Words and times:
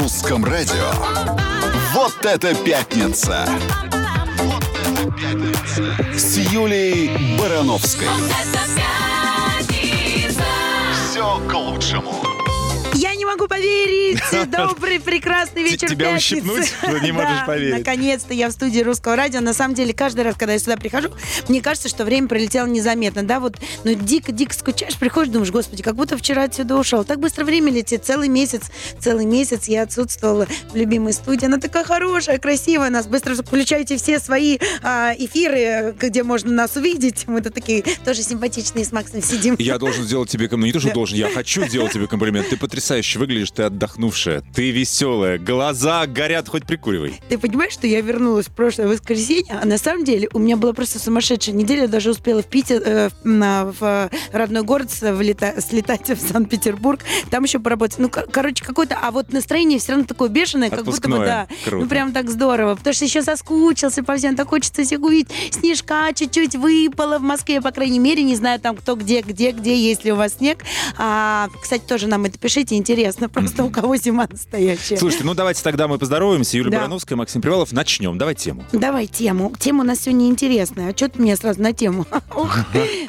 русском 0.00 0.44
радио. 0.44 0.90
Вот 1.92 2.24
это 2.24 2.54
пятница! 2.54 3.46
Вот 4.38 4.64
это 4.64 5.10
пятница! 5.12 5.96
С 6.16 6.38
Юлей 6.38 7.36
Барановской. 7.38 8.08
Все 11.10 11.38
к 11.46 11.52
лучшему. 11.52 12.19
Поверить! 13.70 14.50
Добрый, 14.50 15.00
прекрасный 15.00 15.62
вечер 15.62 15.88
Тебя 15.88 16.12
пятницы. 16.12 16.36
ущипнуть? 16.36 16.72
Не 17.02 17.12
можешь 17.12 17.46
поверить. 17.46 17.78
Наконец-то 17.78 18.34
я 18.34 18.48
в 18.48 18.52
студии 18.52 18.80
Русского 18.80 19.16
радио. 19.16 19.40
На 19.40 19.54
самом 19.54 19.74
деле, 19.74 19.94
каждый 19.94 20.24
раз, 20.24 20.34
когда 20.36 20.54
я 20.54 20.58
сюда 20.58 20.76
прихожу, 20.76 21.10
мне 21.48 21.62
кажется, 21.62 21.88
что 21.88 22.04
время 22.04 22.28
пролетело 22.28 22.66
незаметно. 22.66 23.22
Да, 23.22 23.40
вот, 23.40 23.56
ну, 23.84 23.94
дико-дико 23.94 24.52
скучаешь, 24.54 24.96
приходишь, 24.96 25.32
думаешь, 25.32 25.52
господи, 25.52 25.82
как 25.82 25.94
будто 25.94 26.18
вчера 26.18 26.44
отсюда 26.44 26.76
ушел. 26.76 27.04
Так 27.04 27.20
быстро 27.20 27.44
время 27.44 27.72
летит. 27.72 28.04
Целый 28.04 28.28
месяц, 28.28 28.62
целый 28.98 29.24
месяц 29.24 29.68
я 29.68 29.82
отсутствовала 29.82 30.46
в 30.72 30.76
любимой 30.76 31.12
студии. 31.12 31.46
Она 31.46 31.58
такая 31.58 31.84
хорошая, 31.84 32.38
красивая. 32.38 32.90
Нас 32.90 33.06
быстро 33.06 33.34
включайте 33.34 33.96
все 33.96 34.18
свои 34.18 34.58
а, 34.82 35.12
эфиры, 35.16 35.94
где 35.98 36.22
можно 36.22 36.50
нас 36.50 36.76
увидеть. 36.76 37.28
Мы 37.28 37.40
тут 37.40 37.54
такие 37.54 37.84
тоже 38.04 38.22
симпатичные 38.22 38.84
с 38.84 38.92
Максом 38.92 39.22
сидим. 39.22 39.54
Я 39.58 39.78
должен 39.78 40.04
сделать 40.04 40.28
тебе 40.28 40.48
комплимент. 40.48 40.74
Не 40.74 40.80
то, 40.80 40.80
что 40.80 40.94
должен, 40.94 41.16
я 41.16 41.30
хочу 41.30 41.64
сделать 41.68 41.92
тебе 41.92 42.06
комплимент. 42.06 42.48
Ты 42.48 42.56
потрясающе 42.56 43.18
выглядишь, 43.18 43.50
ты 43.60 43.64
отдохнувшая, 43.64 44.42
ты 44.54 44.70
веселая, 44.70 45.38
глаза 45.38 46.06
горят, 46.06 46.48
хоть 46.48 46.64
прикуривай. 46.66 47.20
Ты 47.28 47.36
понимаешь, 47.36 47.74
что 47.74 47.86
я 47.86 48.00
вернулась 48.00 48.46
в 48.46 48.52
прошлое 48.52 48.88
воскресенье, 48.88 49.58
а 49.62 49.66
на 49.66 49.76
самом 49.76 50.04
деле 50.04 50.30
у 50.32 50.38
меня 50.38 50.56
была 50.56 50.72
просто 50.72 50.98
сумасшедшая 50.98 51.54
неделя. 51.54 51.82
Я 51.82 51.88
даже 51.88 52.10
успела 52.10 52.40
в 52.42 52.46
Питер, 52.46 52.80
э, 52.82 53.08
в- 53.10 53.26
на- 53.26 53.66
в 53.66 53.82
э, 53.82 54.08
родной 54.32 54.62
город 54.62 54.88
влета- 55.02 55.60
слетать 55.60 56.08
в 56.08 56.18
Санкт-Петербург, 56.32 57.00
там 57.30 57.44
еще 57.44 57.58
поработать. 57.58 57.98
Ну, 57.98 58.08
кор- 58.08 58.26
короче, 58.30 58.64
какое-то... 58.64 58.96
А 59.02 59.10
вот 59.10 59.30
настроение 59.32 59.78
все 59.78 59.92
равно 59.92 60.06
такое 60.06 60.30
бешеное, 60.30 60.70
как 60.70 60.84
будто 60.86 60.90
бы, 61.02 61.16
Отпускное. 61.16 61.26
да. 61.26 61.48
Круто. 61.66 61.84
Ну, 61.84 61.88
прям 61.90 62.12
так 62.12 62.30
здорово. 62.30 62.76
Потому 62.76 62.94
что 62.94 63.04
еще 63.04 63.22
соскучился 63.22 64.02
по 64.02 64.16
всем. 64.16 64.36
Так 64.36 64.48
хочется 64.48 64.84
всех 64.84 65.00
увидеть. 65.02 65.28
Снежка 65.50 66.08
чуть-чуть 66.14 66.54
выпало 66.56 67.18
в 67.18 67.22
Москве, 67.22 67.60
по 67.60 67.72
крайней 67.72 67.98
мере. 67.98 68.22
Не 68.22 68.36
знаю 68.36 68.58
там, 68.58 68.74
кто 68.76 68.96
где, 68.96 69.20
где, 69.20 69.50
где, 69.50 69.76
есть 69.76 70.04
ли 70.06 70.12
у 70.12 70.16
вас 70.16 70.34
снег. 70.38 70.60
А, 70.96 71.48
кстати, 71.62 71.82
тоже 71.86 72.06
нам 72.06 72.24
это 72.24 72.38
пишите, 72.38 72.76
интересно. 72.76 73.28
Просто 73.28 73.49
у 73.58 73.70
кого 73.70 73.96
зима 73.96 74.26
настоящая. 74.30 74.96
Слушайте, 74.96 75.24
ну 75.24 75.34
давайте 75.34 75.62
тогда 75.62 75.88
мы 75.88 75.98
поздороваемся. 75.98 76.56
Юлия 76.56 76.70
Да. 76.70 76.76
Барановская, 76.78 77.16
Максим 77.16 77.42
Привалов. 77.42 77.72
Начнем. 77.72 78.16
Давай 78.18 78.34
тему. 78.34 78.64
Давай 78.72 79.06
тему. 79.06 79.52
Тема 79.58 79.82
у 79.82 79.86
нас 79.86 80.00
сегодня 80.00 80.28
интересная. 80.28 80.90
А 80.92 80.96
что 80.96 81.08
ты 81.08 81.20
меня 81.20 81.36
сразу 81.36 81.60
на 81.62 81.72
тему? 81.72 82.06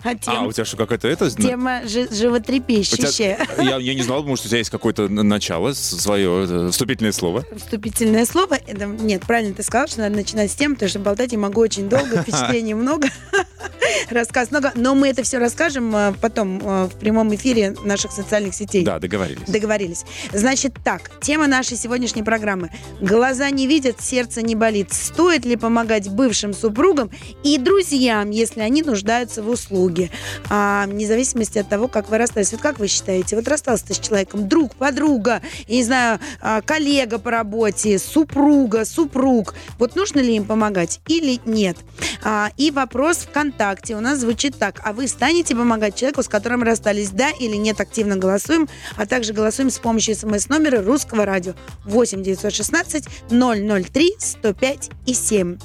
А 0.03 0.09
А, 0.11 0.15
тема, 0.15 0.47
у 0.47 0.51
тебя 0.51 0.65
что, 0.65 0.77
какая-то 0.77 1.07
это? 1.07 1.29
тема 1.31 1.81
жи- 1.87 2.03
У 2.03 2.05
тебя- 2.07 2.15
животрепещущая. 2.15 3.37
Я, 3.57 3.77
я 3.77 3.93
не 3.93 4.01
знал, 4.01 4.23
может, 4.23 4.45
у 4.45 4.47
тебя 4.49 4.57
есть 4.59 4.69
какое-то 4.69 5.07
начало, 5.09 5.73
свое 5.73 6.45
э, 6.49 6.69
вступительное 6.71 7.11
слово. 7.11 7.45
Вступительное 7.55 8.25
слово. 8.25 8.55
Это, 8.67 8.85
нет, 8.85 9.21
правильно 9.25 9.53
ты 9.53 9.63
сказал, 9.63 9.87
что 9.87 10.01
надо 10.01 10.15
начинать 10.15 10.51
с 10.51 10.55
тем, 10.55 10.73
потому 10.73 10.89
что 10.89 10.99
болтать 10.99 11.31
я 11.33 11.37
могу 11.37 11.61
очень 11.61 11.87
долго, 11.89 12.21
впечатлений 12.23 12.73
много, 12.73 13.07
рассказ 14.09 14.51
много. 14.51 14.71
Но 14.75 14.95
мы 14.95 15.09
это 15.09 15.23
все 15.23 15.37
расскажем 15.37 15.95
э, 15.95 16.13
потом 16.21 16.59
э, 16.63 16.85
в 16.85 16.99
прямом 16.99 17.33
эфире 17.35 17.75
наших 17.83 18.11
социальных 18.11 18.53
сетей. 18.55 18.83
Да, 18.83 18.99
договорились. 18.99 19.47
Договорились. 19.47 20.03
Значит 20.33 20.75
так, 20.83 21.11
тема 21.19 21.47
нашей 21.47 21.75
сегодняшней 21.75 22.23
программы. 22.23 22.71
Глаза 23.01 23.49
не 23.49 23.67
видят, 23.67 23.99
сердце 23.99 24.41
не 24.41 24.55
болит. 24.55 24.93
Стоит 24.93 25.43
ли 25.43 25.57
помогать 25.57 26.09
бывшим 26.09 26.53
супругам 26.53 27.11
и 27.43 27.57
друзьям, 27.57 28.29
если 28.29 28.61
они 28.61 28.81
нуждаются 28.81 29.43
в 29.43 29.49
услуге? 29.49 30.09
А, 30.49 30.85
вне 30.87 31.05
зависимости 31.05 31.57
от 31.57 31.67
того, 31.67 31.89
как 31.89 32.09
вы 32.09 32.17
расстались. 32.17 32.53
Вот 32.53 32.61
как 32.61 32.79
вы 32.79 32.87
считаете? 32.87 33.35
Вот 33.35 33.47
расстался 33.47 33.87
ты 33.87 33.93
с 33.93 33.99
человеком, 33.99 34.47
друг, 34.47 34.75
подруга, 34.75 35.41
я 35.67 35.75
не 35.75 35.83
знаю, 35.83 36.19
а, 36.39 36.61
коллега 36.61 37.19
по 37.19 37.29
работе, 37.29 37.99
супруга, 37.99 38.85
супруг. 38.85 39.53
Вот 39.79 39.97
нужно 39.97 40.21
ли 40.21 40.35
им 40.37 40.45
помогать 40.45 41.01
или 41.07 41.41
нет? 41.45 41.77
А, 42.23 42.51
и 42.57 42.71
вопрос 42.71 43.17
ВКонтакте 43.19 43.95
у 43.95 43.99
нас 43.99 44.19
звучит 44.19 44.57
так. 44.57 44.79
А 44.83 44.93
вы 44.93 45.07
станете 45.07 45.55
помогать 45.55 45.95
человеку, 45.95 46.21
с 46.23 46.27
которым 46.27 46.63
расстались, 46.63 47.09
да 47.09 47.31
или 47.31 47.55
нет? 47.55 47.79
Активно 47.81 48.15
голосуем, 48.15 48.67
а 48.95 49.05
также 49.05 49.33
голосуем 49.33 49.69
с 49.69 49.79
помощью 49.79 50.15
смс-номера 50.15 50.81
русского 50.83 51.25
радио 51.25 51.53
8 51.85 52.21
916 52.23 53.05
003 53.29 54.15
105 54.19 54.89
и 55.07 55.13
7. 55.13 55.57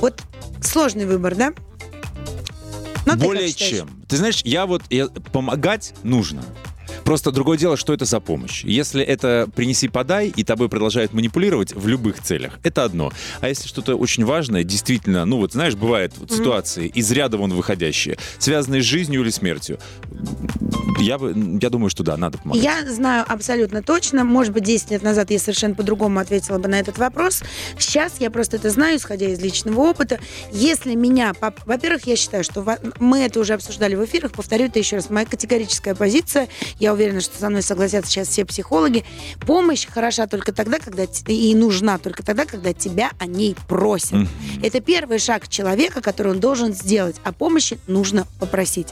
Вот 0.00 0.22
сложный 0.62 1.06
выбор, 1.06 1.34
да? 1.36 1.52
Ты 3.04 3.10
как 3.12 3.18
Более 3.20 3.48
считаешь? 3.48 3.70
чем. 3.70 4.02
Ты 4.08 4.16
знаешь, 4.16 4.40
я 4.44 4.66
вот 4.66 4.82
я- 4.90 5.08
помогать 5.08 5.94
нужно. 6.02 6.42
Просто 7.04 7.30
другое 7.30 7.58
дело, 7.58 7.76
что 7.76 7.92
это 7.92 8.04
за 8.04 8.20
помощь. 8.20 8.64
Если 8.64 9.02
это 9.02 9.48
принеси-подай, 9.54 10.28
и 10.28 10.44
тобой 10.44 10.68
продолжают 10.68 11.12
манипулировать 11.12 11.74
в 11.74 11.86
любых 11.88 12.22
целях, 12.22 12.58
это 12.62 12.84
одно. 12.84 13.12
А 13.40 13.48
если 13.48 13.68
что-то 13.68 13.96
очень 13.96 14.24
важное, 14.24 14.64
действительно, 14.64 15.24
ну 15.24 15.38
вот 15.38 15.52
знаешь, 15.52 15.74
бывают 15.74 16.14
вот 16.18 16.30
ситуации 16.30 16.86
из 16.86 17.10
ряда 17.10 17.36
вон 17.36 17.52
выходящие, 17.52 18.18
связанные 18.38 18.82
с 18.82 18.84
жизнью 18.84 19.22
или 19.22 19.30
смертью, 19.30 19.78
я, 20.98 21.18
бы, 21.18 21.34
я 21.60 21.70
думаю, 21.70 21.90
что 21.90 22.02
да, 22.02 22.16
надо 22.16 22.38
помогать. 22.38 22.62
Я 22.62 22.90
знаю 22.90 23.24
абсолютно 23.26 23.82
точно. 23.82 24.24
Может 24.24 24.52
быть, 24.52 24.64
10 24.64 24.90
лет 24.90 25.02
назад 25.02 25.30
я 25.30 25.38
совершенно 25.38 25.74
по-другому 25.74 26.20
ответила 26.20 26.58
бы 26.58 26.68
на 26.68 26.78
этот 26.78 26.98
вопрос. 26.98 27.42
Сейчас 27.78 28.14
я 28.18 28.30
просто 28.30 28.56
это 28.56 28.70
знаю, 28.70 28.98
исходя 28.98 29.26
из 29.26 29.40
личного 29.40 29.80
опыта. 29.80 30.20
Если 30.52 30.94
меня... 30.94 31.32
Во-первых, 31.64 32.06
я 32.06 32.16
считаю, 32.16 32.44
что 32.44 32.64
мы 32.98 33.20
это 33.20 33.40
уже 33.40 33.54
обсуждали 33.54 33.94
в 33.94 34.04
эфирах. 34.04 34.32
Повторю 34.32 34.66
это 34.66 34.78
еще 34.78 34.96
раз. 34.96 35.10
Моя 35.10 35.26
категорическая 35.26 35.94
позиция, 35.94 36.48
я 36.78 36.89
уверена, 36.92 37.20
что 37.20 37.38
со 37.38 37.48
мной 37.48 37.62
согласятся 37.62 38.10
сейчас 38.10 38.28
все 38.28 38.44
психологи. 38.44 39.04
Помощь 39.46 39.86
хороша 39.86 40.26
только 40.26 40.52
тогда, 40.52 40.78
когда... 40.78 41.04
И 41.26 41.54
нужна 41.54 41.98
только 41.98 42.22
тогда, 42.22 42.44
когда 42.44 42.72
тебя 42.72 43.10
о 43.18 43.26
ней 43.26 43.56
просят. 43.68 44.12
Мгм. 44.12 44.28
Это 44.62 44.80
первый 44.80 45.18
шаг 45.18 45.48
человека, 45.48 46.00
который 46.00 46.32
он 46.32 46.40
должен 46.40 46.72
сделать. 46.74 47.16
О 47.24 47.32
помощи 47.32 47.78
нужно 47.86 48.26
попросить. 48.38 48.88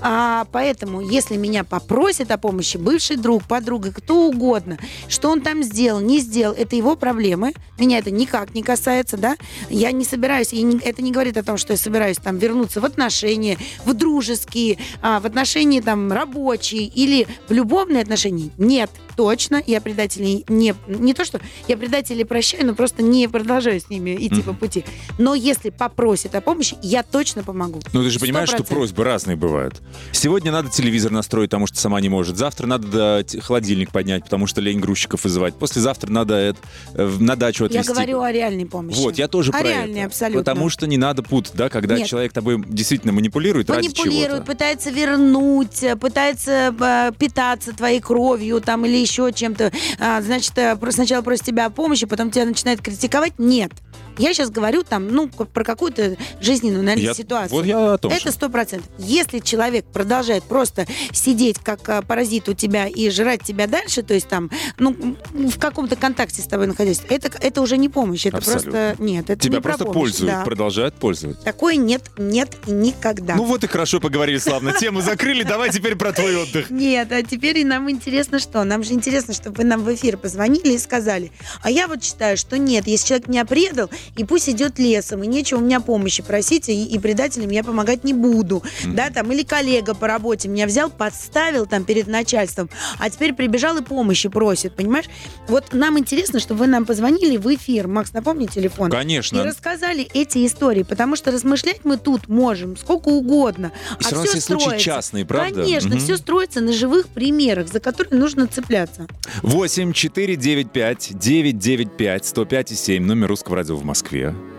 А, 0.00 0.46
поэтому, 0.52 1.00
если 1.00 1.36
меня 1.36 1.64
попросит 1.64 2.30
о 2.30 2.38
помощи 2.38 2.76
бывший 2.76 3.16
друг, 3.16 3.44
подруга, 3.44 3.92
кто 3.92 4.28
угодно, 4.28 4.78
что 5.08 5.30
он 5.30 5.40
там 5.40 5.62
сделал, 5.62 6.00
не 6.00 6.20
сделал, 6.20 6.54
это 6.54 6.76
его 6.76 6.96
проблемы. 6.96 7.52
Меня 7.78 7.98
это 7.98 8.10
никак 8.10 8.54
не 8.54 8.62
касается, 8.62 9.16
да. 9.16 9.36
Я 9.68 9.92
не 9.92 10.04
собираюсь, 10.04 10.52
и 10.52 10.62
не- 10.62 10.78
это 10.78 11.02
не 11.02 11.12
говорит 11.12 11.36
о 11.36 11.42
том, 11.42 11.56
что 11.56 11.72
я 11.72 11.76
собираюсь 11.76 12.18
там 12.18 12.38
вернуться 12.38 12.80
в 12.80 12.84
отношения, 12.84 13.58
в 13.84 13.94
дружеские, 13.94 14.78
а, 15.02 15.20
в 15.20 15.26
отношения 15.26 15.82
там 15.82 16.12
рабочие 16.12 16.84
или 16.84 17.26
в 17.48 17.52
любовные 17.52 18.02
отношения. 18.02 18.50
Нет, 18.58 18.90
точно, 19.20 19.62
я 19.66 19.80
предателей 19.80 20.44
не... 20.48 20.74
Не 20.88 21.14
то, 21.14 21.24
что 21.24 21.40
я 21.68 21.76
предателей 21.76 22.24
прощаю, 22.24 22.66
но 22.66 22.74
просто 22.74 23.02
не 23.02 23.28
продолжаю 23.28 23.80
с 23.80 23.90
ними 23.90 24.16
идти 24.18 24.42
по 24.42 24.52
пути. 24.52 24.84
Но 25.18 25.34
если 25.34 25.70
попросит 25.70 26.34
о 26.34 26.40
помощи, 26.40 26.76
я 26.82 27.02
точно 27.02 27.42
помогу. 27.42 27.80
Ну, 27.92 28.02
ты 28.02 28.10
же 28.10 28.18
понимаешь, 28.18 28.48
что 28.48 28.62
100%. 28.62 28.66
просьбы 28.66 29.04
разные 29.04 29.36
бывают. 29.36 29.80
Сегодня 30.12 30.52
надо 30.52 30.70
телевизор 30.70 31.12
настроить, 31.12 31.50
потому 31.50 31.66
что 31.66 31.78
сама 31.78 32.00
не 32.00 32.08
может. 32.08 32.36
Завтра 32.36 32.66
надо 32.66 33.24
холодильник 33.40 33.92
поднять, 33.92 34.24
потому 34.24 34.46
что 34.46 34.60
лень 34.60 34.80
грузчиков 34.80 35.24
вызывать. 35.24 35.54
Послезавтра 35.54 36.10
надо 36.10 36.34
это, 36.34 36.58
э, 36.94 37.16
на 37.20 37.36
дачу 37.36 37.64
Я 37.64 37.66
отвезти. 37.66 37.92
говорю 37.92 38.20
о 38.22 38.32
реальной 38.32 38.66
помощи. 38.66 38.96
Вот, 38.96 39.18
я 39.18 39.28
тоже 39.28 39.50
о 39.50 39.52
про 39.52 39.62
реальной, 39.62 40.00
это. 40.00 40.06
абсолютно. 40.06 40.40
Потому 40.40 40.70
что 40.70 40.86
не 40.86 40.96
надо 40.96 41.22
путать, 41.22 41.52
да, 41.54 41.68
когда 41.68 41.96
Нет. 41.98 42.08
человек 42.08 42.32
тобой 42.32 42.62
действительно 42.66 43.12
манипулирует, 43.12 43.68
ради 43.68 43.88
манипулирует, 43.88 44.28
чего-то. 44.28 44.46
пытается 44.46 44.90
вернуть, 44.90 45.82
э, 45.82 45.96
пытается 45.96 46.74
э, 46.78 47.12
питаться 47.18 47.72
твоей 47.72 48.00
кровью 48.00 48.60
там 48.60 48.86
или 48.86 48.96
еще 48.96 49.09
чем-то. 49.32 49.72
А, 49.98 50.20
значит, 50.22 50.56
э, 50.56 50.76
сначала 50.90 51.22
просит 51.22 51.44
тебя 51.44 51.66
о 51.66 51.70
помощи, 51.70 52.06
потом 52.06 52.30
тебя 52.30 52.44
начинает 52.44 52.80
критиковать. 52.80 53.34
Нет. 53.38 53.72
Я 54.20 54.34
сейчас 54.34 54.50
говорю 54.50 54.82
там, 54.82 55.08
ну, 55.08 55.28
про 55.28 55.64
какую-то 55.64 56.16
жизненную, 56.40 56.82
наверное, 56.82 57.04
Я- 57.06 57.14
ситуацию. 57.14 57.56
Вот 57.56 57.64
я 57.66 57.94
о 57.94 57.98
том 57.98 58.12
Это 58.12 58.30
сто 58.32 58.48
процентов. 58.50 58.88
Если 58.98 59.38
человек 59.38 59.84
продолжает 59.86 60.44
просто 60.44 60.86
сидеть 61.12 61.58
как 61.58 61.88
а, 61.88 62.02
паразит 62.02 62.48
у 62.48 62.54
тебя 62.54 62.86
и 62.86 63.08
жрать 63.10 63.42
тебя 63.42 63.66
дальше, 63.66 64.02
то 64.02 64.12
есть 64.14 64.28
там, 64.28 64.50
ну, 64.78 65.16
в 65.32 65.58
каком-то 65.58 65.96
контакте 65.96 66.42
с 66.42 66.46
тобой 66.46 66.66
находясь, 66.66 67.00
это, 67.08 67.30
это 67.40 67.62
уже 67.62 67.76
не 67.78 67.88
помощь. 67.88 68.26
Это 68.26 68.36
Абсолютно. 68.38 68.70
просто... 68.70 69.02
Нет, 69.02 69.30
это 69.30 69.40
Тебя 69.42 69.56
не 69.56 69.62
про 69.62 69.68
просто 69.70 69.84
помощь, 69.84 69.98
пользуют, 70.00 70.32
да. 70.34 70.44
продолжают 70.44 70.94
пользовать. 70.96 71.42
Такое 71.42 71.76
нет, 71.76 72.10
нет 72.18 72.54
и 72.66 72.72
никогда. 72.72 73.36
Ну 73.36 73.44
вот 73.44 73.64
и 73.64 73.66
хорошо 73.66 74.00
поговорили, 74.00 74.38
славно. 74.38 74.72
Тему 74.78 75.00
закрыли, 75.00 75.42
давай 75.42 75.70
теперь 75.70 75.96
про 75.96 76.12
твой 76.12 76.36
отдых. 76.36 76.70
Нет, 76.70 77.10
а 77.12 77.22
теперь 77.22 77.64
нам 77.64 77.90
интересно 77.90 78.38
что? 78.38 78.64
Нам 78.64 78.82
же 78.84 78.92
интересно, 78.92 79.32
чтобы 79.34 79.56
вы 79.58 79.64
нам 79.64 79.82
в 79.82 79.94
эфир 79.94 80.16
позвонили 80.16 80.74
и 80.74 80.78
сказали. 80.78 81.32
А 81.62 81.70
я 81.70 81.88
вот 81.88 82.04
считаю, 82.04 82.36
что 82.36 82.58
нет, 82.58 82.86
если 82.86 83.08
человек 83.08 83.28
меня 83.28 83.44
предал, 83.44 83.88
и 84.16 84.24
пусть 84.24 84.48
идет 84.48 84.78
лесом, 84.78 85.22
и 85.22 85.26
нечего 85.26 85.58
у 85.58 85.62
меня 85.62 85.80
помощи 85.80 86.22
просить, 86.22 86.68
и, 86.68 86.84
и 86.84 86.98
предателям 86.98 87.50
я 87.50 87.62
помогать 87.64 88.04
не 88.04 88.14
буду, 88.14 88.62
Мгм. 88.84 88.94
да, 88.96 89.10
там, 89.10 89.30
или 89.32 89.42
коллега 89.42 89.94
по 89.94 90.06
работе 90.06 90.48
меня 90.48 90.66
взял, 90.66 90.90
подставил 90.90 91.66
там 91.66 91.84
перед 91.84 92.06
начальством, 92.06 92.68
а 92.98 93.08
теперь 93.10 93.32
прибежал 93.34 93.76
и 93.78 93.82
помощи 93.82 94.28
просит, 94.28 94.74
понимаешь? 94.74 95.06
Вот 95.48 95.72
нам 95.72 95.98
интересно, 95.98 96.40
чтобы 96.40 96.60
вы 96.60 96.66
нам 96.66 96.84
позвонили 96.86 97.36
в 97.36 97.46
эфир. 97.54 97.86
Макс, 97.88 98.12
напомни 98.12 98.46
телефон. 98.46 98.88
И 98.88 98.90
Конечно. 98.90 99.44
рассказали 99.44 100.08
эти 100.14 100.44
истории, 100.46 100.82
потому 100.82 101.16
что 101.16 101.30
размышлять 101.30 101.80
мы 101.84 101.96
тут 101.96 102.28
можем 102.28 102.76
сколько 102.76 103.08
угодно. 103.08 103.72
И 103.92 103.94
а 103.98 104.04
все 104.04 104.14
равно 104.16 104.30
все 104.30 104.40
случаи 104.40 104.62
строится. 104.64 104.84
частные, 104.84 105.24
правда? 105.24 105.62
Конечно, 105.62 105.90
Мгм. 105.90 105.98
все 106.00 106.16
строится 106.16 106.60
на 106.60 106.72
живых 106.72 107.08
примерах, 107.08 107.68
за 107.68 107.80
которые 107.80 108.18
нужно 108.18 108.46
цепляться. 108.46 109.06
8 109.42 109.92
495 109.92 111.18
995 111.18 112.24
105 112.26 112.72
и 112.72 112.74
7 112.74 113.04
номер 113.04 113.28
русского 113.28 113.56
радио 113.56 113.76
в 113.76 113.84
Москве. 113.84 113.99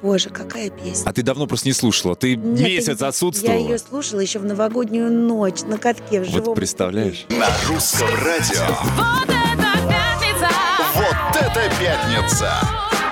Боже, 0.02 0.30
какая 0.30 0.70
песня. 0.70 1.04
А 1.10 1.14
ты 1.14 1.22
давно 1.24 1.46
просто 1.48 1.68
не 1.68 1.74
слушала. 1.74 2.16
Ты 2.16 2.36
Нет, 2.36 2.60
месяц 2.60 3.02
я- 3.02 3.08
отсутствовала. 3.08 3.56
Я 3.58 3.60
ее 3.64 3.78
слушала 3.78 4.20
еще 4.20 4.40
в 4.40 4.46
новогоднюю 4.46 5.12
ночь 5.12 5.62
на 5.62 5.78
катке 5.78 6.22
в 6.22 6.26
живом. 6.26 6.46
Вот 6.46 6.56
представляешь? 6.56 7.26
На 7.30 7.48
русском 7.68 8.08
радио. 8.24 8.66
Вот 8.96 9.30
это 9.30 9.88
пятница! 9.88 10.50
Вот 10.96 11.42
это 11.42 11.72
пятница! 11.80 12.52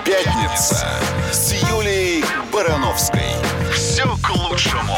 Пятница 0.06 0.88
с 1.32 1.54
Юлией 1.70 2.24
Барановской. 2.52 3.22
Все 3.74 4.06
к 4.24 4.30
лучшему. 4.36 4.96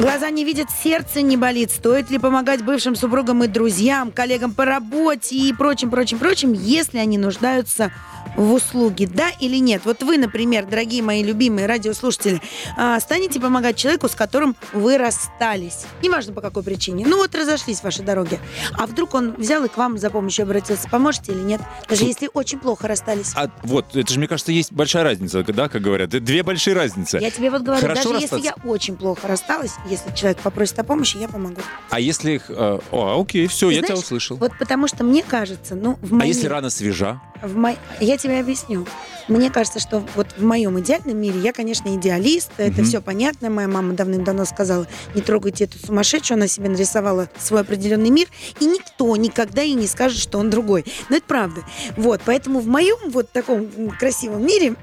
Глаза 0.00 0.30
не 0.30 0.44
видят, 0.44 0.68
сердце 0.70 1.22
не 1.22 1.36
болит. 1.36 1.72
Стоит 1.72 2.08
ли 2.10 2.18
помогать 2.18 2.62
бывшим 2.64 2.94
супругам 2.94 3.42
и 3.42 3.48
друзьям, 3.48 4.12
коллегам 4.12 4.54
по 4.54 4.64
работе 4.64 5.34
и 5.36 5.52
прочим, 5.52 5.90
прочим, 5.90 6.18
прочим, 6.18 6.52
если 6.52 6.98
они 6.98 7.18
нуждаются 7.18 7.90
в 8.36 8.52
услуге, 8.52 9.08
да 9.12 9.30
или 9.40 9.56
нет? 9.56 9.82
Вот 9.84 10.02
вы, 10.04 10.16
например, 10.16 10.66
дорогие 10.66 11.02
мои 11.02 11.24
любимые 11.24 11.66
радиослушатели, 11.66 12.40
а, 12.76 13.00
станете 13.00 13.40
помогать 13.40 13.76
человеку, 13.76 14.08
с 14.08 14.14
которым 14.14 14.54
вы 14.72 14.98
расстались. 14.98 15.86
Неважно 16.02 16.32
по 16.32 16.40
какой 16.40 16.62
причине. 16.62 17.04
Ну 17.04 17.16
вот 17.16 17.34
разошлись 17.34 17.82
ваши 17.82 18.02
дороги. 18.02 18.38
А 18.78 18.86
вдруг 18.86 19.14
он 19.14 19.32
взял 19.32 19.64
и 19.64 19.68
к 19.68 19.76
вам 19.76 19.98
за 19.98 20.10
помощью 20.10 20.44
обратился. 20.44 20.88
Поможете 20.88 21.32
или 21.32 21.40
нет? 21.40 21.60
Даже 21.88 22.04
если 22.04 22.30
очень 22.32 22.60
плохо 22.60 22.86
расстались. 22.86 23.32
А 23.34 23.50
вот, 23.64 23.96
это 23.96 24.12
же, 24.12 24.18
мне 24.20 24.28
кажется, 24.28 24.52
есть 24.52 24.72
большая 24.72 25.02
разница, 25.02 25.42
да, 25.42 25.68
как 25.68 25.82
говорят. 25.82 26.10
Две 26.10 26.44
большие 26.44 26.74
разницы. 26.74 27.18
Я 27.18 27.32
тебе 27.32 27.50
вот 27.50 27.62
говорю, 27.62 27.80
Хорошо 27.80 28.10
даже 28.12 28.22
если 28.22 28.36
расстаться? 28.36 28.60
я 28.64 28.70
очень 28.70 28.96
плохо 28.96 29.26
рассталась, 29.26 29.72
если 29.88 30.12
человек 30.14 30.38
попросит 30.38 30.78
о 30.78 30.84
помощи, 30.84 31.16
я 31.16 31.28
помогу. 31.28 31.60
А 31.90 32.00
если 32.00 32.32
их... 32.32 32.44
э, 32.48 32.78
О, 32.90 33.20
окей, 33.20 33.46
все, 33.46 33.68
Ты 33.68 33.74
я 33.74 33.78
тебя 33.80 33.88
знаешь, 33.88 34.04
услышал. 34.04 34.36
Вот 34.36 34.52
потому 34.58 34.88
что 34.88 35.04
мне 35.04 35.22
кажется, 35.22 35.74
ну, 35.74 35.98
в 36.02 36.12
А 36.12 36.16
моей... 36.16 36.32
если 36.32 36.46
рана 36.46 36.70
свежа? 36.70 37.20
в 37.42 37.56
мо- 37.56 37.76
Я 38.00 38.16
тебе 38.18 38.40
объясню. 38.40 38.84
Мне 39.28 39.50
кажется, 39.50 39.78
что 39.78 40.02
вот 40.16 40.26
в 40.36 40.42
моем 40.44 40.80
идеальном 40.80 41.18
мире 41.18 41.38
я, 41.38 41.52
конечно, 41.52 41.94
идеалист, 41.94 42.50
это 42.56 42.80
Мгм. 42.80 42.84
все 42.84 43.00
понятно. 43.00 43.48
Моя 43.50 43.68
мама 43.68 43.92
давным-давно 43.92 44.44
сказала, 44.44 44.86
не 45.14 45.20
трогайте 45.22 45.64
эту 45.64 45.78
сумасшедшую, 45.78 46.36
она 46.36 46.48
себе 46.48 46.68
нарисовала 46.68 47.28
свой 47.38 47.60
определенный 47.60 48.10
мир, 48.10 48.26
и 48.58 48.64
никто 48.66 49.14
никогда 49.16 49.62
ей 49.62 49.74
не 49.74 49.86
скажет, 49.86 50.18
что 50.18 50.38
он 50.38 50.50
другой. 50.50 50.84
Но 51.10 51.16
это 51.16 51.26
правда. 51.26 51.60
Вот, 51.96 52.22
поэтому 52.24 52.58
в 52.60 52.66
моем 52.66 52.96
вот 53.10 53.30
таком 53.30 53.68
красивом 53.98 54.44
мире 54.44 54.74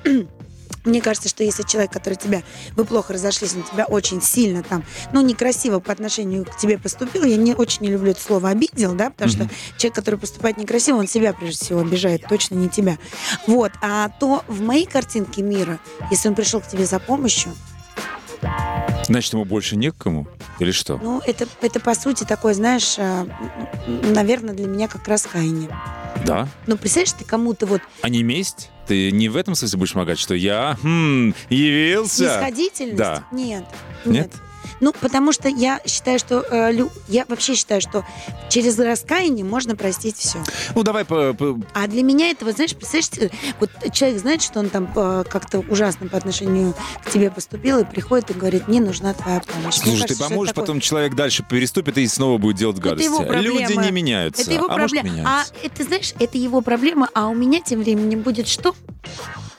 мне 0.84 1.02
кажется, 1.02 1.30
что 1.30 1.44
если 1.44 1.64
человек, 1.64 1.92
который 1.92 2.16
тебя, 2.16 2.44
вы 2.76 2.86
плохо 2.86 3.14
разошлись, 3.14 3.56
он 3.56 3.64
тебя 3.64 3.86
очень 3.86 4.22
сильно 4.22 4.62
там, 4.64 4.84
ну, 5.14 5.22
некрасиво 5.22 5.80
по 5.80 5.92
отношению 5.92 6.46
к 6.46 6.58
тебе 6.58 6.78
поступил, 6.78 7.24
я 7.24 7.38
не 7.38 7.56
очень 7.56 7.84
не 7.84 7.90
люблю 7.90 8.12
это 8.12 8.22
слово 8.22 8.50
обидел, 8.50 8.94
да, 8.94 9.10
потому 9.10 9.32
Мгм. 9.32 9.46
что 9.46 9.56
человек, 9.78 9.96
который 9.96 10.20
поступает 10.20 10.58
некрасиво, 10.58 10.98
он 10.98 11.08
себя 11.08 11.34
прежде 11.34 11.66
всего 11.66 11.80
обижает, 11.82 12.26
точно 12.28 12.56
не 12.56 12.70
тебя. 12.70 12.98
Вот, 13.48 13.72
а 13.82 14.10
то 14.20 14.44
в 14.48 14.62
моей 14.62 14.86
картинке 14.86 15.42
мира, 15.42 15.80
если 16.12 16.30
он 16.30 16.36
пришел 16.36 16.62
к 16.62 16.68
тебе 16.68 16.86
за 16.86 17.00
помощью, 17.00 17.54
Значит, 19.08 19.34
ему 19.34 19.46
больше 19.46 19.76
не 19.76 19.92
к 19.92 19.98
кому? 19.98 20.28
Или 20.60 20.72
что? 20.72 21.00
ну, 21.02 21.22
это, 21.26 21.48
это 21.62 21.80
по 21.80 21.94
сути 21.94 22.24
такое, 22.24 22.54
знаешь, 22.54 22.98
наверное, 23.88 24.54
для 24.54 24.68
меня 24.68 24.88
как 24.88 25.08
раскаяние. 25.08 25.70
Да? 26.26 26.48
Ну, 26.66 26.78
представляешь, 26.78 27.14
ты 27.14 27.26
кому-то 27.26 27.66
вот 27.66 27.82
А 28.02 28.10
не 28.10 28.24
месть? 28.24 28.72
Ты 28.88 29.12
не 29.12 29.30
в 29.30 29.36
этом 29.36 29.56
смысле 29.56 29.80
будешь 29.80 29.94
помогать, 29.94 30.20
что 30.20 30.34
я 30.34 30.78
хм, 30.82 31.34
явился? 31.50 32.16
снисходительность? 32.16 32.98
Да. 32.98 33.24
Нет. 33.32 33.66
Нет? 34.06 34.32
Ну, 34.86 34.94
потому 35.02 35.32
что 35.32 35.50
я 35.50 35.82
считаю, 35.88 36.20
что 36.20 36.46
э, 36.48 36.72
лю- 36.72 36.92
я 37.08 37.26
вообще 37.28 37.56
считаю, 37.56 37.82
что 37.82 38.06
через 38.52 38.78
раскаяние 38.78 39.44
можно 39.44 39.76
простить 39.76 40.16
все. 40.16 40.38
Ну, 40.76 40.84
давай 40.84 41.04
по... 41.06 41.34
по- 41.34 41.60
А 41.74 41.88
для 41.88 42.04
меня 42.04 42.30
это, 42.30 42.46
вот 42.46 42.54
знаешь, 42.54 42.76
представляешь, 42.76 43.32
э, 43.34 43.36
вот 43.60 43.72
человек 43.92 44.20
знает, 44.20 44.44
что 44.44 44.60
он 44.60 44.70
там 44.70 44.88
э, 44.96 45.24
как-то 45.28 45.62
ужасно 45.62 46.08
по 46.08 46.18
отношению 46.18 46.76
к 47.04 47.10
тебе 47.10 47.32
поступил 47.32 47.80
и 47.80 47.84
приходит 47.84 48.30
и 48.30 48.34
говорит, 48.36 48.68
мне 48.68 48.80
нужна 48.80 49.16
твоя 49.16 49.40
помощь. 49.40 49.74
Слушай, 49.74 50.02
кажется, 50.02 50.08
ты 50.08 50.14
это 50.14 50.30
поможешь, 50.30 50.52
такое- 50.54 50.64
потом 50.66 50.80
человек 50.82 51.16
дальше 51.16 51.44
переступит 51.50 51.98
и 51.98 52.06
снова 52.08 52.38
будет 52.38 52.58
делать 52.58 52.78
Это 52.78 52.90
гадости. 52.90 53.06
его 53.08 53.24
проблема. 53.24 53.60
Люди 53.62 53.74
не 53.74 53.92
меняются. 53.92 54.44
Это 54.44 54.52
его 54.52 54.68
а 54.70 54.78
может, 54.78 54.92
проблема. 54.92 55.10
А 55.10 55.22
меняются. 55.24 55.54
это, 55.64 55.84
знаешь, 55.84 56.14
это 56.20 56.38
его 56.38 56.62
проблема, 56.62 57.10
а 57.16 57.30
у 57.30 57.34
меня 57.34 57.60
тем 57.60 57.82
временем 57.82 58.22
будет 58.22 58.48
что? 58.48 58.76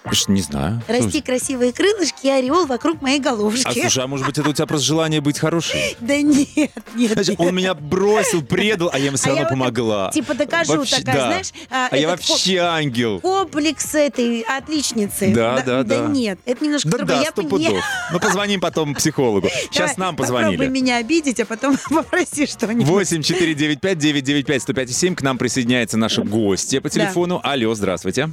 Слушай, 0.07 0.31
Не 0.31 0.41
знаю. 0.43 0.83
Расти 0.89 1.21
красивые 1.21 1.73
крылышки 1.73 2.27
и 2.27 2.31
ореол 2.31 2.67
вокруг 2.67 3.03
моей 3.03 3.19
А 3.21 3.23
головушки. 3.23 3.81
слушай, 3.81 4.05
а 4.05 4.07
может 4.07 4.27
быть, 4.27 4.39
это 4.39 4.49
у 4.49 4.53
тебя 4.53 4.67
просто 4.67 4.87
желание 4.87 5.21
быть 5.21 5.39
хорошей? 5.39 5.97
Да 6.01 6.17
нет, 6.21 6.71
нет. 6.95 7.13
Значит, 7.13 7.35
он 7.39 7.55
меня 7.55 7.75
бросил, 7.75 8.43
предал, 8.43 8.91
а 8.93 8.99
я 8.99 9.07
ему 9.07 9.17
все 9.17 9.31
А 9.31 9.35
равно 9.35 9.49
помогла. 9.49 10.11
Типа 10.13 10.35
докажу, 10.35 10.85
такая, 10.85 11.03
знаешь, 11.15 11.53
а, 11.71 11.89
А 11.91 11.97
я 11.97 12.09
вообще 12.09 12.59
ангел. 12.59 13.21
комплекс 13.21 13.95
этой 13.95 14.43
отличницы. 14.43 15.33
Да, 15.35 15.63
да, 15.65 15.83
да. 15.83 16.03
Да 16.03 16.07
нет, 16.07 16.39
это 16.45 16.65
немножко 16.65 16.89
Да 16.89 16.99
да, 17.05 17.21
Я 17.23 17.31
сто 17.31 17.43
пудов. 17.43 17.83
Ну, 18.13 18.21
позвоним 18.21 18.61
потом 18.61 18.95
психологу. 18.95 19.49
Сейчас 19.71 19.97
нам 19.97 20.17
Попробуй 20.17 20.43
позвонили. 20.43 20.67
меня 20.69 20.97
обидеть, 20.99 21.41
а 21.41 21.47
потом 21.47 21.77
попроси 21.91 22.47
что-нибудь. 22.47 22.87
8 22.87 23.23
495 23.23 23.99
995 23.99 24.63
105 24.63 24.91
7 24.95 25.15
К 25.15 25.23
нам 25.23 25.39
присоединяется 25.39 25.97
наша 25.97 26.23
гостья 26.23 26.81
по 26.81 26.89
телефону. 26.91 27.41
Алло, 27.43 27.75
здравствуйте. 27.75 28.31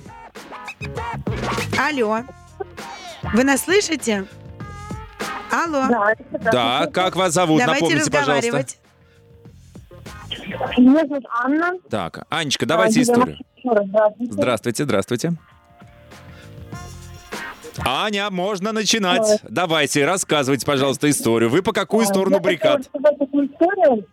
Алло. 1.77 2.23
Вы 3.33 3.43
нас 3.43 3.61
слышите? 3.63 4.25
Алло. 5.51 5.85
Да, 5.89 6.15
Да, 6.51 6.87
как 6.91 7.15
вас 7.15 7.33
зовут? 7.33 7.59
Давайте 7.59 7.85
Напомните, 7.85 8.11
пожалуйста. 8.11 8.35
разговаривать. 8.35 8.79
Меня 10.77 11.07
зовут 11.07 11.25
Анна. 11.43 11.73
Так, 11.89 12.25
Анечка, 12.29 12.65
давайте 12.65 13.01
А, 13.01 13.03
историю. 13.03 13.37
Здравствуйте. 13.63 14.33
Здравствуйте, 14.33 14.83
здравствуйте. 14.83 15.33
Аня, 17.85 18.29
можно 18.29 18.71
начинать. 18.71 19.41
Давайте, 19.49 20.05
рассказывайте, 20.05 20.65
пожалуйста, 20.65 21.09
историю. 21.09 21.49
Вы 21.49 21.61
по 21.63 21.71
какую 21.71 22.03
А, 22.03 22.07
сторону 22.07 22.39
я 22.43 22.75
рассказать 22.77 23.17
такую 23.17 23.47
историю, 23.47 24.05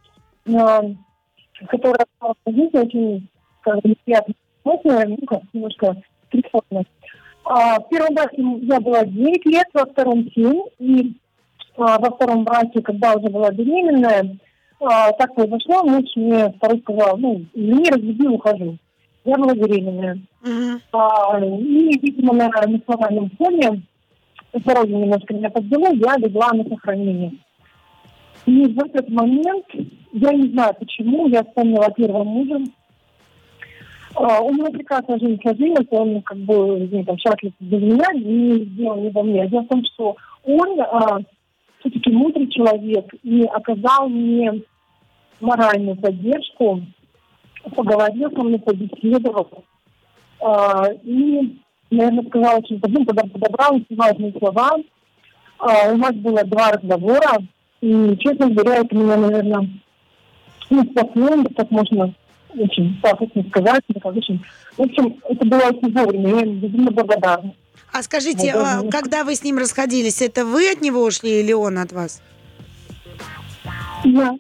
э, 0.46 1.66
которая 1.68 2.06
жизни 2.46 2.78
очень 2.78 3.28
ну, 5.06 5.26
как 5.26 5.40
немножко 5.52 5.96
тревожной. 6.30 6.86
А, 7.44 7.80
В 7.80 7.88
первом 7.88 8.14
браке 8.14 8.42
я 8.62 8.80
была 8.80 9.04
9 9.04 9.46
лет, 9.46 9.66
во 9.74 9.86
втором 9.86 10.30
7. 10.34 10.60
И 10.78 11.12
а, 11.76 11.98
во 11.98 12.10
втором 12.10 12.44
браке, 12.44 12.82
когда 12.82 13.14
уже 13.14 13.28
была 13.28 13.50
беременная, 13.50 14.36
а, 14.80 15.12
так 15.12 15.34
произошло, 15.34 15.84
муж 15.84 16.04
мне 16.16 16.50
второй 16.56 16.80
сказал, 16.80 17.16
ну, 17.18 17.44
не 17.54 17.90
разведи, 17.90 18.26
ухожу. 18.28 18.78
Я 19.24 19.36
была 19.36 19.54
беременная. 19.54 20.18
Мгм. 20.42 20.80
А, 20.92 21.38
И, 21.40 21.98
видимо, 22.00 22.34
на 22.34 22.48
эмоциональном 22.48 23.30
фоне 23.38 23.82
здоровье 24.54 24.96
немножко 24.96 25.34
меня 25.34 25.50
подвело, 25.50 25.88
я 25.88 26.16
легла 26.16 26.52
на 26.52 26.64
сохранение. 26.64 27.32
И 28.46 28.66
в 28.66 28.78
этот 28.78 29.08
момент, 29.10 29.66
я 30.12 30.32
не 30.32 30.48
знаю 30.48 30.74
почему, 30.78 31.28
я 31.28 31.44
вспомнила 31.44 31.86
о 31.86 31.90
первом 31.90 32.26
муже. 32.26 32.64
А, 34.14 34.40
У 34.40 34.52
меня 34.52 34.70
прекрасная 34.70 35.18
жизнь 35.18 35.40
сложилась, 35.40 35.86
он 35.90 36.22
как 36.22 36.38
бы 36.38 36.88
ну, 36.90 37.04
там, 37.04 37.18
счастлив 37.18 37.52
без 37.60 37.80
меня, 37.80 38.12
не 38.14 38.64
сделал 38.64 39.00
не 39.00 39.10
во 39.10 39.22
мне. 39.22 39.46
Дело 39.48 39.62
в 39.62 39.68
том, 39.68 39.84
что 39.84 40.16
он 40.44 41.24
все-таки 41.80 42.10
мудрый 42.10 42.48
человек 42.48 43.06
и 43.22 43.44
оказал 43.44 44.08
мне 44.08 44.62
моральную 45.40 45.96
поддержку, 45.96 46.82
поговорил 47.74 48.30
со 48.30 48.42
мной, 48.42 48.58
побеседовал. 48.58 49.48
А, 50.40 50.86
и, 51.02 51.58
наверное, 51.90 52.24
сказал 52.26 52.58
очень 52.58 52.80
ну, 52.86 53.04
подоб- 53.04 53.30
подобрал 53.30 53.76
очень 53.76 53.96
важные 53.96 54.32
слова. 54.38 54.70
А, 55.58 55.92
у 55.92 55.96
нас 55.96 56.14
было 56.14 56.44
два 56.44 56.72
разговора, 56.72 57.38
и, 57.80 58.16
честно 58.18 58.50
говоря, 58.50 58.80
это 58.80 58.94
меня, 58.96 59.16
наверное, 59.16 59.68
ну, 60.70 60.84
спасло, 60.84 61.44
так 61.56 61.70
можно 61.70 62.14
очень 62.56 63.00
пафосно 63.00 63.44
сказать, 63.50 63.82
это 63.88 64.00
как 64.00 64.16
очень... 64.16 64.42
В 64.76 64.82
общем, 64.82 65.20
это 65.28 65.44
было 65.46 65.60
очень 65.60 65.92
вовремя, 65.92 66.28
я 66.30 66.40
ему 66.40 66.54
безумно 66.54 66.90
благодарна. 66.90 67.54
А 67.92 68.02
скажите, 68.02 68.52
Ну, 68.54 68.60
да, 68.60 68.78
а 68.78 68.82
ну. 68.82 68.90
когда 68.90 69.24
вы 69.24 69.34
с 69.34 69.42
ним 69.42 69.58
расходились, 69.58 70.22
это 70.22 70.44
вы 70.44 70.70
от 70.70 70.80
него 70.80 71.02
ушли 71.04 71.40
или 71.40 71.52
он 71.52 71.78
от 71.78 71.92
вас? 71.92 72.22
Я. 74.04 74.36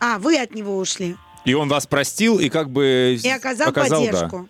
А, 0.00 0.18
вы 0.18 0.38
от 0.38 0.54
него 0.54 0.76
ушли. 0.76 1.16
И 1.44 1.54
он 1.54 1.68
вас 1.68 1.86
простил 1.86 2.38
и 2.38 2.48
как 2.48 2.70
бы... 2.70 3.18
И 3.22 3.28
оказал, 3.28 3.72
да. 3.72 3.82
поддержку. 3.82 4.48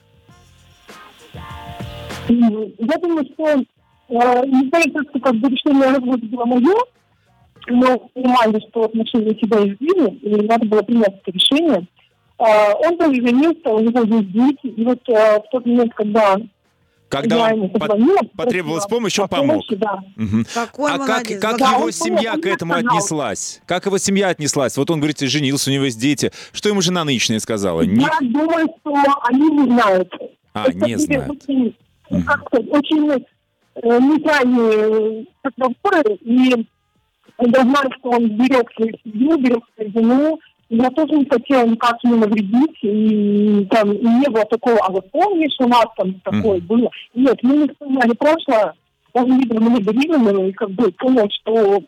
М, 2.28 2.72
Я 2.78 2.96
думаю, 2.98 3.24
что 3.34 3.48
э, 3.50 3.62
несмотря 4.08 4.92
на 4.92 4.92
то, 5.04 5.10
что 5.10 5.20
как 5.20 5.34
бы 5.36 5.48
решение 5.48 5.90
развода 5.90 6.26
было 6.26 6.44
мое, 6.44 6.74
мы 7.68 7.98
понимали, 8.14 8.60
что 8.68 8.84
отношения 8.84 9.34
себя 9.38 9.58
изменили, 9.58 10.16
и 10.16 10.46
надо 10.46 10.66
было 10.66 10.82
принять 10.82 11.20
это 11.24 11.30
решение. 11.30 11.86
Э, 12.44 12.72
Он 12.86 12.98
тоже 12.98 13.14
женился, 13.14 13.68
у 13.68 13.80
него 13.80 14.00
есть 14.02 14.32
дети, 14.32 14.66
и 14.66 14.84
вот 14.84 15.00
э, 15.08 15.38
в 15.38 15.44
тот 15.50 15.64
момент, 15.66 15.92
когда 15.94 16.36
Когда 17.08 17.36
я 17.48 17.54
ему 17.54 17.68
по- 17.68 17.78
позвонила, 17.80 18.18
потребовалась 18.36 18.86
помощь, 18.86 19.18
он 19.18 19.28
помог. 19.28 19.48
помощи, 19.66 19.76
да. 19.76 19.98
Мгм. 20.16 20.46
Какой 20.52 20.90
а 20.92 20.98
как, 20.98 21.08
молодец. 21.08 21.40
как 21.40 21.58
Да, 21.58 21.72
его 21.76 21.90
семья 21.90 22.30
понял, 22.32 22.42
к 22.42 22.46
этому 22.46 22.72
сказал. 22.72 22.88
отнеслась? 22.96 23.60
Как 23.66 23.86
его 23.86 23.98
семья 23.98 24.28
отнеслась? 24.28 24.76
Вот 24.76 24.90
он, 24.90 24.98
говорите, 24.98 25.26
женился, 25.26 25.70
у 25.70 25.72
него 25.74 25.84
есть 25.84 26.00
дети. 26.00 26.32
Что 26.52 26.68
ему 26.70 26.80
жена 26.80 27.04
нынешняя 27.04 27.38
сказала? 27.38 27.82
Не- 27.82 28.02
Я 28.02 28.18
думаю, 28.20 28.66
что 28.80 28.94
они 29.28 29.48
не 29.50 29.64
знают. 29.70 30.12
А, 30.54 30.64
Это 30.68 30.78
не 30.86 30.96
знают. 30.96 31.30
Очень, 31.30 31.76
как 32.26 32.46
сказать, 32.46 32.68
очень 32.70 33.10
э, 33.10 33.98
нейтральные 34.00 35.22
э, 35.22 35.24
разговоры, 35.44 36.14
и 36.22 36.66
я 37.38 37.62
знаю, 37.62 37.90
что 37.98 38.10
он 38.10 38.28
берег 38.36 38.70
свою 38.76 38.92
семью, 39.04 39.38
берег 39.38 39.62
свою 39.74 39.92
жену, 39.92 40.38
я 40.74 40.90
тоже 40.90 41.12
не 41.12 41.26
хотела 41.26 41.66
никак 41.66 42.02
ему 42.02 42.16
навредить, 42.16 42.78
и 42.80 43.66
там 43.70 43.92
и 43.92 44.06
не 44.06 44.28
было 44.30 44.44
такого, 44.46 44.78
а 44.78 44.90
вот 44.90 45.10
помнишь, 45.10 45.54
у 45.58 45.68
нас 45.68 45.84
там 45.96 46.14
такое 46.20 46.58
Мгм. 46.58 46.66
было. 46.66 46.90
Нет, 47.14 47.38
мы 47.42 47.56
не 47.56 47.68
вспоминали 47.68 48.14
прошлое, 48.14 48.74
он 49.12 49.38
видел 49.38 49.60
меня 49.60 49.80
беременную, 49.80 50.48
и 50.48 50.52
как 50.52 50.70
бы 50.70 50.90
понял, 50.92 51.28
что 51.30 51.82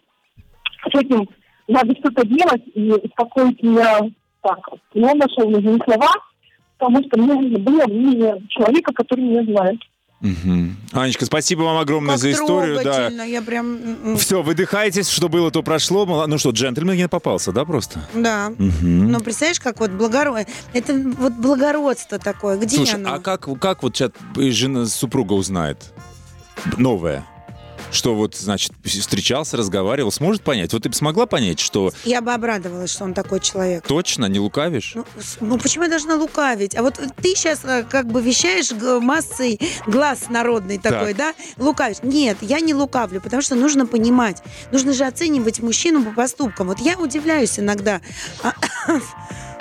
с 0.92 1.00
этим 1.00 1.26
надо 1.66 1.94
что-то 1.98 2.26
делать 2.26 2.62
и 2.74 2.90
успокоить 2.90 3.62
меня 3.62 4.00
так. 4.42 4.58
И 4.92 5.02
он 5.02 5.16
нашел 5.16 5.48
нужные 5.48 5.78
слова, 5.82 6.10
потому 6.76 7.02
что 7.04 7.18
мне 7.18 7.32
нужно 7.32 7.58
было 7.60 7.86
мнение 7.86 8.42
человека, 8.48 8.92
который 8.92 9.24
меня 9.24 9.44
знает. 9.44 9.80
Мгм. 10.24 10.76
Анечка, 10.92 11.26
спасибо 11.26 11.60
вам 11.62 11.76
огромное 11.76 12.14
Как 12.14 12.20
за 12.22 12.32
историю. 12.32 12.80
Да. 12.82 13.08
я 13.24 13.42
прям... 13.42 13.76
м, 14.04 14.16
Все, 14.16 14.42
выдыхайтесь, 14.42 15.08
что 15.08 15.28
было, 15.28 15.50
то 15.50 15.62
прошло. 15.62 16.26
Ну 16.26 16.38
что, 16.38 16.50
джентльмен 16.50 16.96
не 16.96 17.08
попался, 17.08 17.52
да, 17.52 17.64
просто? 17.66 18.08
Да. 18.14 18.50
Мгм. 18.56 19.12
Ну, 19.12 19.20
представляешь, 19.20 19.60
как 19.60 19.80
вот 19.80 19.90
благородство... 19.90 20.50
Это 20.72 20.94
вот 21.18 21.34
благородство 21.34 22.18
такое. 22.18 22.56
Где 22.56 22.76
Слушай, 22.76 22.94
оно? 22.94 23.14
а 23.14 23.18
как, 23.20 23.48
как 23.60 23.82
вот 23.82 23.94
сейчас 23.96 24.12
жена 24.36 24.86
супруга 24.86 25.34
узнает? 25.34 25.92
Новая. 26.78 27.26
Что 27.94 28.16
вот, 28.16 28.34
значит, 28.34 28.72
встречался, 28.84 29.56
разговаривал, 29.56 30.10
сможет 30.10 30.42
понять? 30.42 30.72
Вот 30.72 30.82
ты 30.82 30.88
бы 30.88 30.94
смогла 30.96 31.26
понять, 31.26 31.60
что 31.60 31.92
Я 32.04 32.20
бы 32.22 32.32
обрадовалась, 32.32 32.90
что 32.90 33.04
он 33.04 33.14
такой 33.14 33.38
человек. 33.38 33.86
точно 33.86 34.26
не 34.26 34.40
лукавишь? 34.40 34.94
Ну, 34.96 35.04
ну, 35.40 35.58
почему 35.58 35.84
я 35.84 35.90
должна 35.90 36.16
лукавить? 36.16 36.74
А 36.76 36.82
вот 36.82 36.94
ты 37.22 37.36
сейчас 37.36 37.60
как 37.88 38.08
бы 38.08 38.20
вещаешь 38.20 38.72
массой 39.00 39.60
глаз 39.86 40.28
народный 40.28 40.78
такой, 40.78 41.14
да? 41.14 41.34
Лукавишь. 41.56 41.98
Нет, 42.02 42.38
я 42.40 42.58
не 42.58 42.74
лукавлю, 42.74 43.20
потому 43.20 43.42
что 43.42 43.54
нужно 43.54 43.86
понимать. 43.86 44.42
Нужно 44.72 44.92
же 44.92 45.04
оценивать 45.04 45.60
мужчину 45.60 46.04
по 46.04 46.10
поступкам. 46.10 46.66
Вот 46.66 46.80
я 46.80 46.98
удивляюсь 46.98 47.60
иногда. 47.60 48.00
А, 48.42 48.54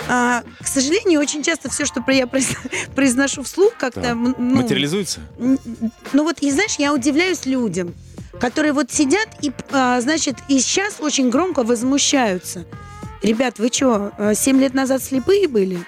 а, 0.10 0.44
к 0.60 0.68
сожалению, 0.68 1.20
очень 1.20 1.44
часто 1.44 1.70
все, 1.70 1.86
что 1.86 2.04
я 2.08 2.26
произ- 2.26 2.58
произношу 2.96 3.44
вслух, 3.44 3.74
как-то... 3.78 4.02
Так. 4.02 4.12
м, 4.12 4.36
ну, 4.40 4.56
Материализуется? 4.56 5.20
Ну 5.38 6.24
вот, 6.24 6.40
и 6.40 6.50
знаешь, 6.50 6.76
я 6.80 6.94
удивляюсь 6.94 7.46
людям, 7.46 7.94
которые 8.40 8.74
вот 8.74 8.92
сидят 8.92 9.28
и, 9.42 9.52
а, 9.72 10.00
значит, 10.02 10.38
и 10.48 10.60
сейчас 10.60 11.00
очень 11.00 11.30
громко 11.30 11.64
возмущаются. 11.64 12.66
Ребят, 13.22 13.60
вы 13.60 13.70
что, 13.72 14.12
семь 14.36 14.60
лет 14.60 14.74
назад 14.74 15.02
слепые 15.02 15.48
были? 15.48 15.80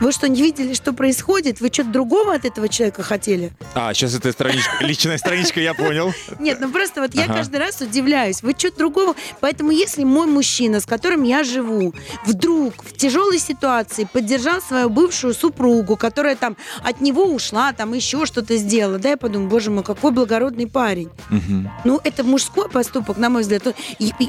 Вы 0.00 0.12
что, 0.12 0.28
не 0.28 0.42
видели, 0.42 0.74
что 0.74 0.92
происходит? 0.92 1.60
Вы 1.60 1.68
что-то 1.68 1.90
другого 1.90 2.34
от 2.34 2.44
этого 2.44 2.68
человека 2.68 3.02
хотели? 3.02 3.52
А, 3.74 3.94
сейчас 3.94 4.14
это 4.14 4.32
страничка, 4.32 4.70
личная 4.80 5.18
страничка, 5.18 5.60
я 5.60 5.74
понял. 5.74 6.12
Нет, 6.38 6.58
ну 6.60 6.70
просто 6.70 7.00
вот 7.00 7.14
я 7.14 7.26
каждый 7.26 7.56
раз 7.60 7.80
удивляюсь. 7.80 8.42
Вы 8.42 8.54
что-то 8.56 8.78
другого... 8.78 9.14
Поэтому 9.40 9.70
если 9.70 10.04
мой 10.04 10.26
мужчина, 10.26 10.80
с 10.80 10.86
которым 10.86 11.22
я 11.22 11.44
живу, 11.44 11.94
вдруг 12.26 12.74
в 12.84 12.96
тяжелой 12.96 13.38
ситуации 13.38 14.08
поддержал 14.10 14.60
свою 14.60 14.90
бывшую 14.90 15.34
супругу, 15.34 15.96
которая 15.96 16.36
там 16.36 16.56
от 16.82 17.00
него 17.00 17.24
ушла, 17.24 17.72
там 17.72 17.94
еще 17.94 18.26
что-то 18.26 18.56
сделала, 18.56 18.98
да, 18.98 19.10
я 19.10 19.16
подумаю, 19.16 19.48
боже 19.48 19.70
мой, 19.70 19.84
какой 19.84 20.10
благородный 20.10 20.66
парень. 20.66 21.10
Ну, 21.84 22.00
это 22.02 22.24
мужской 22.24 22.68
поступок, 22.68 23.16
на 23.16 23.30
мой 23.30 23.42
взгляд. 23.42 23.62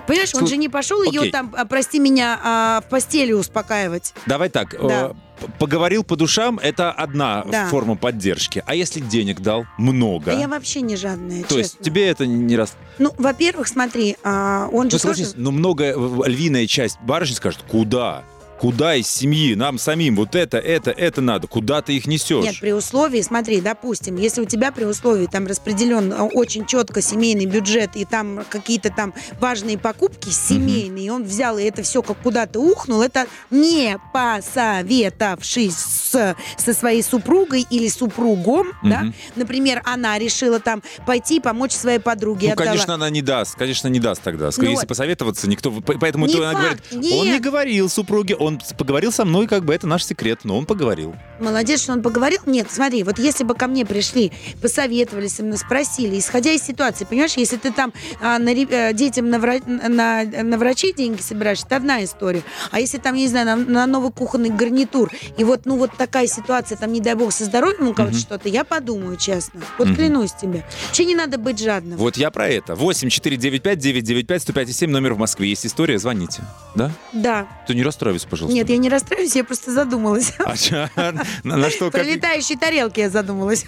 Понимаешь, 0.07 0.35
он 0.35 0.47
же 0.47 0.57
не 0.57 0.69
пошел 0.69 1.01
ее 1.03 1.31
там, 1.31 1.53
а, 1.57 1.65
прости 1.65 1.99
меня, 1.99 2.39
а, 2.43 2.81
в 2.81 2.89
постели 2.89 3.31
успокаивать. 3.31 4.13
Давай 4.25 4.49
так, 4.49 4.73
э, 4.73 5.13
поговорил 5.59 6.03
по 6.03 6.15
душам, 6.15 6.59
это 6.61 6.91
одна 6.91 7.43
Да. 7.49 7.67
форма 7.67 7.95
поддержки. 7.95 8.63
А 8.65 8.75
если 8.75 8.99
денег 8.99 9.41
дал 9.41 9.65
много? 9.77 10.31
А 10.31 10.35
я 10.35 10.47
вообще 10.47 10.81
не 10.81 10.95
жадная, 10.95 11.43
То 11.43 11.57
есть 11.57 11.71
честно. 11.71 11.85
тебе 11.85 12.07
это 12.07 12.25
не 12.25 12.55
раз... 12.55 12.73
Ну, 12.99 13.13
во-первых, 13.17 13.67
смотри, 13.67 14.17
а, 14.23 14.67
он 14.71 14.85
Ну, 14.85 14.91
же 14.91 14.99
согласись, 14.99 15.29
тоже... 15.31 15.39
но 15.41 15.51
много, 15.51 15.93
львиная 16.25 16.67
часть 16.67 16.97
барышни 17.01 17.35
скажет, 17.35 17.59
куда? 17.67 18.23
Куда 18.65 18.95
из 18.95 19.07
семьи? 19.07 19.53
Нам 19.53 19.77
самим 19.77 20.15
вот 20.15 20.33
это, 20.33 20.57
это, 20.57 20.89
это 20.89 21.21
надо. 21.21 21.45
Куда 21.45 21.83
ты 21.83 21.95
их 21.95 22.07
несешь? 22.07 22.43
Нет, 22.43 22.59
при 22.59 22.71
условии, 22.71 23.21
смотри, 23.21 23.61
допустим, 23.61 24.15
если 24.15 24.41
у 24.41 24.45
тебя 24.45 24.71
при 24.71 24.85
условии 24.85 25.27
там 25.27 25.45
распределен 25.45 26.11
а, 26.11 26.23
очень 26.23 26.65
четко 26.65 26.99
семейный 26.99 27.45
бюджет 27.45 27.91
и 27.95 28.05
там 28.05 28.43
какие-то 28.49 28.89
там 28.89 29.13
важные 29.39 29.77
покупки 29.77 30.29
семейные, 30.29 31.05
и 31.05 31.09
он 31.11 31.25
взял 31.25 31.59
и 31.59 31.63
это 31.63 31.83
все 31.83 32.01
как 32.01 32.17
куда-то 32.17 32.59
ухнул, 32.59 33.03
это 33.03 33.27
не 33.51 33.99
посоветовавшись 34.11 35.75
с, 35.77 36.35
со 36.57 36.73
своей 36.73 37.03
супругой 37.03 37.67
или 37.69 37.87
супругом, 37.87 38.69
да, 38.81 39.01
Мгм. 39.01 39.13
например, 39.35 39.83
она 39.85 40.17
решила 40.17 40.59
там 40.59 40.81
пойти 41.05 41.39
помочь 41.39 41.73
своей 41.73 41.99
подруге. 41.99 42.47
Ну, 42.47 42.53
отдала. 42.53 42.69
конечно, 42.71 42.93
она 42.95 43.11
не 43.11 43.21
даст. 43.21 43.53
Конечно, 43.55 43.89
не 43.89 43.99
даст 43.99 44.23
тогда. 44.23 44.45
Ну 44.57 44.63
Если 44.63 44.75
вот. 44.75 44.87
посоветоваться, 44.87 45.47
никто... 45.47 45.69
Поэтому 45.71 46.25
Не 46.25 46.33
она 46.37 46.53
факт, 46.53 46.63
говорит, 46.91 47.11
нет. 47.11 47.13
он 47.21 47.27
не 47.27 47.39
говорил 47.39 47.89
супруге, 47.89 48.35
он 48.35 48.54
с- 48.63 48.73
поговорил 48.73 49.11
со 49.11 49.25
мной, 49.25 49.47
как 49.47 49.65
бы 49.65 49.73
это 49.73 49.87
наш 49.87 50.03
секрет, 50.05 50.39
но 50.43 50.57
он 50.57 50.65
поговорил. 50.65 51.15
Молодец, 51.39 51.81
что 51.83 51.91
он 51.93 52.01
поговорил. 52.01 52.39
Нет, 52.45 52.67
смотри, 52.71 53.03
вот 53.03 53.19
если 53.19 53.43
бы 53.43 53.55
ко 53.55 53.67
мне 53.67 53.85
пришли, 53.85 54.31
посоветовались, 54.61 55.35
со 55.35 55.43
мной 55.43 55.57
спросили, 55.57 56.17
исходя 56.19 56.51
из 56.51 56.63
ситуации, 56.63 57.05
понимаешь, 57.05 57.33
если 57.37 57.57
ты 57.57 57.71
там 57.71 57.93
а, 58.21 58.39
на, 58.39 58.49
э, 58.49 58.93
детям 58.93 59.29
на, 59.29 59.35
вра- 59.35 59.63
на, 59.89 60.23
на 60.43 60.57
врачей 60.57 60.93
деньги 60.93 61.21
собираешь, 61.21 61.61
это 61.63 61.75
одна 61.77 62.03
история. 62.03 62.43
А 62.71 62.79
если 62.79 62.97
там, 62.97 63.15
я 63.15 63.21
не 63.21 63.27
знаю, 63.27 63.45
на, 63.45 63.55
на 63.55 63.85
новый 63.87 64.11
кухонный 64.11 64.49
гарнитур, 64.49 65.11
и 65.37 65.43
вот, 65.43 65.65
ну, 65.65 65.77
вот 65.77 65.91
такая 65.97 66.27
ситуация, 66.27 66.77
там, 66.77 66.91
не 66.93 67.01
дай 67.01 67.15
бог, 67.15 67.31
со 67.31 67.45
здоровьем 67.45 67.89
у 67.89 67.93
кого-то 67.93 68.13
Мгм. 68.15 68.21
что-то, 68.21 68.49
я 68.49 68.63
подумаю, 68.63 69.17
честно. 69.17 69.61
Вот 69.77 69.87
Мгм. 69.87 69.95
клянусь 69.95 70.31
тебе. 70.33 70.65
Че 70.91 71.05
не 71.05 71.15
надо 71.15 71.37
быть 71.37 71.59
жадным? 71.59 71.97
Вот 71.97 72.17
я 72.17 72.31
про 72.31 72.47
это. 72.47 72.75
8 72.75 73.09
495 73.09 73.77
995 73.79 74.41
105 74.41 74.73
7 74.73 74.89
номер 74.89 75.13
в 75.13 75.17
Москве. 75.17 75.49
Есть 75.49 75.65
история, 75.65 75.99
звоните. 75.99 76.43
Да? 76.75 76.91
Да. 77.13 77.47
Ты 77.67 77.75
не 77.75 77.83
расстраивайся, 77.83 78.27
пожалуйста. 78.35 78.55
Нет, 78.55 78.69
я 78.69 78.77
не 78.77 78.89
расстраиваюсь, 78.89 79.35
я 79.35 79.43
просто 79.43 79.71
задумалась. 79.71 80.33
А 80.39 81.13
на, 81.43 81.57
на 81.57 81.69
что? 81.69 81.89
Про 81.91 81.99
как- 81.99 82.07
летающие 82.07 82.57
тарелки 82.57 82.99
я 82.99 83.09
задумалась. 83.09 83.65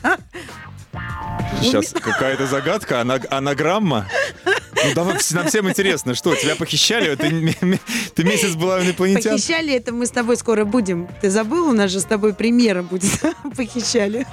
Сейчас 1.62 1.92
какая-то 1.94 2.48
загадка, 2.48 3.02
ана- 3.02 3.26
анаграмма. 3.30 4.08
Ну, 4.46 4.94
давай, 4.94 5.16
нам 5.32 5.48
всем 5.48 5.70
интересно, 5.70 6.14
что, 6.16 6.36
тебя 6.36 6.56
похищали? 6.56 7.16
Ты, 7.16 7.80
ты 8.16 8.24
месяц 8.24 8.56
была 8.56 8.84
инопланетян? 8.84 9.34
Похищали 9.34 9.74
это 9.74 9.92
мы 9.92 10.06
с 10.06 10.12
тобой 10.12 10.38
скоро 10.38 10.66
будем. 10.66 11.08
Ты 11.22 11.30
забыл? 11.30 11.68
У 11.70 11.74
нас 11.74 11.92
же 11.92 12.00
с 12.00 12.04
тобой 12.06 12.34
премьера 12.34 12.84
будет. 12.84 13.12
Похищали. 13.58 14.28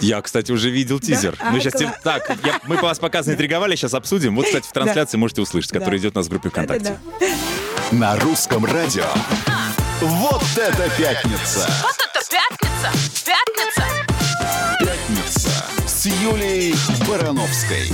Я, 0.00 0.20
кстати, 0.22 0.50
уже 0.50 0.70
видел 0.70 0.98
тизер. 0.98 1.36
А, 1.40 1.50
Мы 1.52 1.60
сейчас 1.60 1.74
класс. 1.74 1.94
так, 2.02 2.28
я- 2.44 2.60
мы 2.66 2.76
по 2.76 2.84
вас 2.84 2.98
пока 2.98 3.20
интриговали, 3.24 3.76
сейчас 3.76 3.94
обсудим. 3.94 4.34
Вот, 4.36 4.46
кстати, 4.46 4.66
в 4.66 4.72
трансляции 4.72 5.18
можете 5.18 5.40
услышать, 5.42 5.70
которая 5.70 5.92
Да. 5.92 5.96
идет 5.98 6.16
у 6.16 6.18
нас 6.18 6.26
в 6.26 6.30
группе 6.30 6.48
ВКонтакте. 6.50 6.96
Да-да-да. 7.20 7.79
На 7.92 8.16
русском 8.20 8.64
радио. 8.64 9.04
Вот 10.00 10.44
это 10.56 10.88
пятница! 10.96 11.68
Вот 11.82 11.96
это 11.98 12.20
пятница! 12.30 12.92
Пятница! 13.26 13.84
Пятница 14.78 15.50
с 15.88 16.06
Юлией 16.06 16.76
Барановской. 17.08 17.88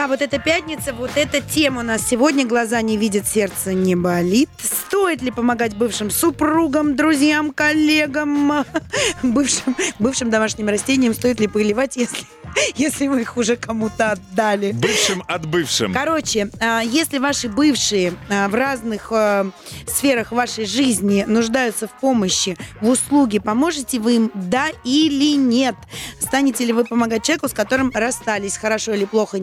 Да, 0.00 0.08
вот 0.08 0.22
эта 0.22 0.38
пятница, 0.38 0.94
вот 0.94 1.10
эта 1.16 1.42
тема 1.42 1.80
у 1.80 1.84
нас 1.84 2.08
сегодня. 2.08 2.46
Глаза 2.46 2.80
не 2.80 2.96
видят, 2.96 3.28
сердце 3.28 3.74
не 3.74 3.94
болит. 3.94 4.48
Стоит 4.58 5.20
ли 5.20 5.30
помогать 5.30 5.76
бывшим 5.76 6.10
супругам, 6.10 6.96
друзьям, 6.96 7.52
коллегам, 7.52 8.64
бывшим, 9.22 9.76
бывшим 9.98 10.30
домашним 10.30 10.70
растениям? 10.70 11.12
Стоит 11.12 11.38
ли 11.38 11.48
поливать, 11.48 11.96
если 11.96 12.24
если 12.76 13.06
вы 13.08 13.22
их 13.22 13.36
уже 13.36 13.56
кому-то 13.56 14.12
отдали. 14.12 14.72
Бывшим 14.72 15.22
от 15.26 15.46
бывшим. 15.46 15.92
Короче, 15.92 16.50
а, 16.60 16.80
если 16.80 17.18
ваши 17.18 17.48
бывшие 17.48 18.14
а, 18.28 18.48
в 18.48 18.54
разных 18.54 19.08
а, 19.10 19.50
сферах 19.86 20.32
вашей 20.32 20.66
жизни 20.66 21.24
нуждаются 21.26 21.88
в 21.88 21.92
помощи, 21.92 22.56
в 22.80 22.88
услуге, 22.88 23.40
поможете 23.40 23.98
вы 23.98 24.16
им, 24.16 24.30
да 24.34 24.68
или 24.84 25.36
нет? 25.36 25.74
Станете 26.20 26.64
ли 26.64 26.72
вы 26.72 26.84
помогать 26.84 27.24
человеку, 27.24 27.48
с 27.48 27.52
которым 27.52 27.90
расстались, 27.94 28.56
хорошо 28.56 28.92
или 28.92 29.04
плохо, 29.04 29.38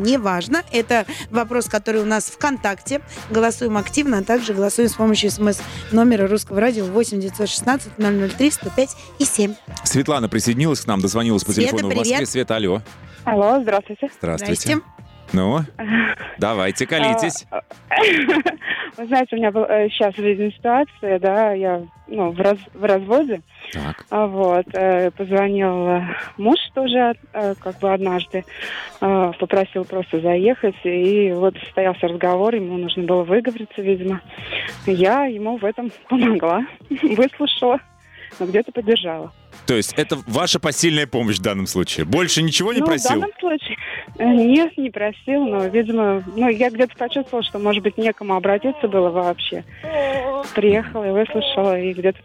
неважно. 0.48 0.64
Это 0.72 1.06
вопрос, 1.30 1.68
который 1.68 2.02
у 2.02 2.06
нас 2.06 2.26
ВКонтакте. 2.26 3.02
Голосуем 3.30 3.78
активно, 3.78 4.20
а 4.20 4.24
также 4.24 4.54
голосуем 4.54 4.90
с 4.90 4.94
помощью 4.94 5.32
смс 5.32 5.62
номера 5.92 6.28
русского 6.28 6.62
радио 6.62 6.86
8 6.86 7.20
916 7.20 7.92
003 7.98 8.52
105 8.52 8.90
и 9.20 9.26
7. 9.26 9.56
Светлана 9.84 10.30
присоединилась 10.30 10.82
к 10.82 10.88
нам, 10.88 11.02
дозвонилась 11.02 11.44
по 11.44 11.52
Света, 11.52 11.72
телефону 11.72 11.94
в 11.94 11.98
Москве. 11.98 12.16
привет. 12.16 12.30
Света, 12.30 12.56
алло. 12.56 12.82
Алло, 13.24 13.60
здравствуйте. 13.62 14.10
Здравствуйте. 14.20 14.62
Здрасте. 14.62 14.84
Ну, 15.34 15.60
давайте, 16.38 16.88
колитесь. 16.88 17.46
Вы 18.98 19.06
знаете, 19.06 19.36
у 19.36 19.40
меня 19.40 19.52
был, 19.52 19.64
э, 19.64 19.90
сейчас 19.90 20.16
жизненная 20.16 20.52
ситуация, 20.52 21.20
да, 21.20 21.54
я 21.54 21.84
ну, 22.08 22.32
в, 22.32 22.40
раз- 22.40 22.58
в 22.74 22.84
разводе. 22.84 23.42
Так. 23.72 24.06
А 24.10 24.26
Вот, 24.26 24.66
э, 24.74 25.12
позвонил 25.12 25.88
э, 25.88 26.02
муж 26.38 26.58
тоже, 26.74 27.14
э, 27.34 27.54
как 27.60 27.80
бы 27.80 27.94
однажды, 27.94 28.44
э, 29.00 29.32
попросил 29.40 29.86
просто 29.86 30.20
заехать, 30.20 30.76
и 30.84 31.32
вот 31.32 31.56
состоялся 31.64 32.08
разговор, 32.08 32.56
ему 32.56 32.78
нужно 32.78 33.04
было 33.04 33.24
выговориться, 33.24 33.82
видимо. 33.82 34.22
Я 34.88 35.26
ему 35.26 35.58
в 35.58 35.66
этом 35.66 35.92
помогла, 36.10 36.66
выслушала, 36.90 37.80
но 38.40 38.48
где-то 38.48 38.72
поддержала. 38.72 39.32
То 39.68 39.76
есть 39.76 39.94
это 39.94 40.18
ваша 40.28 40.60
посильная 40.60 41.08
помощь 41.08 41.38
в 41.38 41.42
данном 41.42 41.68
случае. 41.68 42.06
Больше 42.06 42.42
ничего 42.42 42.74
не 42.74 42.80
ну, 42.80 42.86
в 42.86 42.90
просил? 42.90 43.20
данном 43.20 43.32
случае 43.40 43.77
нет, 44.20 44.78
не 44.78 44.90
просил, 44.90 45.46
но, 45.46 45.66
видимо, 45.68 46.24
ну, 46.36 46.50
я 46.50 46.70
где-то 46.70 46.96
почувствовала, 46.98 47.44
что, 47.44 47.60
может 47.60 47.84
быть, 47.84 47.98
некому 47.98 48.36
обратиться 48.36 48.88
было 48.88 49.10
вообще. 49.10 49.64
Приехала 50.56 51.08
и 51.08 51.12
выслушала, 51.12 51.80
и 51.80 51.94
где-то 51.94 52.20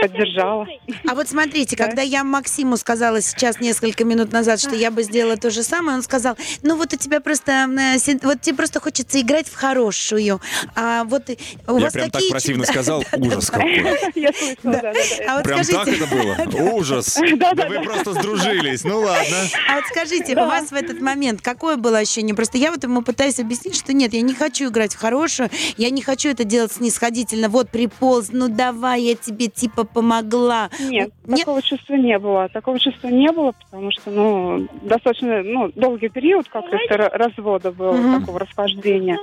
поддержала. 0.00 0.66
А 1.08 1.14
вот 1.14 1.28
смотрите, 1.28 1.76
Да. 1.76 1.86
когда 1.86 2.02
я 2.02 2.22
Максиму 2.24 2.76
сказала 2.76 3.20
сейчас 3.20 3.60
несколько 3.60 4.04
минут 4.04 4.32
назад, 4.32 4.60
что 4.60 4.74
я 4.74 4.90
бы 4.90 5.02
сделала 5.02 5.36
то 5.36 5.50
же 5.50 5.62
самое, 5.62 5.96
он 5.96 6.02
сказал, 6.02 6.36
ну 6.62 6.76
вот 6.76 6.92
у 6.92 6.96
тебя 6.96 7.20
просто, 7.20 7.52
э, 7.52 8.16
вот 8.22 8.40
тебе 8.40 8.56
просто 8.56 8.80
хочется 8.80 9.20
играть 9.20 9.48
в 9.48 9.54
хорошую. 9.54 10.40
А 10.76 11.04
вот 11.04 11.30
у 11.66 11.76
Я 11.78 11.84
вас 11.84 11.92
прям 11.92 12.10
так 12.10 12.22
противно 12.30 12.64
сказал. 12.64 13.02
Ужас 13.16 13.50
какой. 13.50 13.74
Я 14.14 14.32
слышала, 14.32 14.56
да, 14.64 14.80
да, 14.80 14.92
да. 14.92 15.34
Вот 15.36 15.44
Прям 15.44 15.64
так 15.64 15.88
это 15.88 16.06
было? 16.06 16.70
Ужас. 16.74 17.18
Да 17.36 17.52
вы 17.54 17.80
просто 17.82 18.12
сдружились. 18.12 18.84
Ну 18.84 19.00
ладно. 19.00 19.36
а 19.68 19.76
вот 19.76 19.84
скажите, 19.86 20.34
у 20.34 20.46
вас 20.46 20.70
в 20.70 20.74
этот 20.74 21.00
момент 21.00 21.23
какое 21.42 21.76
было 21.76 21.98
ощущение? 21.98 22.34
Просто 22.34 22.58
я 22.58 22.70
вот 22.70 22.82
ему 22.84 23.02
пытаюсь 23.02 23.38
объяснить, 23.40 23.76
что 23.76 23.92
нет, 23.92 24.12
я 24.12 24.20
не 24.20 24.34
хочу 24.34 24.68
играть 24.68 24.94
в 24.94 25.00
хорошую, 25.00 25.48
я 25.76 25.90
не 25.90 26.02
хочу 26.02 26.28
это 26.30 26.44
делать 26.44 26.72
снисходительно. 26.72 27.48
Вот 27.48 27.70
приполз, 27.70 28.30
ну 28.32 28.48
давай, 28.48 29.02
я 29.02 29.14
тебе 29.14 29.48
типа 29.48 29.84
помогла. 29.84 30.70
Нет, 30.80 31.10
Нет? 31.26 31.38
такого 31.40 31.62
чувства 31.62 31.94
не 31.94 32.18
было. 32.18 32.48
Такого 32.48 32.78
чувства 32.78 33.08
не 33.08 33.30
было, 33.32 33.52
потому 33.70 33.90
что, 33.90 34.10
ну, 34.10 34.68
достаточно, 34.82 35.42
ну, 35.42 35.70
долгий 35.74 36.08
период 36.08 36.48
как 36.48 36.64
то 36.70 36.96
развода 36.96 37.72
был, 37.72 37.92
Мгм. 37.94 38.20
такого 38.20 38.38
расхождения. 38.40 39.18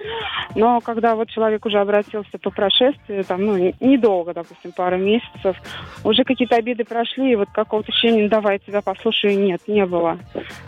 Но 0.56 0.82
когда 0.82 1.16
вот 1.16 1.30
человек 1.30 1.66
уже 1.66 1.80
обратился 1.80 2.38
по 2.40 2.50
прошествии, 2.52 3.22
там, 3.24 3.46
ну, 3.46 3.58
не- 3.58 3.76
недолго, 3.80 4.34
допустим, 4.34 4.72
пару 4.72 4.98
месяцев, 4.98 5.56
уже 6.04 6.24
какие-то 6.24 6.56
обиды 6.56 6.84
прошли, 6.84 7.34
и 7.34 7.36
вот 7.36 7.50
какого-то 7.54 7.92
ощущения, 7.92 8.24
ну, 8.24 8.30
давай, 8.30 8.54
я 8.56 8.60
тебя 8.60 8.82
послушаю, 8.82 9.38
нет, 9.40 9.62
не 9.68 9.86
было. 9.86 10.20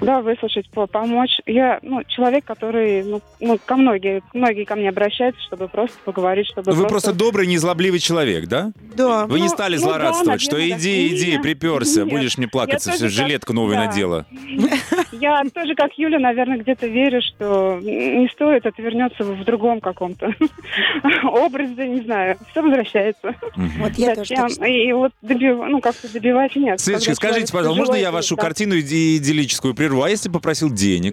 Да, 0.02 0.22
выслушать, 0.22 0.70
по- 0.70 0.88
помочь. 1.24 1.40
Я, 1.46 1.80
ну, 1.82 2.04
человек, 2.08 2.46
который, 2.46 3.04
ну, 3.04 3.22
ну, 3.40 3.60
ко 3.64 3.76
многие, 3.76 4.22
многие 4.34 4.64
ко 4.66 4.76
мне 4.76 4.90
обращаются, 4.90 5.42
чтобы 5.44 5.68
просто 5.68 5.98
поговорить, 6.06 6.48
чтобы 6.48 6.72
Вы 6.74 6.88
просто 6.88 7.14
добрый, 7.14 7.48
незлобливый 7.48 8.00
человек, 8.00 8.48
да? 8.48 8.72
Да. 8.96 9.26
Вы 9.26 9.40
не 9.40 9.46
Ну, 9.48 9.50
стали 9.50 9.76
ну 9.78 9.82
да, 9.84 9.88
злорадствовать, 9.88 10.42
что 10.42 10.54
наверное, 10.58 10.78
иди, 10.80 11.10
да. 11.10 11.16
иди, 11.16 11.32
Нет, 11.34 11.42
приперся, 11.42 12.02
нет. 12.04 12.10
будешь 12.10 12.38
мне 12.38 12.48
плакаться, 12.48 12.92
так- 12.98 13.10
жилетку 13.10 13.54
новую 13.54 13.76
да. 13.76 13.86
надела. 13.86 14.26
Я 15.12 15.44
тоже, 15.54 15.76
как 15.76 15.92
Юля, 15.98 16.20
наверное, 16.20 16.58
где-то 16.58 16.88
верю, 16.88 17.22
что 17.22 17.80
не 17.82 18.28
стоит, 18.30 18.66
это 18.66 18.82
вернется 18.82 19.24
в 19.24 19.44
другом 19.46 19.80
каком-то 19.82 20.34
образе, 21.24 21.88
не 21.88 22.02
знаю, 22.02 22.38
все 22.52 22.62
возвращается. 22.62 23.36
Вот 23.80 23.94
я 23.94 24.16
тоже. 24.16 24.34
И 24.68 24.92
вот 24.94 25.12
добив... 25.22 25.58
ну, 25.68 25.80
как-то 25.82 26.12
добивать 26.12 26.56
нет. 26.56 26.80
Светочка, 26.80 27.16
скажите, 27.16 27.52
пожалуйста, 27.52 27.80
можно 27.80 27.96
я 27.96 28.12
вашу 28.12 28.36
картину 28.38 28.80
иди- 28.80 29.18
идиллическую 29.18 29.74
прерву? 29.74 30.04
А 30.04 30.10
если 30.10 30.30
попросил 30.30 30.72
денег? 30.72 31.13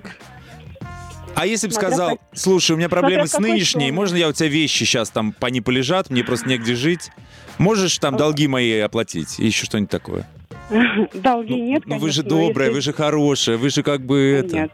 А 1.35 1.47
если 1.47 1.69
бы 1.69 1.73
сказал, 1.73 2.11
как- 2.11 2.21
слушай, 2.35 2.73
у 2.73 2.77
меня 2.77 2.89
проблемы 2.89 3.27
смотря 3.27 3.49
с 3.49 3.51
нынешней, 3.53 3.87
суммы. 3.89 3.93
можно 3.95 4.17
я 4.17 4.29
у 4.29 4.33
тебя 4.33 4.49
вещи 4.49 4.79
сейчас 4.85 5.11
там 5.11 5.33
по 5.33 5.47
не 5.47 5.61
полежат, 5.61 6.11
мне 6.11 6.25
просто 6.25 6.49
негде 6.49 6.75
жить? 6.75 7.11
Можешь 7.59 7.99
там 7.99 8.17
долги 8.17 8.49
мои 8.49 8.79
оплатить? 8.79 9.39
И 9.39 9.47
еще 9.47 9.65
что-нибудь 9.67 9.91
такое? 9.91 10.27
Долги 11.15 11.55
Ну, 11.55 11.65
нет, 11.65 11.83
ну 11.87 11.99
вы 11.99 12.11
же 12.11 12.23
конечно, 12.23 12.47
добрая, 12.49 12.69
если- 12.69 12.75
вы 12.77 12.81
же 12.81 12.93
хорошая, 12.93 13.57
вы 13.59 13.71
же 13.71 13.83
как 13.83 14.05
бы 14.05 14.19
это... 14.19 14.55
Нет, 14.57 14.73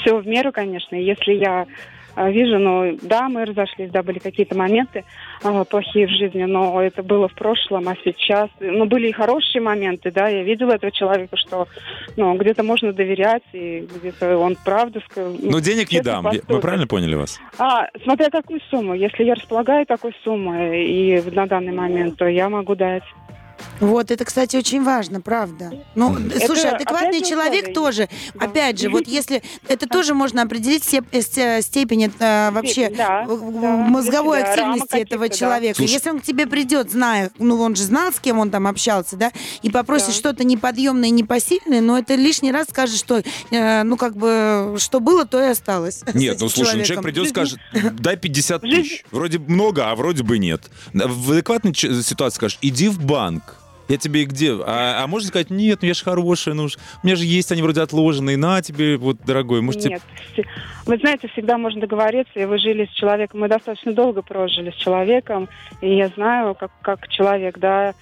все 0.00 0.18
в 0.18 0.26
меру, 0.26 0.52
конечно. 0.52 0.94
Если 0.96 1.32
я 1.34 1.62
э, 1.62 1.66
вижу, 2.16 2.58
ну, 2.58 2.96
да, 3.02 3.28
мы 3.28 3.44
разошлись, 3.44 3.90
да, 3.90 4.02
были 4.02 4.18
какие-то 4.18 4.56
моменты 4.56 5.04
э, 5.44 5.64
плохие 5.70 6.06
в 6.06 6.10
жизни, 6.10 6.44
но 6.44 6.82
это 6.82 7.02
было 7.02 7.28
в 7.28 7.34
прошлом, 7.34 7.88
а 7.88 7.94
сейчас, 8.04 8.48
ну, 8.60 8.84
были 8.86 9.08
и 9.08 9.12
хорошие 9.12 9.62
моменты, 9.62 10.10
да, 10.10 10.28
я 10.28 10.42
видела 10.42 10.72
этого 10.72 10.92
человека, 10.92 11.36
что, 11.36 11.68
ну, 12.16 12.34
где-то 12.36 12.62
можно 12.62 12.92
доверять, 12.92 13.42
и 13.52 13.86
где-то 13.94 14.38
он 14.38 14.56
правду 14.64 15.00
сказал. 15.08 15.32
ну, 15.38 15.50
Но 15.52 15.60
денег 15.60 15.90
не 15.92 16.00
дам. 16.00 16.28
Я- 16.30 16.40
Мы 16.48 16.60
правильно 16.60 16.86
поняли 16.86 17.14
вас? 17.14 17.40
А, 17.58 17.86
смотря 18.02 18.30
какую 18.30 18.60
сумму. 18.70 18.94
Если 18.94 19.24
я 19.24 19.34
располагаю 19.34 19.86
такой 19.86 20.12
суммой 20.24 20.84
и 20.86 21.22
на 21.30 21.46
данный 21.46 21.72
момент, 21.72 22.16
то 22.16 22.26
я 22.26 22.48
могу 22.48 22.74
дать. 22.74 23.02
Вот, 23.80 24.10
это, 24.10 24.24
кстати, 24.24 24.56
очень 24.56 24.82
важно, 24.84 25.20
правда. 25.20 25.72
Ну, 25.94 26.14
Это, 26.18 26.46
слушай, 26.46 26.70
адекватный 26.70 27.08
опять 27.08 27.24
же, 27.24 27.30
человек 27.30 27.60
условия. 27.68 27.74
тоже. 27.74 28.08
Да. 28.34 28.46
Опять 28.46 28.78
же, 28.78 28.88
вот 28.90 29.06
если 29.06 29.42
это 29.68 29.86
тоже 29.88 30.14
можно 30.14 30.42
определить 30.42 30.82
э, 30.92 31.22
ст- 31.22 31.64
степень 31.66 32.12
э, 32.18 32.50
вообще 32.50 32.90
Да, 32.90 33.26
да, 33.26 33.34
мозговой 33.36 34.40
себя, 34.40 34.50
активности 34.52 34.96
этого 34.96 35.28
да. 35.28 35.34
человека. 35.34 35.76
Слушай- 35.76 35.92
Если 35.92 36.10
он 36.10 36.20
к 36.20 36.22
тебе 36.22 36.46
придет, 36.46 36.90
зная, 36.90 37.30
ну 37.38 37.60
он 37.60 37.74
же 37.76 37.84
знал, 37.84 38.12
с 38.12 38.20
кем 38.20 38.38
он 38.38 38.50
там 38.50 38.66
общался, 38.66 39.16
да, 39.16 39.32
и 39.62 39.70
попросит 39.70 40.08
Да. 40.08 40.12
что-то 40.14 40.44
неподъемное, 40.44 41.10
непосильное, 41.10 41.80
но 41.80 41.98
это 41.98 42.14
лишний 42.14 42.52
раз 42.52 42.66
скажет, 42.68 42.96
что, 42.98 43.22
э, 43.50 43.82
ну 43.82 43.96
как 43.96 44.16
бы, 44.16 44.76
что 44.78 45.00
было, 45.00 45.24
то 45.24 45.40
и 45.42 45.46
осталось. 45.48 46.02
Нет, 46.14 46.36
ну 46.40 46.48
слушай, 46.48 46.76
ну, 46.76 46.84
человек 46.84 46.86
человеком. 46.86 47.04
придет, 47.04 47.28
скажет, 47.28 47.58
дай 48.00 48.16
50 48.16 48.62
Жизнь- 48.62 48.82
тысяч. 48.82 49.04
Вроде 49.10 49.38
много, 49.38 49.90
а 49.90 49.94
вроде 49.94 50.22
бы 50.22 50.38
нет. 50.38 50.70
В 50.92 51.32
адекватной 51.32 51.74
ситуации 51.74 52.36
скажешь, 52.36 52.58
иди 52.62 52.88
в 52.88 53.00
банк. 53.02 53.49
Я 53.90 53.96
тебе 53.96 54.24
где? 54.24 54.52
А, 54.52 55.02
а 55.02 55.06
можно 55.08 55.26
сказать, 55.26 55.50
нет, 55.50 55.80
ну 55.82 55.88
я 55.88 55.94
же 55.94 56.04
хорошая, 56.04 56.54
ну 56.54 56.66
у 56.66 57.06
меня 57.06 57.16
же 57.16 57.24
есть, 57.24 57.50
они 57.50 57.60
вроде 57.60 57.80
отложенные, 57.80 58.36
на 58.36 58.62
тебе, 58.62 58.96
вот, 58.96 59.16
дорогой, 59.26 59.62
может, 59.62 59.80
тебе 59.80 59.94
Нет. 59.94 60.02
Все- 60.32 60.44
Вы 60.86 60.96
знаете, 60.98 61.26
всегда 61.26 61.58
можно 61.58 61.80
договориться, 61.80 62.38
и 62.38 62.44
вы 62.44 62.58
жили 62.58 62.86
с 62.86 62.94
человеком, 62.94 63.40
мы 63.40 63.48
достаточно 63.48 63.92
долго 63.92 64.22
прожили 64.22 64.70
с 64.70 64.74
человеком, 64.74 65.48
и 65.80 65.92
я 65.96 66.06
знаю, 66.08 66.54
как, 66.54 66.70
как 66.82 67.08
человек, 67.08 67.58
да, 67.58 67.94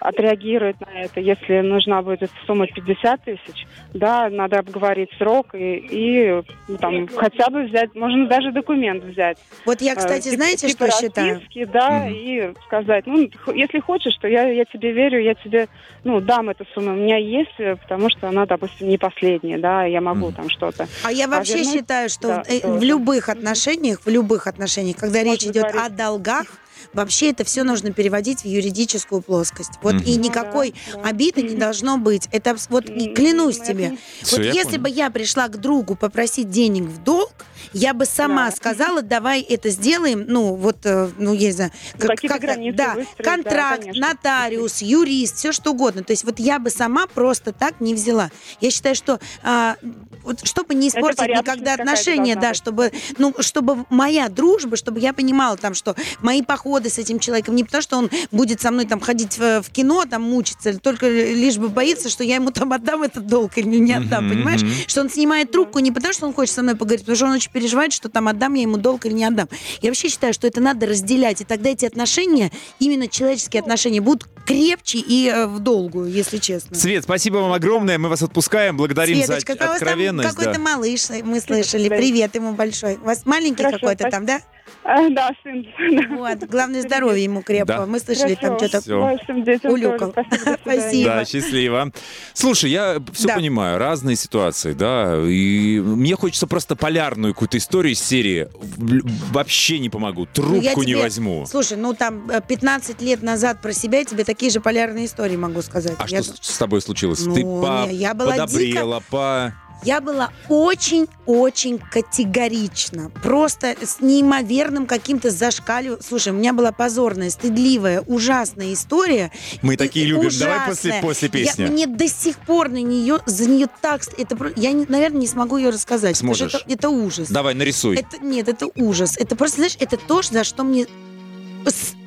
отреагирует 0.00 0.80
на 0.80 1.02
это. 1.04 1.20
Если 1.20 1.60
нужна 1.60 2.02
будет 2.02 2.30
сумма 2.46 2.66
50 2.66 3.24
тысяч, 3.24 3.66
да, 3.94 4.28
надо 4.28 4.58
обговорить 4.58 5.10
срок 5.18 5.54
и, 5.54 5.76
и 5.76 6.42
ну, 6.68 6.76
там 6.78 7.06
хотя 7.08 7.48
бы 7.50 7.62
взять, 7.64 7.94
можно 7.94 8.26
даже 8.26 8.50
документ 8.52 9.04
взять. 9.04 9.38
Вот 9.64 9.80
я, 9.80 9.92
Э, 9.92 9.96
кстати, 9.96 10.24
типа- 10.24 10.36
знаете, 10.36 10.68
типа 10.68 10.90
что 10.90 11.00
считаю? 11.00 11.34
расписки, 11.34 11.64
да, 11.64 12.00
Мгм. 12.00 12.12
и 12.14 12.52
сказать, 12.66 13.06
ну, 13.06 13.30
если 13.54 13.78
хочешь, 13.80 14.16
то 14.20 14.26
я, 14.28 14.48
я 14.48 14.64
тебе 14.64 14.92
верю, 14.92 15.20
я 15.22 15.34
тебе, 15.34 15.68
ну, 16.04 16.20
дам 16.20 16.50
эту 16.50 16.64
сумму. 16.74 16.92
У 16.92 16.96
меня 16.96 17.16
есть, 17.16 17.54
э, 17.58 17.76
потому 17.76 18.10
что 18.10 18.28
она, 18.28 18.46
допустим, 18.46 18.88
не 18.88 18.98
последняя, 18.98 19.58
да, 19.58 19.84
я 19.84 20.00
могу 20.00 20.26
Мгм. 20.26 20.32
там 20.34 20.50
что-то. 20.50 20.86
А 21.04 21.12
я 21.12 21.28
вообще 21.28 21.58
вернуть? 21.58 21.74
считаю, 21.74 22.08
что 22.08 22.28
Да, 22.28 22.42
э, 22.48 22.60
в 22.78 22.82
любых 22.82 23.28
отношениях, 23.28 24.00
в 24.04 24.08
любых 24.08 24.46
отношениях, 24.46 24.96
когда 24.96 25.18
Можно 25.20 25.32
речь 25.32 25.44
идет 25.44 25.64
о 25.66 25.72
говорить. 25.72 25.96
долгах, 25.96 26.46
вообще 26.92 27.30
это 27.30 27.44
все 27.44 27.62
нужно 27.64 27.92
переводить 27.92 28.42
в 28.42 28.44
юридическую 28.46 29.22
плоскость. 29.22 29.72
Вот 29.82 29.94
Мгм. 29.94 30.04
и 30.04 30.16
Ну 30.16 30.24
никакой 30.24 30.74
да, 30.92 31.02
да. 31.02 31.08
обиды 31.08 31.42
не 31.42 31.56
должно 31.56 31.98
быть. 31.98 32.28
Это 32.32 32.56
вот 32.70 32.88
и 32.88 33.14
клянусь 33.14 33.56
это 33.58 33.66
тебе. 33.66 33.98
Всё, 34.22 34.36
вот 34.36 34.46
если 34.46 34.62
понял. 34.70 34.82
бы 34.82 34.88
я 34.90 35.10
пришла 35.10 35.48
к 35.48 35.58
другу 35.58 35.94
попросить 35.96 36.50
денег 36.50 36.84
в 36.84 37.02
долг, 37.02 37.32
я 37.72 37.94
бы 37.94 38.04
сама 38.06 38.50
Да. 38.50 38.56
сказала, 38.56 39.02
давай 39.02 39.40
это 39.40 39.70
сделаем, 39.70 40.24
ну, 40.26 40.54
вот, 40.54 40.78
э, 40.84 41.10
ну, 41.18 41.32
я 41.34 41.48
не 41.48 41.52
знаю, 41.52 41.70
Ну, 42.00 42.06
какие-то 42.08 42.38
границы 42.38 42.76
да, 42.76 42.94
выстроить, 42.94 43.16
да, 43.18 43.24
контракт, 43.24 43.80
конечно. 43.82 44.08
нотариус, 44.08 44.82
юрист, 44.82 45.36
все 45.36 45.52
что 45.52 45.72
угодно. 45.72 46.02
То 46.04 46.12
есть 46.12 46.24
вот 46.24 46.38
я 46.38 46.58
бы 46.58 46.70
сама 46.70 47.06
просто 47.06 47.52
так 47.52 47.80
не 47.80 47.94
взяла. 47.94 48.30
Я 48.60 48.70
считаю, 48.70 48.94
что 48.94 49.20
а, 49.42 49.76
вот, 50.24 50.46
чтобы 50.46 50.74
не 50.74 50.88
испортить 50.88 51.28
никогда 51.28 51.74
отношения, 51.74 52.34
да, 52.36 52.48
быть. 52.50 52.56
чтобы, 52.56 52.92
ну, 53.18 53.34
чтобы 53.40 53.84
моя 53.90 54.28
дружба, 54.28 54.76
чтобы 54.76 55.00
я 55.00 55.12
понимала 55.12 55.56
там, 55.56 55.74
что 55.74 55.94
мои 56.20 56.42
походы 56.42 56.90
с 56.90 56.98
этим 56.98 57.18
человеком 57.18 57.54
не 57.56 57.64
потому, 57.64 57.82
что 57.82 57.96
он 57.96 58.10
будет 58.30 58.60
со 58.60 58.70
мной 58.70 58.86
там 58.86 59.00
ходить 59.00 59.38
в, 59.38 59.62
в 59.62 59.70
кино, 59.70 60.04
там 60.04 60.22
мучиться, 60.22 60.78
только 60.78 61.08
лишь 61.08 61.56
бы 61.56 61.68
боится, 61.68 62.08
что 62.08 62.24
я 62.24 62.36
ему 62.36 62.50
там 62.50 62.72
отдам 62.72 63.02
этот 63.02 63.26
долг 63.26 63.56
или 63.58 63.78
не 63.78 63.94
отдам, 63.94 64.26
Мгм, 64.26 64.34
понимаешь? 64.34 64.60
Что 64.86 65.00
он 65.02 65.10
снимает 65.10 65.50
трубку 65.50 65.78
не 65.78 65.92
потому, 65.92 66.12
что 66.12 66.26
он 66.26 66.32
хочет 66.34 66.54
со 66.54 66.62
мной 66.62 66.74
поговорить, 66.76 67.00
потому 67.02 67.16
что 67.16 67.26
он 67.26 67.32
очень 67.32 67.50
переживает, 67.58 67.92
что 67.92 68.08
там 68.08 68.28
отдам 68.28 68.54
я 68.54 68.62
ему 68.62 68.76
долг 68.76 69.04
или 69.06 69.12
не 69.14 69.24
отдам. 69.24 69.48
Я 69.82 69.90
вообще 69.90 70.08
считаю, 70.08 70.32
что 70.32 70.46
это 70.46 70.60
надо 70.60 70.86
разделять, 70.86 71.40
и 71.40 71.44
тогда 71.44 71.70
эти 71.70 71.84
отношения, 71.84 72.52
именно 72.78 73.08
человеческие 73.08 73.60
отношения, 73.60 74.00
будут 74.00 74.28
крепче 74.46 74.98
и 74.98 75.28
э, 75.28 75.46
в 75.46 75.58
долгую, 75.58 76.10
если 76.10 76.38
честно. 76.38 76.76
Свет, 76.76 77.02
спасибо 77.02 77.38
вам 77.38 77.52
огромное. 77.52 77.98
Мы 77.98 78.08
вас 78.08 78.22
отпускаем. 78.22 78.76
Благодарим 78.76 79.16
Светочка, 79.16 79.54
за 79.54 79.58
там 79.58 79.70
откровенность. 79.72 80.28
какой-то 80.30 80.52
да. 80.52 80.58
малыш, 80.58 81.08
мы 81.24 81.40
слышали. 81.40 81.88
Привет 81.88 82.34
ему 82.36 82.52
большой. 82.52 82.96
У 82.96 83.04
вас 83.04 83.26
маленький 83.26 83.62
Хорошо, 83.64 83.78
какой-то 83.80 84.04
спасибо. 84.04 84.10
там, 84.10 84.26
да? 84.26 84.40
А, 84.84 85.08
да, 85.10 85.30
сын. 85.42 85.66
Вот, 86.16 86.38
главное 86.48 86.82
здоровье 86.82 87.24
ему 87.24 87.42
крепкого. 87.42 87.80
Да. 87.80 87.86
Мы 87.86 88.00
слышали 88.00 88.34
там 88.34 88.56
Хорошо. 88.56 88.80
что-то. 88.80 88.96
Вашим 88.96 89.44
детям 89.44 89.72
улюкал. 89.72 90.12
Спасибо. 90.12 90.58
Спасибо. 90.62 91.10
Да, 91.10 91.24
счастливо. 91.24 91.92
Слушай, 92.32 92.70
я 92.70 93.02
все 93.12 93.28
Да. 93.28 93.34
понимаю, 93.34 93.78
разные 93.78 94.16
ситуации, 94.16 94.72
да, 94.72 95.20
и 95.26 95.78
мне 95.80 96.14
хочется 96.16 96.46
просто 96.46 96.76
полярную 96.76 97.34
какую-то 97.48 97.58
историю 97.58 97.92
из 97.94 98.00
серии 98.02 98.48
«В- 98.54 99.32
«Вообще 99.32 99.78
не 99.78 99.88
помогу, 99.88 100.20
Ну, 100.22 100.26
трубку 100.32 100.82
не 100.82 100.92
тебе- 100.92 101.02
возьму». 101.02 101.46
Слушай, 101.46 101.78
ну 101.78 101.94
там 101.94 102.30
э, 102.30 102.40
15 102.46 103.00
лет 103.02 103.22
назад 103.22 103.60
про 103.62 103.72
себя 103.72 103.98
я 104.00 104.04
тебе 104.04 104.24
такие 104.24 104.50
же 104.50 104.60
полярные 104.60 105.06
истории 105.06 105.36
могу 105.36 105.62
сказать. 105.62 105.94
А 105.98 106.06
я, 106.08 106.22
что 106.22 106.34
с 106.40 106.58
тобой 106.58 106.80
случилось? 106.82 107.20
Ну, 107.24 107.34
Ты 107.34 107.42
по- 107.42 107.86
не, 107.88 107.94
я 107.96 108.14
была 108.14 108.32
подобрела, 108.36 109.00
по... 109.10 109.54
я 109.84 110.00
была 110.00 110.30
очень-очень 110.48 111.78
категорична. 111.78 113.10
Просто 113.22 113.74
с 113.80 114.00
неимоверным 114.00 114.86
каким-то 114.86 115.30
зашкаливанием. 115.30 116.02
Слушай, 116.02 116.32
у 116.32 116.36
меня 116.36 116.52
была 116.52 116.72
позорная, 116.72 117.30
стыдливая, 117.30 118.00
ужасная 118.02 118.72
история. 118.72 119.30
Мы 119.62 119.74
И- 119.74 119.76
такие 119.76 120.04
и 120.06 120.08
любим. 120.08 120.30
Давай 120.38 120.56
ужасная. 120.70 121.00
после, 121.00 121.28
после 121.28 121.28
Я- 121.28 121.46
песни. 121.46 121.66
мне 121.66 121.86
до 121.86 122.08
сих 122.08 122.38
пор 122.38 122.68
на 122.68 122.82
нее, 122.82 123.20
за 123.26 123.48
нее 123.48 123.68
так... 123.80 124.02
Это, 124.18 124.36
я, 124.56 124.72
не- 124.72 124.86
наверное, 124.88 125.20
не 125.20 125.26
смогу 125.26 125.56
ее 125.56 125.70
рассказать. 125.70 126.16
Сможешь. 126.16 126.54
Это, 126.54 126.64
это 126.68 126.88
ужас. 126.90 127.28
Давай, 127.28 127.54
нарисуй. 127.54 127.96
Это, 127.96 128.18
нет, 128.24 128.48
это 128.48 128.66
ужас. 128.76 129.16
Это 129.16 129.36
просто, 129.36 129.56
знаешь, 129.56 129.76
это 129.80 129.96
то, 129.96 130.22
за 130.22 130.44
что 130.44 130.64
мне... 130.64 130.86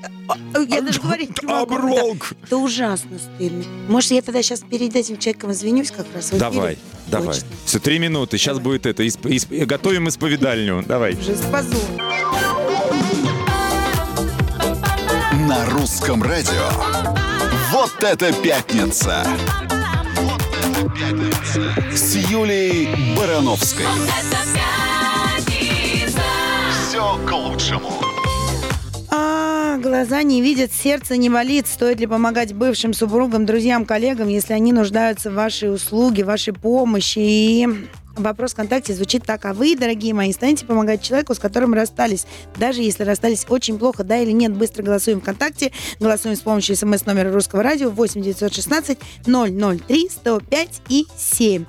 с- 0.01 0.67
Я 0.69 0.81
даже 0.81 0.99
говорить 1.01 1.29
не 1.41 1.47
могу. 1.47 1.75
Да. 1.75 1.77
Оброк. 1.77 2.33
Это 2.43 2.57
ужасно 2.57 3.17
стыдно. 3.19 3.63
Может, 3.87 4.11
я 4.11 4.21
тогда 4.21 4.41
сейчас 4.41 4.61
перед 4.61 4.95
этим 4.95 5.17
человеком 5.17 5.51
извинюсь 5.51 5.91
как 5.91 6.05
раз? 6.13 6.29
Давай, 6.31 6.77
давай. 7.07 7.37
Все, 7.65 7.79
три 7.79 7.99
минуты. 7.99 8.37
Сейчас 8.37 8.59
будет 8.59 8.85
это. 8.85 9.03
Готовим 9.65 10.07
исповедальню. 10.07 10.83
Давай. 10.87 11.13
Ужас, 11.15 11.41
позор. 11.51 11.81
На 15.47 15.65
русском 15.71 16.23
радио. 16.23 16.69
Вот 17.71 17.91
это 18.03 18.31
пятница. 18.33 19.25
Вот 20.15 20.41
это 20.41 20.89
пятница. 20.89 21.95
С 21.95 22.15
Юлией 22.15 23.15
Барановской. 23.17 23.85
Это 23.85 24.37
пятница. 25.47 26.21
Все 26.87 27.17
к 27.27 27.31
лучшему. 27.31 27.91
А, 29.09 29.40
глаза 29.77 30.23
не 30.23 30.41
видят, 30.41 30.71
сердце 30.71 31.17
не 31.17 31.29
болит. 31.29 31.67
Стоит 31.67 31.99
ли 31.99 32.07
помогать 32.07 32.53
бывшим 32.53 32.93
супругам, 32.93 33.45
друзьям, 33.45 33.85
коллегам, 33.85 34.27
если 34.27 34.53
они 34.53 34.73
нуждаются 34.73 35.29
в 35.31 35.35
вашей 35.35 35.73
услуге, 35.73 36.23
вашей 36.23 36.53
помощи? 36.53 37.19
И 37.19 37.67
вопрос 38.15 38.53
ВКонтакте 38.53 38.93
звучит 38.93 39.23
так. 39.25 39.45
А 39.45 39.53
вы, 39.53 39.75
дорогие 39.75 40.13
мои, 40.13 40.31
станете 40.33 40.65
помогать 40.65 41.01
человеку, 41.01 41.33
с 41.33 41.39
которым 41.39 41.73
расстались? 41.73 42.25
Даже 42.57 42.81
если 42.81 43.03
расстались 43.03 43.45
очень 43.49 43.77
плохо, 43.77 44.03
да 44.03 44.17
или 44.17 44.31
нет? 44.31 44.53
Быстро 44.53 44.83
голосуем 44.83 45.21
ВКонтакте. 45.21 45.71
Голосуем 45.99 46.35
с 46.35 46.41
помощью 46.41 46.75
смс-номера 46.75 47.31
русского 47.31 47.63
радио 47.63 47.89
8 47.89 48.21
916 48.21 48.99
003 49.25 50.09
105 50.09 50.81
и 50.89 51.07
7. 51.17 51.65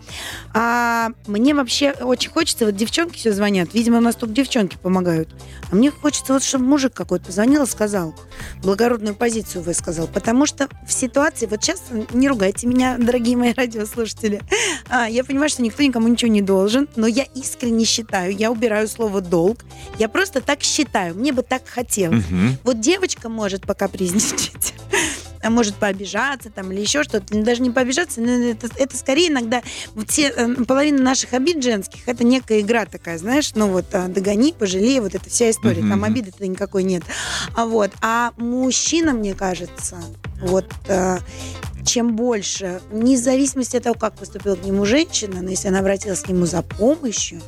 А 0.54 1.10
мне 1.26 1.54
вообще 1.54 1.92
очень 1.92 2.30
хочется, 2.30 2.66
вот 2.66 2.76
девчонки 2.76 3.16
все 3.16 3.32
звонят, 3.32 3.74
видимо, 3.74 3.98
у 3.98 4.00
нас 4.00 4.16
только 4.16 4.34
девчонки 4.34 4.76
помогают. 4.76 5.28
А 5.70 5.76
мне 5.76 5.90
хочется 5.90 6.32
вот, 6.32 6.42
чтобы 6.42 6.64
мужик 6.64 6.92
какой-то 6.92 7.26
позвонил 7.26 7.62
и 7.62 7.66
сказал, 7.66 8.14
благородную 8.62 9.14
позицию 9.14 9.62
высказал. 9.62 10.06
Потому 10.06 10.46
что 10.46 10.68
в 10.86 10.92
ситуации, 10.92 11.46
вот 11.46 11.62
сейчас, 11.62 11.82
не 12.12 12.28
ругайте 12.28 12.66
меня, 12.66 12.96
дорогие 12.98 13.36
мои 13.36 13.52
радиослушатели, 13.52 14.42
а, 14.88 15.08
я 15.08 15.24
понимаю, 15.24 15.48
что 15.48 15.62
никто 15.62 15.82
никому 15.82 16.08
ничего 16.08 16.30
не 16.32 16.42
должен, 16.42 16.88
но 16.96 17.06
я 17.06 17.24
искренне 17.34 17.84
считаю, 17.84 18.34
я 18.36 18.50
убираю 18.50 18.88
слово 18.88 19.20
«долг», 19.20 19.64
я 19.98 20.08
просто 20.08 20.40
так 20.40 20.62
считаю, 20.62 21.14
мне 21.14 21.32
бы 21.32 21.42
так 21.42 21.62
хотелось. 21.68 22.24
Мгм. 22.30 22.58
Вот 22.64 22.80
девочка 22.80 23.28
может 23.28 23.66
покапризничать, 23.66 24.74
а 25.42 25.50
может 25.50 25.74
пообижаться 25.76 26.50
там 26.50 26.72
или 26.72 26.80
еще 26.80 27.02
что-то. 27.02 27.34
Ну, 27.36 27.42
Даже 27.42 27.62
не 27.62 27.70
пообижаться, 27.70 28.20
но 28.20 28.30
это, 28.30 28.68
это 28.76 28.96
скорее 28.96 29.28
иногда 29.28 29.62
все, 30.08 30.28
э, 30.28 30.54
половина 30.64 31.02
наших 31.02 31.32
обид 31.34 31.62
женских, 31.62 32.06
это 32.08 32.24
некая 32.24 32.60
игра 32.60 32.86
такая, 32.86 33.18
знаешь, 33.18 33.52
ну 33.54 33.68
вот 33.68 33.86
а, 33.92 34.08
догони, 34.08 34.54
пожалей, 34.58 35.00
вот 35.00 35.14
эта 35.14 35.28
вся 35.28 35.50
история. 35.50 35.80
Там 35.80 35.98
Мгм. 36.00 36.04
обиды-то 36.04 36.46
никакой 36.46 36.84
нет. 36.84 37.02
А 37.56 37.66
вот, 37.66 37.90
а 38.00 38.32
мужчина, 38.36 39.12
мне 39.12 39.34
кажется, 39.34 39.98
вот 40.42 40.66
э, 40.88 41.18
чем 41.84 42.16
больше, 42.16 42.80
вне 42.90 43.16
зависимости 43.16 43.76
от 43.76 43.84
того, 43.84 43.94
как 43.98 44.14
поступила 44.14 44.56
к 44.56 44.64
нему 44.64 44.84
женщина, 44.84 45.42
но 45.42 45.50
если 45.50 45.68
она 45.68 45.80
обратилась 45.80 46.20
к 46.20 46.28
нему 46.28 46.46
за 46.46 46.62
помощью, 46.62 47.40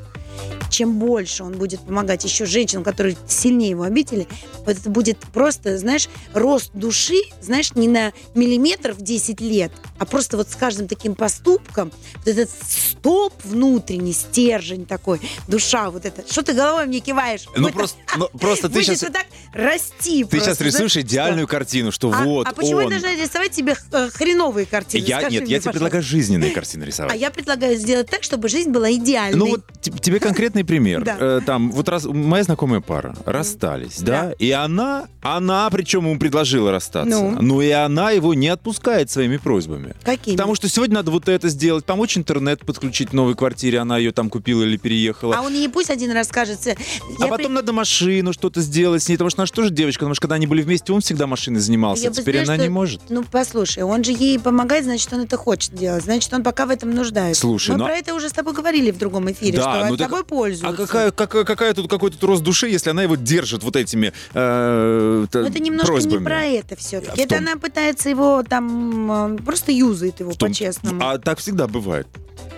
чем 0.71 0.99
больше 0.99 1.45
он 1.45 1.53
будет 1.53 1.81
помогать 1.81 2.25
еще 2.25 2.47
женщинам, 2.47 2.83
которые 2.83 3.17
сильнее 3.29 3.71
его 3.71 3.85
обидели, 3.85 4.27
вот 4.59 4.77
это 4.77 4.91
будет 4.91 5.19
просто, 5.33 5.79
знаешь, 5.79 6.09
рост 6.33 6.71
души, 6.75 7.21
знаешь, 7.41 7.75
не 7.75 7.87
на 7.89 8.13
миллиметр 8.35 8.93
в 8.93 9.03
10 9.03 9.41
лет, 9.41 9.73
а 9.99 10.05
просто 10.05 10.37
вот 10.37 10.51
с 10.51 10.57
каждым 10.57 10.89
таким 10.89 11.15
поступком, 11.15 11.93
вот 12.17 12.27
этот 12.27 12.51
столб 12.51 13.33
внутренний, 13.45 14.13
стержень 14.13 14.87
такой, 14.87 15.21
душа 15.47 15.91
вот 15.91 16.05
эта. 16.07 16.25
Что 16.31 16.43
ты 16.43 16.55
головой 16.55 16.87
мне 16.87 17.01
киваешь? 17.01 17.47
Ну 17.55 17.65
Будет 17.65 17.75
просто, 17.75 17.99
ну, 18.17 18.29
просто 18.39 18.69
ты 18.69 18.83
сейчас... 18.83 19.03
вот 19.03 19.13
так 19.13 19.27
расти 19.53 20.25
Ты 20.25 20.39
сейчас 20.39 20.59
просто, 20.59 20.65
рисуешь 20.65 20.93
знаешь, 20.93 21.07
идеальную 21.07 21.47
что? 21.47 21.57
картину, 21.57 21.93
что 21.93 22.13
А, 22.13 22.25
вот 22.25 22.49
а 22.49 22.53
почему 22.53 22.79
он. 22.79 22.85
я 22.85 22.91
должна 22.91 23.15
рисовать 23.15 23.53
тебе 23.53 23.77
э, 23.93 24.11
хреновые 24.13 24.67
картины? 24.67 25.05
Я, 25.05 25.21
Скажи 25.21 25.35
нет, 25.35 25.43
мне, 25.43 25.53
я 25.53 25.59
тебе 25.61 25.71
пожалуйста. 25.71 25.71
предлагаю 25.73 26.03
жизненные 26.03 26.51
картины 26.55 26.85
рисовать. 26.85 27.13
А 27.13 27.17
я 27.17 27.31
предлагаю 27.31 27.77
сделать 27.77 28.09
так, 28.11 28.23
чтобы 28.23 28.49
жизнь 28.49 28.71
была 28.71 28.91
идеальной. 28.93 29.39
Ну 29.39 29.47
вот 29.49 29.65
тебе 29.81 30.19
конкретный 30.25 30.65
пример. 30.65 31.05
Да. 31.05 31.17
Э, 31.21 31.41
Там 31.47 31.71
вот 31.71 31.89
раз 31.89 32.05
моя 32.05 32.43
знакомая 32.45 32.81
пара 32.81 33.15
расстались, 33.25 33.99
да, 34.01 34.25
Да. 34.29 34.33
и 34.39 34.51
она, 34.51 35.07
она 35.23 35.69
причем 35.71 36.01
ему 36.07 36.19
предложила 36.19 36.71
расстаться, 36.73 37.11
Ну. 37.11 37.41
но 37.41 37.63
и 37.63 37.71
она 37.71 38.11
его 38.11 38.35
не 38.35 38.49
отпускает 38.49 39.11
своими 39.11 39.37
просьбами. 39.37 39.95
Какими? 40.03 40.37
Потому 40.37 40.55
что 40.55 40.69
сегодня 40.69 40.97
надо 40.97 41.11
вот 41.11 41.29
это 41.29 41.49
сделать, 41.49 41.85
помочь 41.85 42.17
интернет 42.19 42.65
подключить 42.65 43.11
в 43.11 43.13
новой 43.13 43.35
квартире, 43.35 43.79
она 43.79 43.99
ее 43.99 44.13
там 44.13 44.31
купила 44.31 44.63
или 44.63 44.77
переехала. 44.77 45.37
А 45.37 45.43
он 45.43 45.53
ей 45.55 45.69
пусть 45.69 45.91
один 45.91 46.11
раз 46.13 46.29
скажет. 46.29 46.59
А 46.67 47.27
потом 47.27 47.37
при- 47.37 47.53
надо 47.53 47.73
машину 47.73 48.33
что-то 48.33 48.61
сделать 48.61 49.03
с 49.03 49.09
ней, 49.09 49.17
потому 49.17 49.31
что 49.31 49.43
она 49.43 49.47
же 49.47 49.53
тоже 49.53 49.71
девочка, 49.71 50.01
потому 50.01 50.15
что 50.15 50.23
когда 50.23 50.37
они 50.37 50.47
были 50.47 50.63
вместе, 50.63 50.93
он 50.93 51.01
всегда 51.01 51.27
машиной 51.27 51.61
занимался, 51.61 52.05
Я 52.05 52.11
теперь 52.11 52.43
она 52.43 52.57
не 52.57 52.65
что- 52.65 52.73
может. 52.73 53.01
Ну, 53.11 53.25
послушай, 53.31 53.83
он 53.83 54.03
же 54.05 54.13
ей 54.13 54.39
помогает, 54.39 54.85
значит, 54.85 55.13
он 55.13 55.21
это 55.21 55.37
хочет 55.37 55.75
делать. 55.75 56.05
Значит, 56.05 56.33
он 56.33 56.43
пока 56.43 56.67
в 56.67 56.71
этом 56.71 56.91
нуждается. 56.95 57.41
Слушай, 57.43 57.73
Мы 57.73 57.79
ну- 57.79 57.85
про 57.87 57.95
это 57.97 58.15
уже 58.15 58.29
с 58.29 58.33
тобой 58.33 58.55
говорили 58.55 58.91
в 58.91 58.99
другом 58.99 59.31
эфире, 59.33 59.59
Да, 59.59 59.63
что 59.81 59.87
ну 59.91 59.97
так- 59.97 60.09
тобой 60.15 60.25
пользуются. 60.25 60.69
А 60.83 60.87
какая, 60.87 61.11
какая, 61.11 61.45
какая 61.45 61.75
тут 61.75 61.91
какой 61.91 62.11
тут 62.11 62.23
рост 62.25 62.43
души, 62.43 62.69
если 62.69 62.91
она 62.91 63.03
его 63.03 63.17
держит 63.17 63.63
вот 63.63 63.77
этими 63.77 64.13
э, 64.33 65.27
т- 65.31 65.39
это 65.41 65.59
немножко 65.61 65.87
просьбами? 65.93 66.19
не 66.19 66.25
про 66.25 66.45
это 66.45 66.77
все-таки. 66.77 67.21
А 67.21 67.25
Это 67.25 67.39
она 67.39 67.57
пытается 67.57 68.09
его 68.11 68.43
там 68.49 69.37
э, 69.37 69.43
просто 69.43 69.73
юзает 69.73 70.21
его 70.21 70.33
по-честному. 70.33 71.01
А 71.05 71.19
так 71.19 71.39
всегда 71.39 71.67
бывает. 71.67 72.07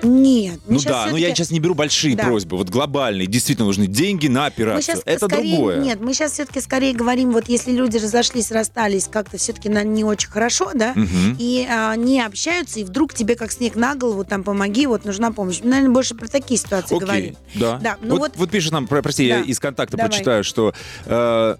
Нет. 0.02 0.60
мы 0.66 0.74
Ну 0.74 0.80
да, 0.84 1.06
но 1.10 1.16
я 1.16 1.28
сейчас 1.34 1.50
не 1.50 1.58
беру 1.60 1.74
большие 1.74 2.16
Да. 2.16 2.24
просьбы, 2.24 2.56
вот 2.56 2.68
глобальные. 2.68 3.26
Действительно 3.26 3.66
нужны 3.66 3.86
деньги 3.86 4.28
на 4.28 4.40
Мы 4.42 4.46
операцию. 4.46 4.82
сейчас 4.82 5.02
Это 5.04 5.26
скорее, 5.26 5.52
другое. 5.56 5.80
Нет, 5.80 6.00
мы 6.00 6.12
сейчас 6.14 6.32
все-таки 6.32 6.60
скорее 6.60 6.92
говорим, 6.94 7.32
вот 7.32 7.48
если 7.48 7.72
люди 7.72 7.96
разошлись, 7.96 8.50
расстались 8.50 9.08
как-то 9.10 9.38
все-таки 9.38 9.68
не 9.68 10.04
очень 10.04 10.28
хорошо, 10.30 10.70
да, 10.74 10.92
Мгм. 10.94 11.36
и 11.38 11.66
а, 11.68 11.94
не 11.96 12.20
общаются, 12.20 12.80
и 12.80 12.84
вдруг 12.84 13.14
тебе 13.14 13.34
как 13.36 13.52
снег 13.52 13.74
на 13.76 13.94
голову, 13.94 14.24
там, 14.24 14.42
помоги, 14.44 14.86
вот 14.86 15.04
нужна 15.04 15.30
помощь. 15.32 15.60
Мы, 15.62 15.70
наверное, 15.70 15.92
больше 15.94 16.14
про 16.14 16.28
такие 16.28 16.58
ситуации 16.58 16.94
Окей, 16.96 17.06
говорим. 17.06 17.36
да. 17.54 17.78
Да, 17.82 17.96
ну 18.02 18.10
вот, 18.16 18.20
вот- 18.20 18.32
вот 18.36 18.50
пишет 18.50 18.72
нам, 18.72 18.86
про- 18.86 19.02
прости, 19.02 19.24
я 19.26 19.38
Да. 19.38 19.44
из 19.44 19.58
контакта 19.58 19.96
Давай. 19.96 20.10
прочитаю, 20.10 20.44
что 20.44 20.72
э, 21.06 21.56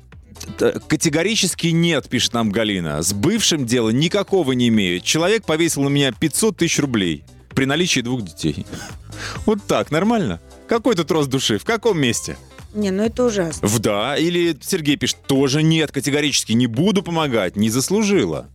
категорически 0.88 1.68
нет, 1.68 2.08
пишет 2.08 2.32
нам 2.34 2.50
Галина. 2.50 3.02
С 3.02 3.12
бывшим 3.12 3.64
дела 3.66 3.90
никакого 3.90 4.52
не 4.52 4.68
имею. 4.68 5.00
Человек 5.00 5.44
повесил 5.46 5.82
на 5.82 5.88
меня 5.88 6.12
500 6.12 6.56
тысяч 6.58 6.78
рублей 6.78 7.24
при 7.56 7.64
наличии 7.64 8.00
двух 8.00 8.22
детей. 8.22 8.66
Вот 9.46 9.58
так, 9.66 9.90
нормально? 9.90 10.40
Какой 10.68 10.94
тут 10.94 11.10
рост 11.10 11.30
души? 11.30 11.58
В 11.58 11.64
каком 11.64 11.98
месте? 11.98 12.36
Не, 12.74 12.90
ну 12.90 13.02
это 13.02 13.24
ужасно. 13.24 13.66
В 13.66 13.78
да. 13.78 14.16
Или 14.16 14.56
Сергей 14.60 14.96
пишет, 14.96 15.16
тоже 15.26 15.62
нет, 15.62 15.90
категорически 15.90 16.52
не 16.52 16.66
буду 16.66 17.02
помогать, 17.02 17.56
не 17.56 17.70
заслужила. 17.70 18.46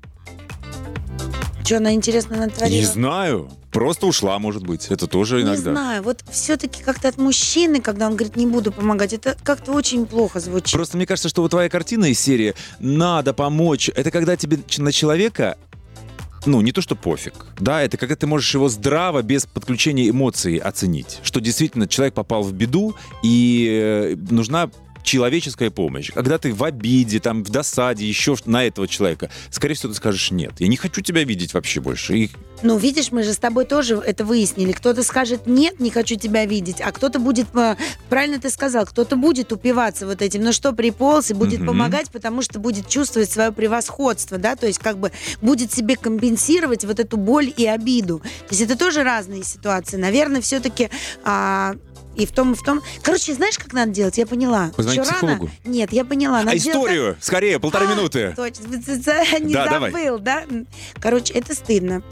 Что 1.63 1.77
она 1.77 1.93
интересно 1.93 2.37
натворила? 2.37 2.77
Не 2.77 2.85
знаю. 2.85 3.49
Просто 3.71 4.05
ушла, 4.05 4.37
может 4.37 4.63
быть. 4.63 4.87
Это 4.89 5.07
тоже 5.07 5.37
Не 5.37 5.43
иногда. 5.43 5.71
знаю, 5.71 6.03
вот 6.03 6.23
все-таки 6.29 6.83
как-то 6.83 7.07
от 7.07 7.17
мужчины, 7.17 7.81
когда 7.81 8.07
он 8.07 8.15
говорит, 8.15 8.35
не 8.35 8.45
буду 8.45 8.71
помогать, 8.71 9.13
это 9.13 9.35
как-то 9.43 9.71
очень 9.71 10.05
плохо 10.05 10.39
звучит. 10.39 10.73
Просто 10.73 10.97
мне 10.97 11.07
кажется, 11.07 11.29
что 11.29 11.41
вот 11.41 11.51
твоя 11.51 11.69
картина 11.69 12.05
из 12.05 12.19
серии 12.19 12.53
«надо 12.79 13.33
помочь», 13.33 13.89
это 13.95 14.11
когда 14.11 14.35
тебе 14.35 14.59
на 14.77 14.91
человека 14.91 15.57
ну, 16.45 16.61
не 16.61 16.71
то, 16.71 16.81
что 16.81 16.95
пофиг, 16.95 17.33
да, 17.59 17.83
это 17.83 17.97
когда 17.97 18.15
ты 18.15 18.27
можешь 18.27 18.53
его 18.53 18.69
здраво, 18.69 19.21
без 19.21 19.45
подключения 19.45 20.09
эмоций 20.09 20.57
оценить, 20.57 21.19
что 21.23 21.39
действительно 21.39 21.87
человек 21.87 22.13
попал 22.13 22.43
в 22.43 22.53
беду, 22.53 22.95
и 23.23 23.67
э, 23.69 24.15
нужна 24.29 24.69
человеческая 25.03 25.69
помощь. 25.71 26.11
Когда 26.13 26.37
ты 26.37 26.53
в 26.53 26.63
обиде, 26.63 27.19
там, 27.19 27.43
в 27.43 27.49
досаде, 27.49 28.05
еще 28.07 28.35
на 28.45 28.65
этого 28.65 28.87
человека, 28.87 29.29
скорее 29.49 29.75
всего, 29.75 29.91
ты 29.91 29.97
скажешь 29.97 30.31
«нет, 30.31 30.53
я 30.59 30.67
не 30.67 30.77
хочу 30.77 31.01
тебя 31.01 31.23
видеть 31.23 31.53
вообще 31.53 31.79
больше». 31.79 32.17
И 32.17 32.29
Ну, 32.63 32.77
видишь, 32.77 33.11
мы 33.11 33.23
же 33.23 33.33
с 33.33 33.37
тобой 33.37 33.65
тоже 33.65 33.95
это 33.95 34.23
выяснили. 34.23 34.71
Кто-то 34.71 35.03
скажет 35.03 35.47
«нет, 35.47 35.79
не 35.79 35.89
хочу 35.89 36.15
тебя 36.15 36.45
видеть», 36.45 36.79
а 36.81 36.91
кто-то 36.91 37.19
будет, 37.19 37.47
э, 37.55 37.75
правильно 38.09 38.39
ты 38.39 38.49
сказал, 38.49 38.85
кто-то 38.85 39.15
будет 39.15 39.51
упиваться 39.51 40.05
вот 40.05 40.21
этим, 40.21 40.43
ну 40.43 40.51
что, 40.53 40.71
приполз 40.71 41.31
и 41.31 41.33
будет 41.33 41.59
Мгм. 41.59 41.67
помогать, 41.67 42.11
потому 42.11 42.41
что 42.41 42.59
будет 42.59 42.87
чувствовать 42.87 43.31
свое 43.31 43.51
превосходство, 43.51 44.37
да, 44.37 44.55
то 44.55 44.67
есть 44.67 44.79
как 44.79 44.97
бы 44.99 45.11
будет 45.41 45.73
себе 45.73 45.95
компенсировать 45.95 46.85
вот 46.85 46.99
эту 46.99 47.17
боль 47.17 47.51
и 47.55 47.65
обиду. 47.65 48.19
То 48.19 48.47
есть 48.51 48.61
это 48.61 48.77
тоже 48.77 49.03
разные 49.03 49.43
ситуации. 49.43 49.97
Наверное, 49.97 50.41
все-таки 50.41 50.89
и 52.15 52.25
в 52.25 52.31
том, 52.31 52.53
и 52.53 52.55
в 52.55 52.61
том. 52.61 52.81
Короче, 53.01 53.33
знаешь, 53.33 53.57
как 53.57 53.73
надо 53.73 53.91
делать? 53.91 54.17
Я 54.17 54.25
поняла. 54.25 54.71
Позвонить 54.75 55.01
Ещё 55.01 55.11
психологу? 55.11 55.45
рано? 55.45 55.73
Нет, 55.73 55.93
я 55.93 56.05
поняла. 56.05 56.39
Надо 56.39 56.51
а 56.51 56.57
делать 56.57 56.77
историю, 56.77 57.17
скорее, 57.21 57.59
полторы 57.59 57.85
а, 57.87 57.91
минуты. 57.95 58.33
Точно, 58.35 58.67
не 59.39 59.53
Да, 59.53 59.67
давай. 59.67 59.91
забыл, 59.91 60.19
да? 60.19 60.43
Короче, 60.99 61.33
это 61.33 61.55
стыдно. 61.55 62.03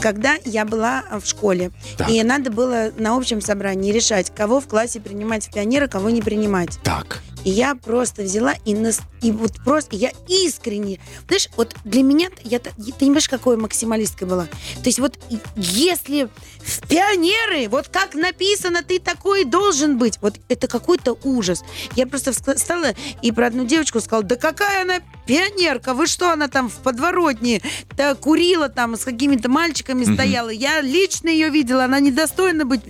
Когда 0.00 0.36
я 0.44 0.64
была 0.64 1.04
в 1.20 1.26
школе, 1.26 1.70
Так. 1.96 2.08
и 2.10 2.22
надо 2.22 2.50
было 2.50 2.92
на 2.96 3.16
общем 3.16 3.40
собрании 3.40 3.92
решать, 3.92 4.32
кого 4.34 4.60
в 4.60 4.66
классе 4.66 5.00
принимать 5.00 5.46
в 5.46 5.52
пионеры, 5.52 5.88
кого 5.88 6.10
не 6.10 6.22
принимать. 6.22 6.78
Так. 6.82 7.20
И 7.44 7.50
я 7.50 7.74
просто 7.74 8.22
взяла 8.22 8.54
и, 8.64 8.74
нас, 8.74 9.00
и 9.20 9.32
вот 9.32 9.52
просто, 9.64 9.96
я 9.96 10.12
искренне, 10.28 11.00
знаешь, 11.26 11.48
вот 11.56 11.74
для 11.84 12.02
меня, 12.02 12.28
я, 12.44 12.58
ты 12.58 12.70
не 12.78 12.92
понимаешь, 12.92 13.28
какой 13.28 13.56
максималисткой 13.56 14.28
была. 14.28 14.44
То 14.44 14.86
есть 14.86 14.98
вот 14.98 15.18
если 15.56 16.28
в 16.64 16.86
пионеры, 16.86 17.68
вот 17.68 17.88
как 17.88 18.14
написано, 18.14 18.82
ты 18.82 18.98
такой 18.98 19.44
должен 19.44 19.98
быть, 19.98 20.18
вот 20.20 20.38
это 20.48 20.68
какой-то 20.68 21.18
ужас. 21.24 21.64
Я 21.96 22.06
просто 22.06 22.32
встала 22.32 22.94
и 23.22 23.32
про 23.32 23.48
одну 23.48 23.64
девочку 23.64 24.00
сказала, 24.00 24.22
да 24.22 24.36
какая 24.36 24.82
она 24.82 25.00
пионерка, 25.26 25.94
вы 25.94 26.06
что, 26.06 26.32
она 26.32 26.48
там 26.48 26.68
в 26.68 26.76
подворотне 26.76 27.62
да, 27.96 28.14
курила 28.14 28.68
там 28.68 28.96
с 28.96 29.04
какими-то 29.04 29.48
мальчиками 29.48 30.04
стояла, 30.04 30.50
я 30.50 30.80
лично 30.80 31.28
ее 31.28 31.48
видела, 31.50 31.84
она 31.84 32.00
недостойна 32.00 32.64
быть... 32.64 32.82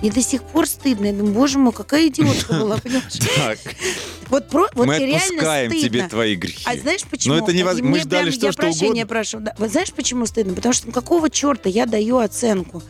Мне 0.00 0.10
до 0.12 0.22
сих 0.22 0.42
пор 0.44 0.66
стыдно. 0.66 1.06
Я 1.06 1.12
думаю, 1.12 1.34
боже 1.34 1.58
мой, 1.58 1.72
какая 1.72 2.08
идиотка 2.08 2.54
была, 2.54 2.76
понимаешь? 2.82 3.12
Так, 3.36 3.58
Вот, 4.28 4.48
про, 4.48 4.66
вот 4.74 4.86
мы 4.86 4.96
реально 4.98 5.16
отпускаем 5.16 5.70
стыдно. 5.72 5.88
тебе 5.88 6.08
твои 6.08 6.34
грехи. 6.36 6.62
А 6.66 6.76
знаешь 6.76 7.02
почему? 7.10 7.34
Но 7.34 7.42
это 7.42 7.52
невозможно. 7.52 7.86
И 7.86 7.90
Мы 7.90 7.98
ждали, 8.00 8.22
прям- 8.24 8.32
что 8.34 8.46
я 8.46 8.52
что 8.52 8.60
прощения 8.62 8.88
угодно. 8.90 9.06
прошу. 9.06 9.40
Да. 9.40 9.54
Вот 9.58 9.70
знаешь, 9.70 9.92
почему 9.92 10.26
стыдно? 10.26 10.54
Потому 10.54 10.72
что 10.72 10.86
ну, 10.86 10.92
какого 10.92 11.30
черта 11.30 11.68
я 11.68 11.86
даю 11.86 12.18
оценку? 12.18 12.82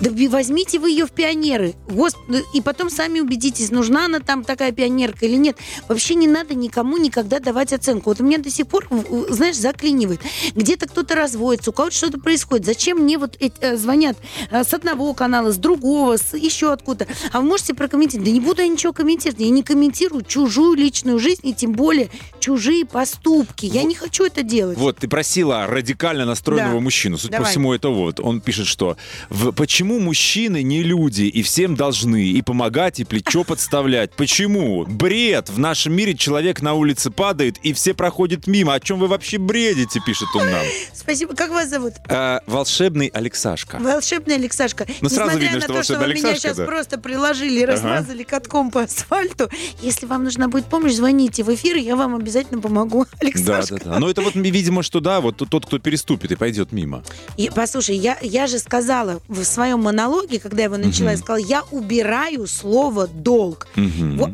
Да 0.00 0.10
возьмите 0.28 0.78
вы 0.78 0.90
ее 0.90 1.06
в 1.06 1.12
пионеры. 1.12 1.74
Господи, 1.88 2.42
и 2.52 2.60
потом 2.60 2.90
сами 2.90 3.20
убедитесь, 3.20 3.70
нужна 3.70 4.06
она 4.06 4.20
там 4.20 4.44
такая 4.44 4.72
пионерка 4.72 5.26
или 5.26 5.36
нет. 5.36 5.56
Вообще 5.88 6.14
не 6.14 6.26
надо 6.26 6.54
никому 6.54 6.96
никогда 6.96 7.38
давать 7.38 7.72
оценку. 7.72 8.10
Вот 8.10 8.20
у 8.20 8.24
меня 8.24 8.38
до 8.38 8.50
сих 8.50 8.66
пор, 8.66 8.88
знаешь, 9.28 9.56
заклинивает. 9.56 10.20
Где-то 10.54 10.86
кто-то 10.88 11.14
разводится, 11.14 11.70
у 11.70 11.72
кого-то 11.72 11.94
что-то 11.94 12.18
происходит. 12.20 12.66
Зачем 12.66 12.98
мне 12.98 13.18
вот 13.18 13.36
эти, 13.40 13.54
э, 13.60 13.76
звонят 13.76 14.16
э, 14.50 14.64
с 14.64 14.74
одного 14.74 15.14
канала, 15.14 15.52
с 15.52 15.56
другого, 15.56 16.16
с 16.16 16.34
еще 16.36 16.72
откуда? 16.72 17.06
А 17.32 17.40
вы 17.40 17.46
можете 17.46 17.74
прокомментировать? 17.74 18.26
Да 18.28 18.32
не 18.32 18.40
буду 18.40 18.62
я 18.62 18.68
ничего 18.68 18.92
комментировать. 18.92 19.40
Я 19.40 19.50
не 19.50 19.62
комментирую 19.62 20.22
чужую 20.24 20.74
личную 20.76 21.18
жизнь 21.18 21.40
и 21.44 21.54
тем 21.54 21.72
более 21.72 22.10
чужие 22.40 22.84
поступки. 22.84 23.66
Я 23.66 23.82
Вот. 23.82 23.88
не 23.88 23.94
хочу 23.94 24.24
это 24.24 24.42
делать. 24.42 24.76
Вот, 24.78 24.98
ты 24.98 25.08
просила 25.08 25.66
радикально 25.66 26.24
настроенного 26.24 26.74
Да. 26.74 26.80
мужчину. 26.80 27.16
Судя 27.16 27.32
по 27.32 27.38
Давай. 27.38 27.50
всему, 27.52 27.72
это 27.72 27.88
вот. 27.90 28.20
Он 28.20 28.40
пишет, 28.40 28.66
что 28.66 28.96
в- 29.30 29.52
почему 29.52 29.83
мужчины 29.84 30.62
не 30.62 30.82
люди 30.82 31.22
и 31.22 31.42
всем 31.42 31.74
должны 31.76 32.24
и 32.24 32.42
помогать, 32.42 33.00
и 33.00 33.04
плечо 33.04 33.44
подставлять? 33.44 34.12
Почему? 34.14 34.84
Бред! 34.84 35.48
В 35.50 35.58
нашем 35.58 35.94
мире 35.94 36.14
человек 36.14 36.62
на 36.62 36.74
улице 36.74 37.10
падает, 37.10 37.58
и 37.62 37.72
все 37.72 37.94
проходят 37.94 38.46
мимо. 38.46 38.74
О 38.74 38.80
чем 38.80 38.98
вы 38.98 39.06
вообще 39.08 39.38
бредите, 39.38 40.00
пишет 40.04 40.28
он 40.34 40.50
нам. 40.50 40.62
Спасибо. 40.92 41.34
Как 41.34 41.50
вас 41.50 41.68
зовут? 41.70 41.94
А, 42.08 42.40
волшебный 42.46 43.08
Алексашка. 43.08 43.78
Волшебная 43.78 44.36
Алексашка. 44.36 44.86
Ну, 45.00 45.08
сразу 45.08 45.30
Несмотря 45.36 45.44
видно, 45.46 45.58
на 45.58 45.64
что 45.64 45.72
то, 45.74 45.82
что 45.82 45.92
вы 45.94 45.98
волшебная 46.00 46.16
меня 46.16 46.28
Алексашка, 46.30 46.48
сейчас 46.48 46.56
да. 46.56 46.64
просто 46.64 46.98
приложили 46.98 47.60
и 47.60 47.62
Ага. 47.64 47.72
размазали 47.72 48.22
катком 48.22 48.70
по 48.70 48.82
асфальту, 48.82 49.48
если 49.82 50.06
вам 50.06 50.24
нужна 50.24 50.48
будет 50.48 50.66
помощь, 50.66 50.92
звоните 50.92 51.42
в 51.44 51.54
эфир, 51.54 51.76
я 51.76 51.96
вам 51.96 52.14
обязательно 52.14 52.60
помогу, 52.60 53.04
Да, 53.04 53.16
Алексашка. 53.20 53.76
да, 53.84 53.90
да. 53.92 53.98
Но 53.98 54.08
это 54.10 54.22
вот, 54.22 54.34
видимо, 54.34 54.82
что 54.82 55.00
да, 55.00 55.20
вот 55.20 55.36
тот, 55.36 55.66
кто 55.66 55.78
переступит 55.78 56.32
и 56.32 56.36
пойдет 56.36 56.72
мимо. 56.72 57.02
И, 57.36 57.50
послушай, 57.54 57.96
я, 57.96 58.16
я 58.22 58.46
же 58.46 58.58
сказала 58.58 59.20
в 59.28 59.42
своем 59.44 59.73
монологе, 59.76 60.38
когда 60.40 60.58
я 60.58 60.64
его 60.64 60.76
начала, 60.76 61.10
я 61.10 61.16
сказала, 61.16 61.36
я 61.44 61.62
убираю 61.70 62.46
слово 62.46 63.06
«долг». 63.06 63.66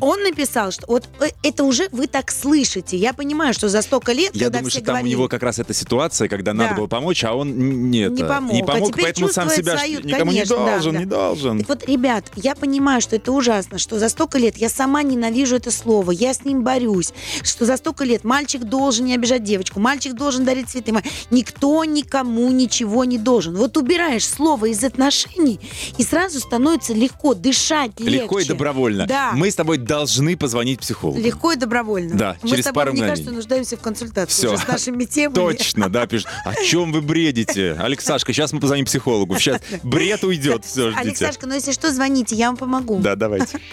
Он 0.00 0.22
написал, 0.22 0.70
что 0.72 0.86
вот 0.86 1.08
э, 1.20 1.28
это 1.42 1.64
уже 1.64 1.88
вы 1.92 2.06
так 2.06 2.30
слышите. 2.30 2.96
Я 2.96 3.12
понимаю, 3.12 3.54
что 3.54 3.68
за 3.68 3.82
столько 3.82 4.12
лет, 4.12 4.30
Я 4.34 4.50
думаю, 4.50 4.70
что 4.70 4.80
там 4.82 5.02
у 5.02 5.06
него 5.06 5.28
как 5.28 5.42
раз 5.42 5.58
эта 5.58 5.74
ситуация, 5.74 6.28
когда 6.28 6.52
Да. 6.52 6.58
надо 6.64 6.74
было 6.76 6.86
помочь, 6.86 7.22
а 7.24 7.34
он 7.34 7.48
н- 7.50 7.90
не, 7.90 8.00
это, 8.00 8.24
помог. 8.26 8.52
не 8.52 8.62
А 8.62 8.64
помог, 8.66 8.88
теперь 8.92 9.04
поэтому 9.04 9.28
сам 9.28 9.48
себя 9.50 9.76
свою- 9.76 10.00
никому 10.00 10.30
конечно, 10.30 10.54
не 10.54 10.58
да, 10.64 10.70
должен, 10.72 10.92
да. 10.92 10.98
не 10.98 11.04
должен. 11.06 11.58
Так 11.60 11.68
вот, 11.68 11.88
ребят, 11.88 12.24
я 12.36 12.54
понимаю, 12.54 13.00
что 13.00 13.16
это 13.16 13.32
ужасно, 13.32 13.78
что 13.78 13.98
за 13.98 14.08
столько 14.08 14.38
лет 14.38 14.56
я 14.56 14.68
сама 14.68 15.02
ненавижу 15.02 15.56
это 15.56 15.70
слово, 15.70 16.10
я 16.12 16.32
с 16.34 16.44
ним 16.44 16.62
борюсь, 16.62 17.12
что 17.42 17.64
за 17.64 17.76
столько 17.76 18.04
лет 18.04 18.24
мальчик 18.24 18.62
должен 18.64 19.06
не 19.06 19.14
обижать 19.14 19.44
девочку, 19.44 19.80
мальчик 19.80 20.14
должен 20.14 20.44
дарить 20.44 20.68
цветы. 20.68 20.92
Никто 21.30 21.84
никому 21.84 22.50
ничего 22.50 23.04
не 23.04 23.18
должен. 23.18 23.54
Вот 23.56 23.76
убираешь 23.76 24.26
слово 24.26 24.66
из 24.66 24.82
отношений, 24.82 25.29
и 25.36 26.02
сразу 26.02 26.40
становится 26.40 26.92
легко 26.94 27.34
дышать 27.34 27.98
легче. 27.98 28.22
Легко 28.22 28.38
и 28.40 28.44
добровольно. 28.44 29.06
Да. 29.06 29.30
Мы 29.34 29.50
с 29.50 29.54
тобой 29.54 29.78
должны 29.78 30.36
позвонить 30.36 30.80
психологу. 30.80 31.20
Легко 31.20 31.52
и 31.52 31.56
добровольно. 31.56 32.14
Да, 32.16 32.36
Мы 32.42 32.48
через 32.50 32.64
с 32.64 32.66
тобой, 32.66 32.80
пару 32.82 32.92
мне 32.92 33.02
мгновений. 33.02 33.16
кажется, 33.16 33.34
нуждаемся 33.34 33.76
в 33.76 33.80
консультации 33.80 34.32
Всё. 34.46 34.54
уже 34.54 34.62
с 34.64 34.68
нашими 34.68 35.04
темами. 35.04 35.34
Точно, 35.34 35.88
да, 35.88 36.06
пишет. 36.06 36.28
О 36.44 36.54
чем 36.62 36.92
вы 36.92 37.00
бредите? 37.00 37.76
Алексашка, 37.78 38.32
сейчас 38.32 38.52
мы 38.52 38.60
позвоним 38.60 38.84
психологу. 38.86 39.38
Сейчас 39.38 39.60
бред 39.82 40.24
уйдет, 40.24 40.64
все, 40.64 40.90
ждите. 40.90 41.00
Алексашка, 41.00 41.46
ну 41.46 41.54
если 41.54 41.72
что, 41.72 41.92
звоните, 41.92 42.34
я 42.36 42.46
вам 42.48 42.56
помогу. 42.56 42.98
Да, 42.98 43.16
давайте. 43.16 43.58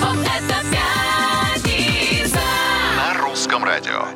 Вот 0.00 0.16
это 0.16 0.64
пятница. 0.70 2.40
На 2.96 3.20
русском 3.22 3.62
радио. 3.62 4.06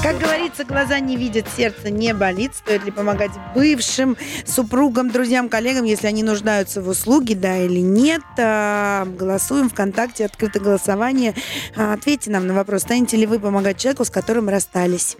Как 0.00 0.16
говорится, 0.20 0.64
глаза 0.64 1.00
не 1.00 1.16
видят, 1.16 1.46
сердце 1.56 1.90
не 1.90 2.14
болит. 2.14 2.54
Стоит 2.54 2.84
ли 2.84 2.92
помогать 2.92 3.32
бывшим 3.54 4.16
супругам, 4.46 5.10
друзьям, 5.10 5.48
коллегам, 5.48 5.84
если 5.84 6.06
они 6.06 6.22
нуждаются 6.22 6.80
в 6.80 6.88
услуге, 6.88 7.34
да 7.34 7.56
или 7.58 7.80
нет? 7.80 8.22
А, 8.38 9.04
Голосуем 9.06 9.68
ВКонтакте, 9.68 10.26
открытое 10.26 10.60
голосование. 10.60 11.34
А, 11.76 11.94
Ответьте 11.94 12.30
нам 12.30 12.46
на 12.46 12.54
вопрос, 12.54 12.82
станете 12.82 13.16
ли 13.16 13.26
вы 13.26 13.40
помогать 13.40 13.78
человеку, 13.78 14.04
с 14.04 14.10
которым 14.10 14.48
расстались. 14.48 15.16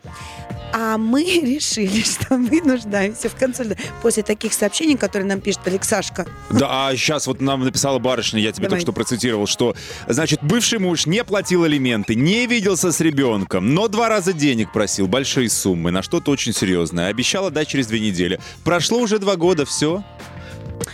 А 0.72 0.98
мы 0.98 1.22
решили, 1.42 2.02
что 2.02 2.36
мы 2.36 2.60
нуждаемся 2.62 3.28
в 3.28 3.34
консультации. 3.34 3.82
После 4.02 4.22
таких 4.22 4.52
сообщений, 4.52 4.96
которые 4.96 5.28
нам 5.28 5.40
пишет 5.40 5.60
Алексашка. 5.66 6.26
Да, 6.50 6.88
а 6.88 6.96
сейчас 6.96 7.26
вот 7.26 7.40
нам 7.40 7.64
написала 7.64 7.98
барышня, 7.98 8.40
я 8.40 8.52
тебе 8.52 8.68
Давай. 8.68 8.80
только 8.80 8.82
что 8.82 8.92
процитировал, 8.92 9.46
что, 9.46 9.74
значит, 10.06 10.40
бывший 10.42 10.78
муж 10.78 11.06
не 11.06 11.24
платил 11.24 11.64
алименты, 11.64 12.14
не 12.14 12.46
виделся 12.46 12.92
с 12.92 13.00
ребенком, 13.00 13.74
но 13.74 13.88
два 13.88 14.08
раза 14.08 14.32
денег 14.32 14.72
просил, 14.78 15.08
большие 15.08 15.50
суммы, 15.50 15.90
на 15.90 16.02
что-то 16.02 16.30
очень 16.30 16.52
серьезное. 16.52 17.08
Обещала 17.08 17.50
дать 17.50 17.66
через 17.66 17.88
две 17.88 17.98
недели. 17.98 18.38
Прошло 18.62 19.00
уже 19.00 19.18
два 19.18 19.34
года, 19.34 19.64
все. 19.64 20.04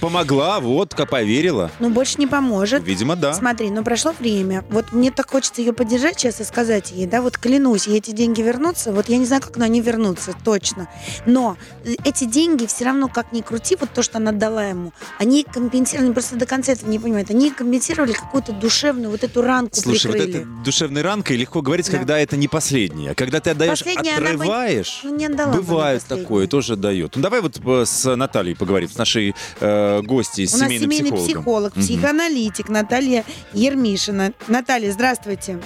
Помогла, 0.00 0.60
вот, 0.60 0.94
как 0.94 1.10
поверила. 1.10 1.70
Ну, 1.78 1.90
больше 1.90 2.16
не 2.18 2.26
поможет. 2.26 2.82
Видимо, 2.84 3.16
да. 3.16 3.32
Смотри, 3.34 3.70
ну 3.70 3.82
прошло 3.84 4.12
время. 4.18 4.64
Вот 4.70 4.92
мне 4.92 5.10
так 5.10 5.30
хочется 5.30 5.60
ее 5.62 5.72
поддержать 5.72 6.18
сейчас 6.20 6.40
и 6.40 6.44
сказать 6.44 6.90
ей, 6.92 7.06
да, 7.06 7.22
вот 7.22 7.38
клянусь, 7.38 7.86
и 7.88 7.96
эти 7.96 8.10
деньги 8.10 8.42
вернутся. 8.42 8.92
Вот 8.92 9.08
я 9.08 9.18
не 9.18 9.24
знаю, 9.26 9.42
как, 9.42 9.56
но 9.56 9.64
они 9.64 9.80
вернутся, 9.80 10.34
точно. 10.44 10.88
Но 11.26 11.56
э, 11.84 11.94
эти 12.04 12.24
деньги 12.24 12.66
все 12.66 12.84
равно, 12.84 13.08
как 13.08 13.32
ни 13.32 13.40
крути, 13.40 13.76
вот 13.80 13.90
то, 13.90 14.02
что 14.02 14.18
она 14.18 14.32
дала 14.32 14.64
ему, 14.64 14.92
они 15.18 15.44
компенсировали, 15.44 16.12
просто 16.12 16.36
до 16.36 16.46
конца 16.46 16.72
этого 16.72 16.90
не 16.90 16.98
понимают, 16.98 17.30
они 17.30 17.50
компенсировали 17.50 18.12
какую-то 18.12 18.52
душевную 18.52 19.10
вот 19.10 19.24
эту 19.24 19.42
ранку 19.42 19.76
Слушай, 19.76 20.08
вот 20.08 20.12
прикрыли. 20.16 20.40
это 20.40 20.64
душевной 20.64 21.02
ранкой 21.02 21.36
легко 21.36 21.62
говорить, 21.62 21.90
Да. 21.90 21.98
когда 21.98 22.18
это 22.18 22.36
не 22.36 22.48
последнее. 22.48 23.14
Когда 23.14 23.40
ты 23.40 23.50
отдаешь, 23.50 23.78
Последняя 23.78 24.16
она 24.16 24.30
бы- 24.32 24.34
отрываешь, 24.36 25.00
Ну, 25.04 25.14
не 25.16 25.26
отдала 25.26 25.52
бы 25.52 25.62
бывает 25.62 26.02
такое, 26.08 26.46
тоже 26.46 26.76
дает. 26.76 27.16
Ну, 27.16 27.22
давай 27.22 27.40
вот 27.40 27.58
э, 27.64 27.84
с 27.86 28.14
Натальей 28.16 28.54
поговорим, 28.56 28.88
с 28.88 28.96
нашей 28.96 29.34
э, 29.60 29.73
э, 29.74 30.02
гости 30.02 30.46
с 30.46 30.54
У 30.54 30.58
нас 30.58 30.68
семейный 30.68 30.88
психологом. 30.88 31.24
психолог, 31.26 31.76
Мгм. 31.76 31.82
психоаналитик 31.84 32.68
Наталья 32.68 33.24
Ермишина. 33.52 34.32
Наталья, 34.48 34.90
здравствуйте. 34.92 35.58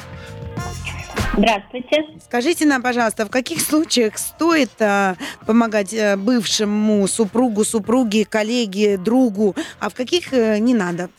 Здравствуйте. 1.36 2.04
Скажите 2.24 2.66
нам, 2.66 2.82
пожалуйста, 2.82 3.24
в 3.24 3.30
каких 3.30 3.60
случаях 3.60 4.18
стоит 4.18 4.70
а, 4.80 5.14
помогать 5.46 5.94
э, 5.94 6.16
бывшему 6.16 7.06
супругу, 7.06 7.64
супруге, 7.64 8.24
коллеге, 8.24 8.96
другу, 8.98 9.54
а 9.78 9.88
в 9.88 9.94
каких 9.94 10.32
э, 10.32 10.58
не 10.58 10.74
надо? 10.74 11.10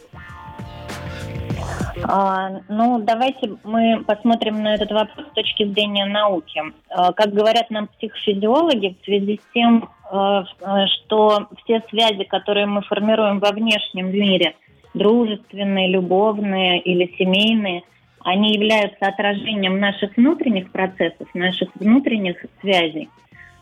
А, 2.04 2.62
ну, 2.69 2.99
давайте 2.99 3.52
мы 3.63 4.04
посмотрим 4.06 4.63
на 4.63 4.75
этот 4.75 4.91
вопрос 4.91 5.28
с 5.32 5.34
точки 5.36 5.65
зрения 5.71 6.06
науки. 6.06 6.62
А, 6.89 7.13
как 7.13 7.34
говорят 7.34 7.69
нам 7.69 7.88
психофизиологи, 7.88 8.97
в 9.02 9.06
связи 9.06 9.39
с 9.41 9.54
тем, 9.54 9.89
что 10.09 11.47
все 11.63 11.83
связи, 11.89 12.23
которые 12.23 12.65
мы 12.65 12.81
формируем 12.81 13.39
во 13.39 13.51
внешнем 13.51 14.11
мире, 14.11 14.55
дружественные, 14.93 15.89
любовные 15.89 16.81
или 16.81 17.13
семейные, 17.17 17.83
они 18.21 18.53
являются 18.53 19.05
отражением 19.05 19.79
наших 19.79 20.17
внутренних 20.17 20.71
процессов, 20.71 21.27
наших 21.33 21.69
внутренних 21.75 22.43
связей 22.61 23.09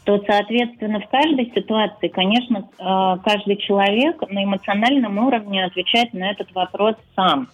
то, 0.08 0.24
соответственно, 0.26 1.02
в 1.02 1.10
каждой 1.10 1.52
ситуации, 1.54 2.08
конечно, 2.08 2.60
э, 2.60 3.18
каждый 3.26 3.58
человек 3.58 4.22
на 4.30 4.46
эмоциональном 4.46 5.18
уровне 5.18 5.66
отвечает 5.66 6.14
на 6.14 6.32
этот 6.32 6.50
вопрос 6.56 6.96
сам. 7.14 7.50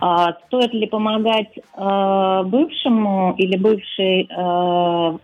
А 0.00 0.32
стоит 0.46 0.74
ли 0.74 0.88
помогать 0.88 1.56
э, 1.56 2.42
бывшему 2.44 3.36
или 3.38 3.56
бывшей 3.56 4.28
э, 4.28 5.18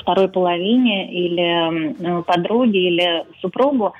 второй 0.00 0.28
половине 0.28 1.12
или 1.12 2.20
э, 2.20 2.22
подруге 2.22 2.78
или 2.78 3.24
супругу, 3.40 3.92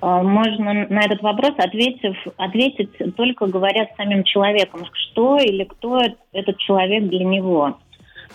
э, 0.00 0.06
можно 0.22 0.86
на 0.88 1.00
этот 1.04 1.22
вопрос 1.22 1.52
ответив, 1.58 2.16
ответить 2.36 2.90
только 3.16 3.46
говоря 3.46 3.86
с 3.86 3.96
самим 3.96 4.24
человеком, 4.24 4.86
что 4.92 5.38
или 5.38 5.64
кто 5.64 6.00
этот 6.32 6.58
человек 6.58 7.04
для 7.08 7.24
него, 7.24 7.78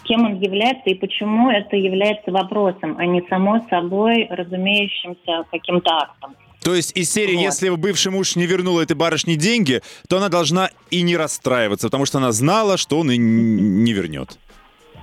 кем 0.04 0.26
он 0.26 0.40
является 0.40 0.90
и 0.90 0.96
почему 0.96 1.50
это 1.50 1.76
является 1.76 2.32
вопросом, 2.32 2.96
а 2.98 3.06
не 3.06 3.22
само 3.30 3.66
собой 3.70 4.28
разумеющимся 4.30 5.46
каким-то 5.52 5.92
актом. 5.92 6.36
То 6.66 6.74
есть 6.74 6.98
из 6.98 7.12
серии, 7.12 7.36
Вот. 7.36 7.44
если 7.44 7.70
бывший 7.70 8.12
муж 8.12 8.36
не 8.36 8.48
вернул 8.48 8.80
этой 8.80 8.96
барышне 8.96 9.36
деньги, 9.36 9.82
то 10.10 10.18
она 10.18 10.30
должна 10.30 10.72
и 10.90 11.04
не 11.04 11.16
расстраиваться, 11.16 11.88
потому 11.88 12.08
что 12.08 12.18
она 12.18 12.32
знала, 12.32 12.78
что 12.78 12.98
он 13.00 13.12
и 13.12 13.18
не 13.18 13.94
вернет. 13.94 14.40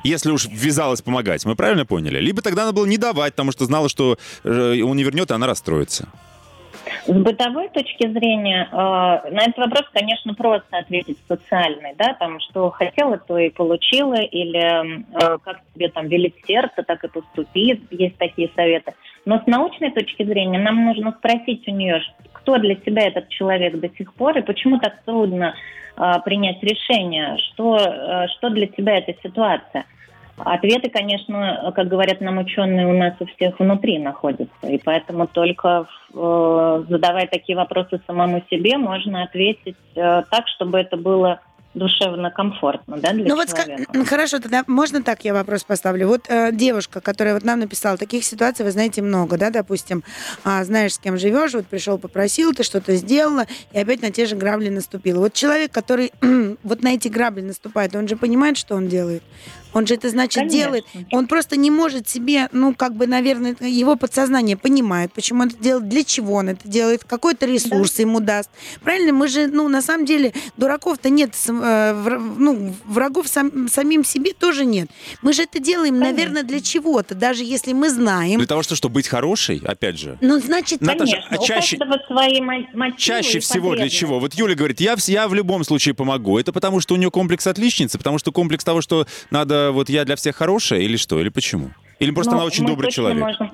Если 0.02 0.30
уж 0.30 0.46
ввязалась 0.46 1.02
помогать, 1.02 1.44
мы 1.44 1.54
правильно 1.54 1.86
поняли? 1.86 2.18
Либо 2.18 2.42
тогда 2.42 2.62
надо 2.62 2.74
было 2.74 2.86
не 2.86 2.98
давать, 2.98 3.34
потому 3.34 3.52
что 3.52 3.64
знала, 3.64 3.88
что 3.88 4.18
э, 4.42 4.82
он 4.82 4.96
не 4.96 5.04
вернет, 5.04 5.30
и 5.30 5.34
она 5.34 5.46
расстроится. 5.46 6.08
С 7.04 7.12
бытовой 7.12 7.68
точки 7.68 8.06
зрения, 8.06 8.68
э, 8.70 8.74
на 8.76 9.42
этот 9.42 9.58
вопрос, 9.58 9.84
конечно, 9.92 10.34
просто 10.34 10.78
ответить 10.78 11.18
социальный, 11.26 11.94
да, 11.98 12.14
там, 12.14 12.38
что 12.38 12.70
хотела, 12.70 13.18
то 13.18 13.36
и 13.38 13.50
получила, 13.50 14.20
или 14.20 15.02
э, 15.12 15.38
как 15.38 15.62
тебе 15.74 15.88
там 15.88 16.06
велит 16.06 16.36
сердце, 16.46 16.84
так 16.84 17.02
и 17.02 17.08
поступи, 17.08 17.82
есть 17.90 18.16
такие 18.18 18.50
советы. 18.54 18.94
Но 19.24 19.40
с 19.40 19.46
научной 19.46 19.90
точки 19.90 20.22
зрения 20.24 20.60
нам 20.60 20.84
нужно 20.84 21.12
спросить 21.12 21.66
у 21.66 21.72
нее, 21.72 22.02
кто 22.32 22.58
для 22.58 22.76
тебя 22.76 23.08
этот 23.08 23.28
человек 23.30 23.80
до 23.80 23.88
сих 23.88 24.14
пор, 24.14 24.38
и 24.38 24.42
почему 24.42 24.78
так 24.78 25.02
трудно 25.04 25.56
э, 25.96 26.12
принять 26.24 26.62
решение, 26.62 27.36
что, 27.38 27.78
э, 27.78 28.28
что 28.36 28.50
для 28.50 28.68
тебя 28.68 28.98
эта 28.98 29.14
ситуация. 29.24 29.86
Ответы, 30.44 30.90
конечно, 30.90 31.72
как 31.74 31.88
говорят 31.88 32.20
нам 32.20 32.38
ученые, 32.38 32.86
у 32.86 32.92
нас 32.92 33.14
у 33.20 33.26
всех 33.26 33.58
внутри 33.58 33.98
находятся. 33.98 34.66
И 34.66 34.78
поэтому 34.78 35.26
только 35.26 35.86
э, 36.14 36.84
задавая 36.88 37.26
такие 37.26 37.56
вопросы 37.56 38.00
самому 38.06 38.42
себе, 38.50 38.76
можно 38.76 39.22
ответить 39.22 39.76
э, 39.94 40.22
так, 40.30 40.48
чтобы 40.48 40.78
это 40.78 40.96
было 40.96 41.40
душевно 41.74 42.30
комфортно 42.30 42.98
да, 42.98 43.12
для 43.12 43.24
ну 43.24 43.36
вот 43.36 43.48
человека. 43.48 44.04
хорошо, 44.04 44.40
тогда 44.40 44.62
можно 44.66 45.02
так 45.02 45.24
я 45.24 45.32
вопрос 45.32 45.64
поставлю. 45.64 46.08
Вот 46.08 46.26
э, 46.28 46.50
девушка, 46.52 47.00
которая 47.00 47.34
вот 47.34 47.44
нам 47.44 47.60
написала, 47.60 47.96
таких 47.96 48.24
ситуаций 48.24 48.64
вы 48.64 48.70
знаете 48.72 49.00
много, 49.00 49.38
да, 49.38 49.50
допустим, 49.50 50.04
а, 50.44 50.64
знаешь, 50.64 50.94
с 50.94 50.98
кем 50.98 51.16
живешь, 51.16 51.54
вот 51.54 51.66
пришел, 51.66 51.98
попросил, 51.98 52.52
ты 52.52 52.62
что-то 52.62 52.94
сделала, 52.96 53.46
и 53.72 53.78
опять 53.78 54.02
на 54.02 54.10
те 54.10 54.26
же 54.26 54.36
грабли 54.36 54.68
наступила. 54.68 55.20
Вот 55.20 55.32
человек, 55.32 55.72
который 55.72 56.12
вот 56.62 56.82
на 56.82 56.94
эти 56.94 57.08
грабли 57.08 57.40
наступает, 57.40 57.96
он 57.96 58.06
же 58.06 58.16
понимает, 58.16 58.58
что 58.58 58.74
он 58.74 58.88
делает. 58.88 59.22
Он 59.72 59.86
же 59.86 59.94
это 59.94 60.08
значит 60.10 60.34
Конечно. 60.34 60.58
делает. 60.58 60.84
Он 61.12 61.26
просто 61.26 61.56
не 61.56 61.70
может 61.70 62.08
себе, 62.08 62.48
ну 62.52 62.74
как 62.74 62.94
бы, 62.94 63.06
наверное, 63.06 63.56
его 63.60 63.96
подсознание 63.96 64.56
понимает, 64.56 65.12
почему 65.12 65.42
он 65.42 65.48
это 65.48 65.58
делает, 65.62 65.88
для 65.88 66.04
чего 66.04 66.34
он 66.34 66.50
это 66.50 66.68
делает, 66.68 67.04
какой-то 67.04 67.46
ресурс 67.46 67.98
ему 67.98 68.20
даст. 68.20 68.50
Правильно? 68.82 69.12
Мы 69.12 69.28
же, 69.28 69.46
ну 69.46 69.68
на 69.68 69.82
самом 69.82 70.04
деле, 70.06 70.32
дураков-то 70.56 71.08
нет, 71.10 71.34
э, 71.48 72.18
ну 72.38 72.74
врагов 72.84 73.28
сам- 73.28 73.68
самим 73.68 74.04
себе 74.04 74.32
тоже 74.32 74.64
нет. 74.64 74.88
Мы 75.22 75.32
же 75.32 75.42
это 75.42 75.58
делаем, 75.58 75.94
Конечно. 75.94 76.12
наверное, 76.12 76.42
для 76.42 76.60
чего-то, 76.60 77.14
даже 77.14 77.44
если 77.44 77.72
мы 77.72 77.90
знаем. 77.90 78.38
Для 78.38 78.46
того, 78.46 78.62
что, 78.62 78.74
чтобы 78.76 78.94
быть 78.94 79.08
хорошей, 79.08 79.62
опять 79.64 79.98
же. 79.98 80.18
Ну 80.20 80.38
значит, 80.40 80.80
Наташа, 80.80 81.12
Конечно, 81.28 81.28
а 81.30 81.38
чаще- 81.46 81.78
свои 82.06 82.40
мо- 82.40 82.66
мотивы 82.74 82.98
Чаще 82.98 83.38
всего 83.38 83.74
для 83.74 83.88
чего? 83.88 84.18
Вот 84.20 84.34
Юля 84.34 84.54
говорит, 84.54 84.80
я, 84.80 84.96
я 85.06 85.28
в 85.28 85.34
любом 85.34 85.64
случае 85.64 85.94
помогу. 85.94 86.38
Это 86.38 86.52
потому, 86.52 86.80
что 86.80 86.94
у 86.94 86.96
нее 86.96 87.10
комплекс 87.10 87.46
отличницы, 87.46 87.98
потому 87.98 88.18
что 88.18 88.32
комплекс 88.32 88.64
того, 88.64 88.80
что 88.80 89.06
надо, 89.30 89.61
вот 89.70 89.88
я 89.88 90.04
для 90.04 90.16
всех 90.16 90.36
хорошая, 90.36 90.80
или 90.80 90.96
что, 90.96 91.20
или 91.20 91.28
почему? 91.28 91.70
Или 92.00 92.10
просто 92.10 92.32
Ну, 92.32 92.38
она 92.38 92.46
очень 92.46 92.66
добрый 92.66 92.90
человек? 92.90 93.20
можем- 93.20 93.52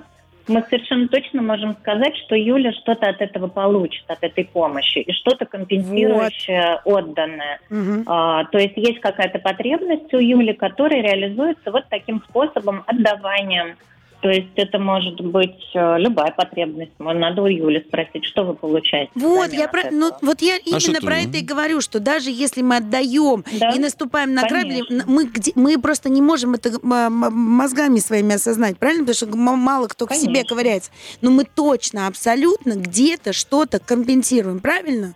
мы 0.48 0.64
совершенно 0.70 1.08
точно 1.08 1.42
можем 1.42 1.76
сказать, 1.80 2.16
что 2.24 2.34
Юля 2.34 2.72
что-то 2.72 3.08
от 3.10 3.20
этого 3.20 3.48
получит, 3.48 4.04
от 4.08 4.22
этой 4.22 4.44
помощи, 4.46 4.98
и 4.98 5.12
что-то 5.12 5.44
компенсирующее 5.44 6.80
отданное. 6.84 7.60
Мгм. 7.68 8.04
А, 8.06 8.44
то 8.44 8.58
есть 8.58 8.76
есть 8.76 9.00
какая-то 9.00 9.38
потребность 9.40 10.12
у 10.14 10.18
Юли, 10.18 10.54
которая 10.54 11.02
реализуется 11.02 11.70
вот 11.70 11.84
таким 11.90 12.22
способом 12.28 12.82
отдаванием. 12.86 13.76
То 14.20 14.30
есть 14.30 14.48
это 14.56 14.80
может 14.80 15.20
быть 15.20 15.60
э, 15.74 15.98
любая 15.98 16.32
потребность. 16.32 16.90
Надо 16.98 17.42
у 17.42 17.46
Юли 17.46 17.84
спросить, 17.86 18.24
что 18.24 18.42
вы 18.42 18.54
получаете. 18.54 19.12
Вот, 19.14 19.52
я 19.52 19.68
про, 19.68 19.90
ну, 19.92 20.10
вот 20.22 20.42
я 20.42 20.56
А 20.56 20.58
именно 20.64 20.98
ты, 20.98 21.06
про 21.06 21.18
это 21.18 21.36
и 21.38 21.42
говорю, 21.42 21.80
что 21.80 22.00
даже 22.00 22.30
если 22.30 22.62
мы 22.62 22.78
отдаем 22.78 23.44
Да, 23.60 23.70
и 23.70 23.78
наступаем 23.78 24.34
на 24.34 24.42
грабли, 24.48 24.82
конечно. 24.82 25.04
мы, 25.06 25.26
где- 25.26 25.52
мы 25.54 25.80
просто 25.80 26.08
не 26.08 26.20
можем 26.20 26.54
это 26.54 26.70
мозгами 26.82 27.98
своими 28.00 28.34
осознать, 28.34 28.76
правильно? 28.76 29.04
Потому 29.06 29.14
что 29.14 29.36
мало 29.56 29.86
кто 29.86 30.06
к 30.06 30.12
себе 30.14 30.26
Конечно. 30.26 30.48
ковыряется. 30.48 30.90
Но 31.20 31.30
мы 31.30 31.44
точно, 31.44 32.08
абсолютно 32.08 32.72
где-то 32.72 33.32
что-то 33.32 33.78
компенсируем, 33.78 34.58
правильно? 34.58 35.14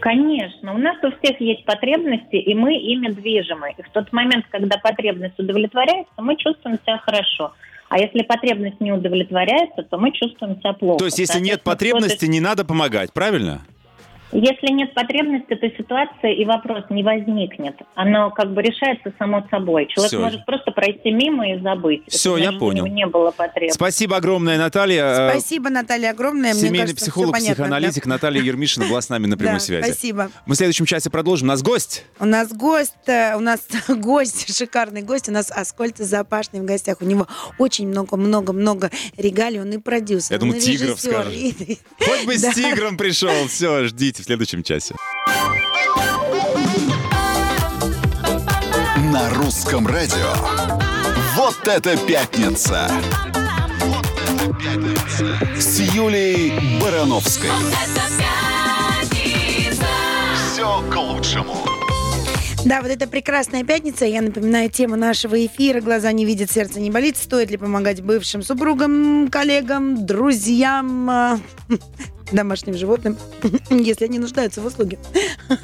Конечно, 0.00 0.72
у 0.74 0.78
нас 0.78 0.96
у 1.02 1.10
всех 1.10 1.38
есть 1.40 1.64
потребности, 1.66 2.36
и 2.36 2.54
мы 2.54 2.74
ими 2.74 3.08
движимы. 3.08 3.74
И 3.76 3.82
в 3.82 3.90
тот 3.90 4.10
момент, 4.14 4.46
когда 4.50 4.78
потребность 4.78 5.38
удовлетворяется, 5.38 6.12
мы 6.16 6.36
чувствуем 6.36 6.78
себя 6.82 6.96
хорошо. 6.98 7.52
А 7.90 7.98
если 7.98 8.22
потребность 8.22 8.80
не 8.80 8.92
удовлетворяется, 8.92 9.82
то 9.82 9.98
мы 9.98 10.12
чувствуем 10.12 10.60
себя 10.60 10.72
плохо. 10.74 11.00
То 11.00 11.04
есть, 11.06 11.18
если 11.18 11.40
нет 11.40 11.62
потребности, 11.62 12.24
не 12.26 12.38
надо 12.40 12.64
помогать, 12.64 13.12
правильно? 13.12 13.62
Если 14.32 14.72
нет 14.72 14.94
потребности, 14.94 15.54
то 15.56 15.68
ситуация 15.76 16.32
и 16.32 16.44
вопрос 16.44 16.84
не 16.90 17.02
возникнет. 17.02 17.74
Оно 17.94 18.30
как 18.30 18.52
бы 18.54 18.62
решается 18.62 19.12
само 19.18 19.44
собой. 19.50 19.86
Человек 19.88 20.08
Всё. 20.12 20.20
может 20.20 20.46
просто 20.46 20.70
пройти 20.70 21.10
мимо 21.10 21.50
и 21.52 21.60
забыть. 21.60 22.02
Это 22.06 22.16
я 22.16 22.18
значит, 22.20 22.62
у 22.62 22.72
него 22.72 22.82
понял. 22.82 22.86
не 22.86 23.06
было 23.06 23.30
потребности. 23.32 23.74
Спасибо 23.76 24.16
огромное, 24.16 24.56
Наталья. 24.58 25.04
Э, 25.04 25.30
Спасибо, 25.32 25.68
Наталья, 25.70 26.10
огромное. 26.10 26.52
Мне 26.52 26.60
Семейный 26.60 26.78
кажется, 26.80 26.96
всё 27.04 27.10
психолог, 27.10 27.32
понятно, 27.32 27.54
психоаналитик 27.54 28.06
Наталья 28.06 28.40
Ермишина 28.42 28.86
была 28.86 29.00
с 29.00 29.08
нами 29.08 29.26
на 29.26 29.36
да. 29.36 29.40
прямой 29.40 29.54
Да, 29.58 29.60
связи. 29.64 29.84
Спасибо. 29.84 30.30
Мы 30.46 30.54
в 30.54 30.56
следующем 30.56 30.84
часе 30.86 31.10
продолжим. 31.10 31.48
У 31.48 31.48
нас 31.48 31.62
гость. 31.62 32.04
У 32.20 32.24
нас 32.24 32.52
гость, 32.52 32.94
э, 33.08 33.34
у 33.36 33.40
нас 33.40 33.66
гость, 33.88 34.56
шикарный 34.56 35.02
гость, 35.02 35.28
у 35.28 35.32
нас 35.32 35.50
Аскольд 35.50 35.96
Запашный 35.98 36.60
в 36.60 36.64
гостях. 36.64 36.98
У 37.00 37.04
него 37.04 37.26
очень 37.58 37.88
много-много-много 37.88 38.90
регалий, 39.16 39.60
он 39.60 39.72
и 39.72 39.78
продюсер, 39.78 40.36
Я 40.38 40.42
он 40.42 40.54
и 40.54 40.60
тигров 40.60 41.00
скажешь. 41.00 41.32
и- 41.34 41.78
Хоть 41.98 42.26
бы 42.26 42.36
Да. 42.40 42.52
с 42.52 42.54
тигром 42.54 42.96
пришел. 42.96 43.30
Все, 43.48 43.84
ждите 43.84 44.19
в 44.20 44.24
следующем 44.24 44.62
часе. 44.62 44.94
На 49.12 49.30
русском 49.34 49.86
радио. 49.86 50.32
Вот 51.34 51.66
это 51.66 51.96
пятница. 51.96 52.90
С 55.58 55.80
Юлей 55.80 56.52
Барановской. 56.80 57.48
Это 57.48 58.02
пятница. 59.22 59.86
Все 60.52 60.82
к 60.90 60.96
лучшему. 60.96 61.56
Да, 62.66 62.82
вот 62.82 62.90
это 62.90 63.06
прекрасная 63.06 63.64
пятница. 63.64 64.04
Я 64.04 64.20
напоминаю 64.20 64.68
тему 64.68 64.96
нашего 64.96 65.46
эфира 65.46 65.80
«Глаза 65.80 66.12
не 66.12 66.26
видят, 66.26 66.50
сердце 66.50 66.78
не 66.78 66.90
болит». 66.90 67.16
Стоит 67.16 67.50
ли 67.50 67.56
помогать 67.56 68.02
бывшим 68.02 68.42
супругам, 68.42 69.28
коллегам, 69.28 70.04
друзьям, 70.04 71.40
домашним 72.32 72.74
животным, 72.74 73.16
если 73.70 74.04
они 74.06 74.18
нуждаются 74.18 74.60
в 74.60 74.66
услуге. 74.66 74.98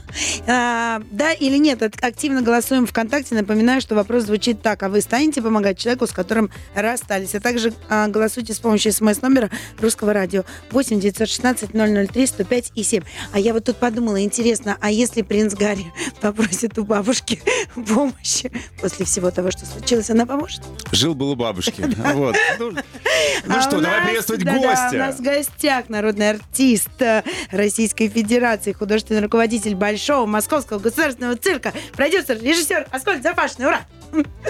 А, 0.49 1.03
Да 1.11 1.33
или 1.33 1.57
нет, 1.59 1.83
Ак- 1.83 2.03
активно 2.03 2.41
голосуем 2.41 2.87
ВКонтакте. 2.87 3.35
Напоминаю, 3.35 3.81
что 3.81 3.95
вопрос 3.95 4.25
звучит 4.25 4.63
так. 4.63 4.83
А 4.83 4.89
вы 4.89 5.01
станете 5.01 5.43
помогать 5.43 5.79
человеку, 5.79 6.07
с 6.07 6.13
которым 6.13 6.51
расстались? 6.75 7.35
А 7.35 7.41
также 7.41 7.73
а, 7.89 8.07
голосуйте 8.09 8.55
с 8.55 8.59
помощью 8.61 8.93
смс-номера 8.93 9.51
русского 9.81 10.13
радио 10.13 10.45
8 10.71 11.01
916 11.01 11.71
003 11.73 12.27
105 12.27 12.73
и 12.75 12.83
7. 12.83 13.03
А 13.33 13.39
я 13.39 13.53
вот 13.53 13.65
тут 13.65 13.77
подумала, 13.79 14.23
интересно, 14.23 14.77
а 14.81 14.91
если 14.91 15.23
принц 15.23 15.55
Гарри 15.55 15.87
попросит 16.21 16.79
у 16.79 16.85
бабушки 16.85 17.41
помощи 17.75 18.51
после 18.81 19.05
всего 19.05 19.31
того, 19.31 19.51
что 19.51 19.67
случилось, 19.67 20.09
она 20.11 20.27
поможет? 20.27 20.63
Жил 20.93 21.15
был 21.15 21.31
у 21.31 21.37
бабушки. 21.37 21.83
Вот. 22.15 22.37
Ну 22.59 22.71
ну 22.71 23.55
А 23.57 23.61
что, 23.63 23.79
у 23.79 23.81
давай 23.81 24.07
приветствовать 24.07 24.45
гостя. 24.45 24.91
У 24.93 24.97
нас 24.99 25.17
в 25.17 25.23
гостях 25.23 25.89
народный 25.89 26.31
артист 26.31 26.56
э, 26.59 27.23
Российской 27.51 28.09
Федерации, 28.09 28.73
художественный 28.73 29.21
руководитель 29.21 29.75
Большого 29.75 30.27
Московского 30.27 30.79
государственного 30.79 31.37
цирка, 31.37 31.73
продюсер, 31.93 32.43
режиссер 32.43 32.87
Аскольд 32.91 33.23
Зафашный. 33.23 33.67
Ура! 33.67 33.81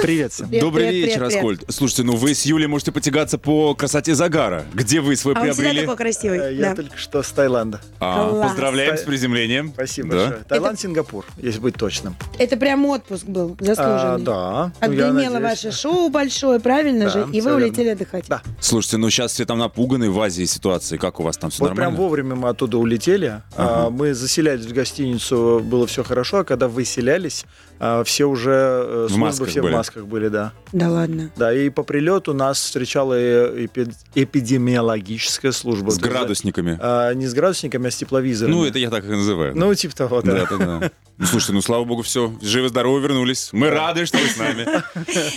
Привет 0.03 0.33
всем. 0.33 0.49
Привет, 0.49 0.63
Добрый 0.65 0.87
привет, 0.89 1.07
вечер, 1.07 1.19
привет, 1.21 1.29
привет. 1.33 1.37
Аскольд. 1.59 1.75
Слушайте, 1.75 2.03
ну 2.05 2.17
вы 2.17 2.35
с 2.35 2.45
Юлей 2.45 2.67
можете 2.67 2.93
потягаться 2.93 3.39
по 3.39 3.75
красоте 3.75 4.15
загара. 4.15 4.65
Где 4.75 5.01
вы 5.01 5.17
свой 5.17 5.35
А 5.35 5.39
он 5.39 5.45
приобрели? 5.45 5.81
такой 5.81 5.97
красивый. 5.97 6.39
Э, 6.39 6.55
Я 6.55 6.71
да. 6.71 6.75
только 6.77 6.97
что 6.99 7.23
с 7.23 7.31
Таиланда. 7.31 7.81
А, 7.99 8.29
Класс. 8.31 8.49
поздравляем 8.51 8.97
с 8.97 9.01
приземлением. 9.03 9.71
Спасибо 9.75 10.09
Да. 10.11 10.17
большое. 10.17 10.45
Таиланд, 10.49 10.81
Сингапур, 10.81 11.25
если 11.39 11.59
быть 11.61 11.75
точным. 11.77 12.15
Это 12.39 12.57
прям 12.57 12.85
отпуск 12.87 13.25
был 13.25 13.57
заслуженный. 13.59 14.15
А, 14.15 14.19
да. 14.19 14.73
Ну, 14.81 14.87
Отгремело 14.87 15.39
надеюсь. 15.39 15.65
ваше 15.65 15.73
шоу 15.73 16.09
большое, 16.11 16.61
правильно 16.61 17.07
Да, 17.07 17.11
же? 17.11 17.21
И 17.33 17.41
вы 17.41 17.51
верно. 17.51 17.67
улетели 17.67 17.89
отдыхать. 17.89 18.27
Да. 18.29 18.43
Слушайте, 18.61 18.99
ну 18.99 19.11
сейчас 19.11 19.33
все 19.33 19.45
там 19.47 19.59
напуганы 19.59 20.11
в 20.11 20.21
Азии 20.21 20.45
ситуации. 20.45 20.97
Как 20.99 21.19
у 21.21 21.23
вас 21.23 21.37
там 21.39 21.51
все 21.51 21.61
Вот 21.63 21.71
нормально? 21.71 21.91
прям 21.97 21.97
вовремя 22.05 22.35
мы 22.37 22.49
оттуда 22.51 22.79
улетели. 22.79 23.41
А, 23.57 23.87
Ага. 23.87 23.91
Мы 23.91 24.15
заселялись 24.15 24.67
в 24.67 24.73
гостиницу, 24.73 25.61
было 25.65 25.87
все 25.87 26.05
хорошо, 26.05 26.39
а 26.39 26.45
когда 26.45 26.69
выселялись, 26.69 27.45
а, 27.45 27.66
все 28.05 28.25
уже 28.27 28.51
э, 28.51 29.05
В 29.07 29.09
службы 29.09 29.19
масках 29.27 29.49
все 29.49 29.63
были. 29.63 29.73
в 29.73 29.77
масках 29.77 30.07
были, 30.07 30.29
да. 30.29 30.53
Да 30.73 30.91
ладно. 30.91 31.31
Да, 31.37 31.53
и 31.53 31.69
по 31.71 31.83
прилету 31.83 32.35
нас 32.35 32.59
встречала 32.61 33.15
эпи- 33.19 33.93
эпидемиологическая 34.15 35.53
служба. 35.53 35.91
С 35.91 35.99
градусниками. 35.99 36.79
А, 36.81 37.13
не 37.15 37.27
с 37.27 37.35
градусниками, 37.35 37.89
а 37.89 37.91
с 37.91 37.97
тепловизорами. 37.97 38.55
Ну, 38.55 38.65
это 38.65 38.79
я 38.79 38.91
так 38.91 39.05
и 39.05 39.09
называю. 39.09 39.57
Ну, 39.57 39.75
типа 39.75 39.95
того, 39.97 40.23
да. 40.23 40.47
Да, 40.51 40.57
да, 40.59 40.79
да. 40.81 40.91
Ну, 41.19 41.25
слушайте, 41.25 41.55
ну, 41.55 41.63
слава 41.63 41.85
богу, 41.85 42.03
все, 42.03 42.31
живы-здоровы 42.43 43.01
вернулись. 43.01 43.49
Мы 43.53 43.71
рады, 43.71 44.05
что 44.05 44.19
вы 44.19 44.27
с 44.29 44.37
нами. 44.37 44.67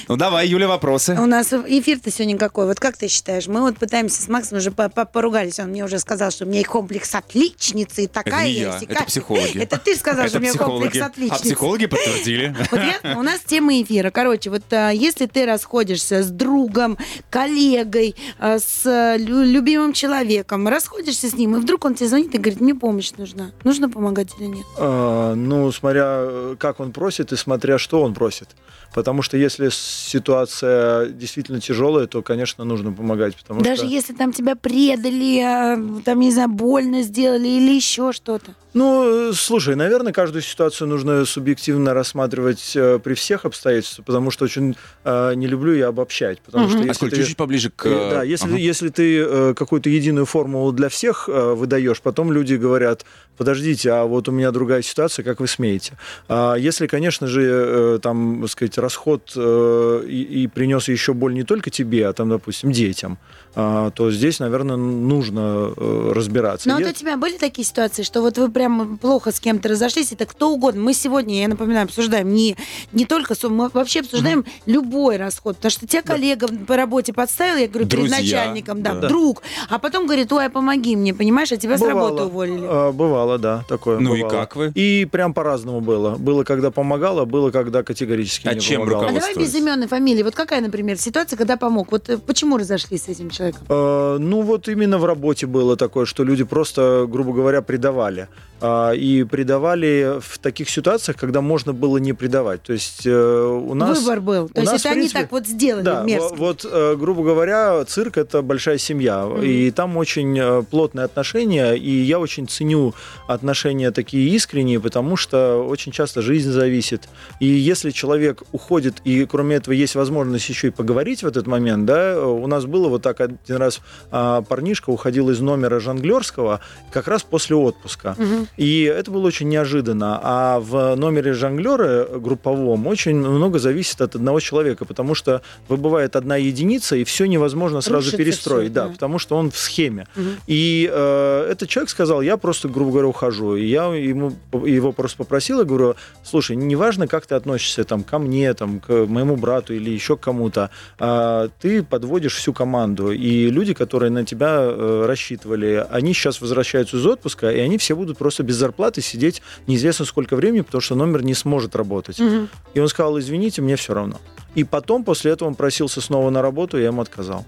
Ну, 0.08 0.16
давай, 0.18 0.48
Юля, 0.48 0.68
вопросы. 0.68 1.16
У 1.20 1.26
нас 1.26 1.54
эфир-то 1.54 2.12
сегодня 2.12 2.38
какой? 2.38 2.66
Вот 2.66 2.80
как 2.80 2.98
ты 2.98 3.08
считаешь? 3.08 3.48
Мы 3.48 3.62
вот 3.62 3.78
пытаемся 3.78 4.22
с 4.22 4.28
Максом 4.28 4.58
уже 4.58 4.72
по- 4.72 4.90
по- 4.90 5.06
поругались. 5.06 5.60
Он 5.60 5.68
мне 5.70 5.86
уже 5.86 6.00
сказал, 6.00 6.32
что 6.32 6.46
у 6.46 6.48
меня 6.48 6.62
и 6.62 6.64
комплекс 6.64 7.14
отличницы, 7.16 8.04
и 8.04 8.08
такая 8.08 8.46
не 8.48 8.54
я, 8.54 8.74
есть, 8.74 8.86
это 8.90 9.04
психологи. 9.06 9.58
Это 9.60 9.78
ты 9.78 9.96
сказал, 9.96 10.28
что 10.28 10.40
у 10.40 10.42
меня 10.42 10.54
комплекс. 10.54 10.98
А 11.02 11.06
отличницы. 11.06 11.44
психологи 11.44 11.86
подтвердили. 11.86 12.29
Вот 12.72 12.80
я- 13.04 13.18
у 13.18 13.22
нас 13.24 13.40
тема 13.42 13.82
эфира. 13.82 14.12
Короче, 14.12 14.50
вот 14.50 14.64
а, 14.72 14.90
если 14.92 15.26
ты 15.26 15.46
расходишься 15.46 16.24
с 16.24 16.30
другом, 16.30 16.98
коллегой, 17.30 18.16
а, 18.40 18.60
с 18.60 18.86
а, 18.86 19.16
лю- 19.18 19.44
любимым 19.44 19.94
человеком, 19.94 20.68
расходишься 20.68 21.30
с 21.30 21.34
ним, 21.34 21.56
и 21.56 21.60
вдруг 21.60 21.86
он 21.86 21.96
тебе 21.96 22.10
звонит 22.10 22.34
и 22.36 22.38
говорит, 22.38 22.60
мне 22.62 22.76
помощь 22.76 23.12
нужна. 23.18 23.52
Нужно 23.64 23.90
помогать 23.90 24.30
или 24.40 24.48
нет? 24.48 24.66
А, 24.78 25.34
ну, 25.36 25.72
смотря 25.72 26.04
э, 26.22 26.56
как 26.60 26.80
он 26.80 26.92
просит 26.92 27.32
и 27.32 27.36
смотря 27.36 27.78
что 27.78 28.02
он 28.02 28.14
просит. 28.14 28.50
Потому 28.94 29.22
что 29.22 29.38
если 29.38 29.70
ситуация 29.72 31.08
действительно 31.10 31.60
тяжелая, 31.62 32.08
то, 32.08 32.22
конечно, 32.22 32.64
нужно 32.64 32.92
помогать. 32.92 33.36
Потому 33.36 33.62
Даже 33.62 33.78
что... 33.84 33.86
если 33.86 34.14
там 34.14 34.34
тебя 34.34 34.56
предали, 34.56 35.40
а, 35.42 35.78
там, 36.04 36.20
не 36.20 36.32
знаю, 36.32 36.50
больно 36.50 37.02
сделали 37.04 37.48
или 37.48 37.76
еще 37.76 38.12
что-то. 38.12 38.56
Ну, 38.74 39.30
э, 39.32 39.34
слушай, 39.34 39.76
наверное, 39.76 40.14
каждую 40.14 40.44
ситуацию 40.44 40.88
нужно 40.88 41.26
субъективно 41.26 41.94
рассматривать 41.96 42.74
э, 42.76 43.00
при 43.00 43.16
всех 43.16 43.46
обстоятельствах, 43.46 44.06
потому 44.06 44.30
что 44.30 44.46
очень 44.46 44.76
э, 45.04 45.34
не 45.36 45.48
люблю 45.48 45.74
я 45.74 45.88
обобщать. 45.88 46.40
Потому 46.42 46.66
Мгм. 46.66 46.70
что 46.72 46.78
если 46.80 46.92
Аскольд, 46.92 47.12
ты- 47.14 47.18
чуть-чуть 47.18 47.38
поближе 47.38 47.72
к... 47.76 47.86
Э, 47.88 48.10
Да, 48.12 48.24
если, 48.24 48.46
Ага. 48.48 48.58
если 48.58 48.90
ты 48.90 49.22
э, 49.22 49.54
какую-то 49.56 49.90
единую 49.90 50.26
формулу 50.28 50.72
для 50.72 50.90
всех 50.90 51.28
э, 51.28 51.54
выдаешь, 51.56 52.00
потом 52.02 52.32
люди 52.32 52.54
говорят, 52.56 53.06
подождите, 53.38 53.92
а 53.92 54.04
вот 54.06 54.28
у 54.30 54.32
меня 54.32 54.52
другая 54.52 54.84
ситуация, 54.84 55.24
как 55.24 55.40
вы 55.40 55.48
смеете? 55.48 55.94
А 56.28 56.54
если, 56.56 56.86
конечно 56.86 57.26
же, 57.26 57.42
э, 57.44 58.00
там, 58.04 58.42
так 58.42 58.52
сказать, 58.52 58.78
расход 58.80 59.32
э, 59.36 60.04
и, 60.08 60.44
и 60.44 60.48
принес 60.48 60.88
еще 60.88 61.14
боль 61.14 61.34
не 61.34 61.44
только 61.44 61.70
тебе, 61.70 62.08
а 62.08 62.14
там, 62.14 62.30
допустим, 62.30 62.72
детям, 62.72 63.18
а, 63.56 63.90
то 63.92 64.12
здесь, 64.12 64.40
наверное, 64.40 64.76
нужно 64.76 65.74
э, 65.76 66.12
разбираться. 66.14 66.68
Но 66.70 66.76
вот 66.76 66.84
Я- 66.84 66.90
у 66.90 66.94
тебя 66.94 67.18
были 67.18 67.38
такие 67.38 67.66
ситуации, 67.66 68.04
что 68.04 68.22
вот 68.22 68.38
вы 68.38 68.50
прям 68.52 68.98
плохо 68.98 69.32
с 69.32 69.40
кем-то 69.40 69.70
разошлись, 69.70 70.12
это 70.12 70.26
кто 70.26 70.52
угодно. 70.52 70.82
Мы 70.82 70.94
сегодня, 70.94 71.42
я 71.42 71.48
напоминаю, 71.48 71.86
обсуждаем 71.86 72.34
не, 72.34 72.56
не 72.94 73.06
только 73.06 73.36
сумму, 73.36 73.64
мы 73.64 73.70
вообще 73.70 74.02
обсуждаем 74.02 74.46
любой 74.66 75.18
расход. 75.18 75.56
Потому 75.58 75.72
что 75.72 75.88
тебя 75.88 76.02
коллега 76.02 76.48
по 76.68 76.76
работе 76.76 77.12
подставил, 77.14 77.58
я 77.58 77.68
говорю, 77.68 77.88
перед 77.88 78.06
Друзья, 78.10 78.18
начальником, 78.20 78.82
да, 78.84 78.94
да. 78.96 79.08
друг, 79.08 79.42
а 79.70 79.80
потом 79.80 80.06
говорит, 80.06 80.32
ой, 80.32 80.50
помоги 80.50 80.96
мне, 80.96 81.14
понимаешь, 81.14 81.52
а 81.52 81.58
тебя 81.58 81.78
с 81.78 81.82
Бывало. 81.82 82.10
работы 82.10 82.24
уволили. 82.24 82.62
А, 82.64 82.92
Бывало, 82.92 83.38
да, 83.38 83.64
такое. 83.68 84.00
Ну 84.00 84.16
и 84.16 84.22
бывало. 84.22 84.32
как 84.32 84.56
вы? 84.56 84.72
И 84.76 85.08
прям 85.12 85.34
по-разному 85.34 85.82
было. 85.82 86.16
Было, 86.16 86.44
когда 86.44 86.72
помогало, 86.72 87.26
было, 87.26 87.52
когда 87.52 87.84
категорически 87.84 88.48
А 88.48 88.54
не 88.54 88.60
чем. 88.70 88.82
А 88.84 89.12
давай 89.12 89.36
без 89.36 89.56
имен 89.56 89.84
и 89.84 89.88
фамилии. 89.88 90.24
Вот 90.24 90.36
какая, 90.36 90.62
например, 90.62 90.98
ситуация, 90.98 91.38
когда 91.38 91.58
помог? 91.58 91.92
Вот 91.92 92.10
э, 92.10 92.18
почему 92.18 92.58
разошлись 92.58 93.04
с 93.04 93.10
этим 93.10 93.30
человеком? 93.30 93.62
Э, 93.70 94.18
Ну, 94.20 94.42
вот 94.42 94.68
именно 94.68 94.98
в 94.98 95.06
работе 95.06 95.46
было 95.48 95.76
такое, 95.76 96.06
что 96.06 96.24
люди 96.24 96.44
просто, 96.44 97.06
грубо 97.10 97.34
говоря, 97.34 97.62
предавали. 97.62 98.28
А, 98.62 98.92
И 98.92 99.24
предавали 99.24 100.20
в 100.20 100.38
таких 100.40 100.70
ситуациях, 100.70 101.16
когда 101.18 101.40
можно 101.42 101.74
было 101.74 101.98
не 102.00 102.14
предавать. 102.14 102.62
То 102.64 102.74
есть 102.74 103.06
э, 103.06 103.12
у 103.12 103.74
нас... 103.74 104.00
Выбор 104.00 104.20
был. 104.22 104.48
То 104.50 104.60
у 104.60 104.62
есть 104.62 104.72
нас, 104.74 104.82
это 104.82 104.90
в 104.90 104.92
они 104.92 105.00
принципе, 105.02 105.20
так 105.22 105.32
вот 105.32 105.48
сделали 105.48 105.84
Да, 105.86 106.04
мерзко. 106.04 106.34
во- 106.36 106.38
вот, 106.48 106.66
э, 106.70 106.96
грубо 107.00 107.24
говоря, 107.24 107.84
цирк 107.86 108.18
это 108.18 108.42
большая 108.42 108.78
семья, 108.78 109.28
и 109.42 109.72
там 109.72 109.96
очень 109.98 110.38
э, 110.38 110.64
плотные 110.70 111.06
отношения, 111.06 111.74
и 111.74 111.90
я 111.90 112.20
очень 112.20 112.48
ценю 112.48 112.94
отношения 113.28 113.92
такие 113.92 114.30
искренние, 114.36 114.80
потому 114.80 115.16
что 115.16 115.64
очень 115.68 115.92
часто 115.92 116.22
жизнь 116.22 116.52
зависит. 116.52 117.08
И 117.40 117.46
если 117.46 117.92
человек 117.92 118.44
уходит, 118.60 118.96
и 119.06 119.26
кроме 119.26 119.56
этого 119.56 119.74
есть 119.74 119.96
возможность 119.96 120.50
еще 120.50 120.68
и 120.68 120.70
поговорить 120.70 121.24
в 121.24 121.28
этот 121.28 121.48
момент, 121.48 121.86
да, 121.86 122.22
у 122.22 122.46
нас 122.48 122.66
было 122.66 122.90
вот 122.90 123.02
так 123.02 123.22
один 123.22 123.56
раз 123.56 123.80
а, 124.12 124.42
парнишка 124.42 124.90
уходил 124.90 125.30
из 125.30 125.40
номера 125.40 125.80
жонглерского 125.80 126.60
как 126.92 127.08
раз 127.08 127.24
после 127.24 127.56
отпуска. 127.56 128.16
Мгм. 128.18 128.48
И 128.58 128.84
это 128.84 129.12
было 129.12 129.26
очень 129.28 129.48
неожиданно. 129.48 130.20
А 130.22 130.60
в 130.60 130.96
номере 130.96 131.34
жонглера 131.34 132.06
групповом 132.20 132.86
очень 132.88 133.16
много 133.16 133.60
зависит 133.60 134.02
от 134.02 134.16
одного 134.16 134.40
человека, 134.40 134.86
потому 134.86 135.16
что 135.16 135.42
выбывает 135.70 136.16
одна 136.16 136.36
единица, 136.36 136.96
и 136.98 137.04
все 137.06 137.26
невозможно 137.26 137.82
сразу 137.82 137.98
Рушится 137.98 138.18
перестроить. 138.18 138.72
всё, 138.72 138.74
да, 138.74 138.86
да. 138.88 138.92
потому 138.94 139.20
что 139.20 139.38
он 139.38 139.52
в 139.52 139.58
схеме. 139.58 140.08
Мгм. 140.16 140.32
И 140.48 140.90
э, 140.92 141.48
этот 141.52 141.70
человек 141.70 141.90
сказал, 141.90 142.22
я 142.22 142.36
просто, 142.38 142.68
грубо 142.68 142.92
говоря, 142.92 143.08
ухожу. 143.08 143.56
И 143.56 143.66
я 143.66 143.86
ему, 143.86 144.34
его 144.52 144.92
просто 144.92 145.18
попросил, 145.18 145.60
я 145.60 145.66
говорю, 145.66 145.96
слушай, 146.24 146.56
неважно, 146.56 147.08
как 147.08 147.26
ты 147.26 147.36
относишься 147.36 147.84
там, 147.84 148.04
ко 148.04 148.20
мне, 148.20 148.49
там, 148.54 148.80
к 148.80 148.90
моему 149.08 149.36
брату 149.36 149.74
или 149.74 149.90
еще 149.90 150.18
к 150.18 150.22
кому-то, 150.22 150.70
а, 150.98 151.50
ты 151.60 151.84
подводишь 151.84 152.36
всю 152.36 152.54
команду. 152.54 153.12
И 153.12 153.50
люди, 153.50 153.74
которые 153.74 154.10
на 154.10 154.26
тебя 154.26 154.60
э, 154.62 155.06
рассчитывали, 155.06 155.86
они 155.90 156.14
сейчас 156.14 156.42
возвращаются 156.42 156.98
из 156.98 157.06
отпуска, 157.06 157.50
и 157.50 157.60
они 157.60 157.78
все 157.78 157.96
будут 157.96 158.18
просто 158.18 158.44
без 158.44 158.56
зарплаты 158.56 159.02
сидеть 159.02 159.42
неизвестно 159.68 160.06
сколько 160.06 160.36
времени, 160.36 160.62
потому 160.62 160.82
что 160.82 160.96
номер 160.96 161.24
не 161.24 161.34
сможет 161.34 161.76
работать. 161.76 162.20
Мгм. 162.20 162.50
И 162.74 162.80
он 162.80 162.88
сказал, 162.88 163.20
извините, 163.20 163.62
мне 163.62 163.76
все 163.76 163.94
равно. 163.94 164.20
И 164.56 164.64
потом, 164.64 165.04
после 165.04 165.32
этого, 165.32 165.48
он 165.48 165.56
просился 165.56 166.02
снова 166.02 166.30
на 166.30 166.42
работу, 166.42 166.78
и 166.78 166.82
я 166.82 166.88
ему 166.88 167.02
отказал. 167.02 167.46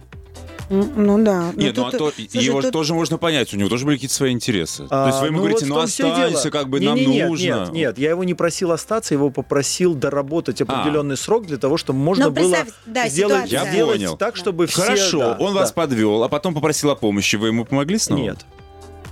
Ну 0.72 1.22
да. 1.24 1.52
Нет, 1.56 1.76
ну, 1.76 1.86
а 1.88 1.92
тут- 1.92 2.16
то- 2.16 2.22
слушай, 2.32 2.46
его 2.46 2.62
тут- 2.62 2.72
тоже 2.72 2.94
можно 2.94 3.18
понять, 3.18 3.54
у 3.54 3.58
него 3.58 3.68
тоже 3.68 3.86
были 3.86 3.98
какие-то 3.98 4.16
свои 4.16 4.32
интересы. 4.32 4.88
То 4.88 5.04
А, 5.04 5.08
есть 5.08 5.20
вы 5.20 5.26
ему 5.28 5.38
ну 5.38 5.44
говорите, 5.44 5.66
вот 5.66 5.76
ну 5.76 5.82
останься, 5.82 6.50
как 6.50 6.70
бы 6.70 6.80
Не- 6.80 6.86
нам 6.86 6.96
не- 6.96 7.06
нет, 7.08 7.28
нужно. 7.30 7.44
Нет, 7.46 7.72
нет, 7.74 7.98
я 8.00 8.10
его 8.12 8.24
не 8.24 8.34
просил 8.34 8.72
остаться, 8.72 9.14
его 9.14 9.30
попросил 9.30 9.94
доработать 9.96 10.62
определенный 10.62 11.18
срок 11.18 11.46
для 11.46 11.58
того, 11.58 11.76
чтобы 11.78 12.00
можно 12.00 12.26
Ну, 12.26 12.32
было 12.32 12.58
да, 12.86 13.10
сделать, 13.10 13.50
ситуация. 13.50 13.64
Я 13.66 13.72
сделать 13.72 13.98
понял. 13.98 14.18
так, 14.18 14.36
чтобы 14.38 14.68
все... 14.68 14.82
Хорошо, 14.82 15.20
да, 15.20 15.38
он 15.40 15.54
да. 15.54 15.60
вас 15.62 15.72
подвел, 15.74 16.24
а 16.24 16.30
потом 16.30 16.54
попросил 16.54 16.90
о 16.92 16.96
помощи. 16.96 17.36
Вы 17.36 17.48
ему 17.48 17.66
помогли 17.66 17.98
снова? 17.98 18.22
Нет. 18.22 18.38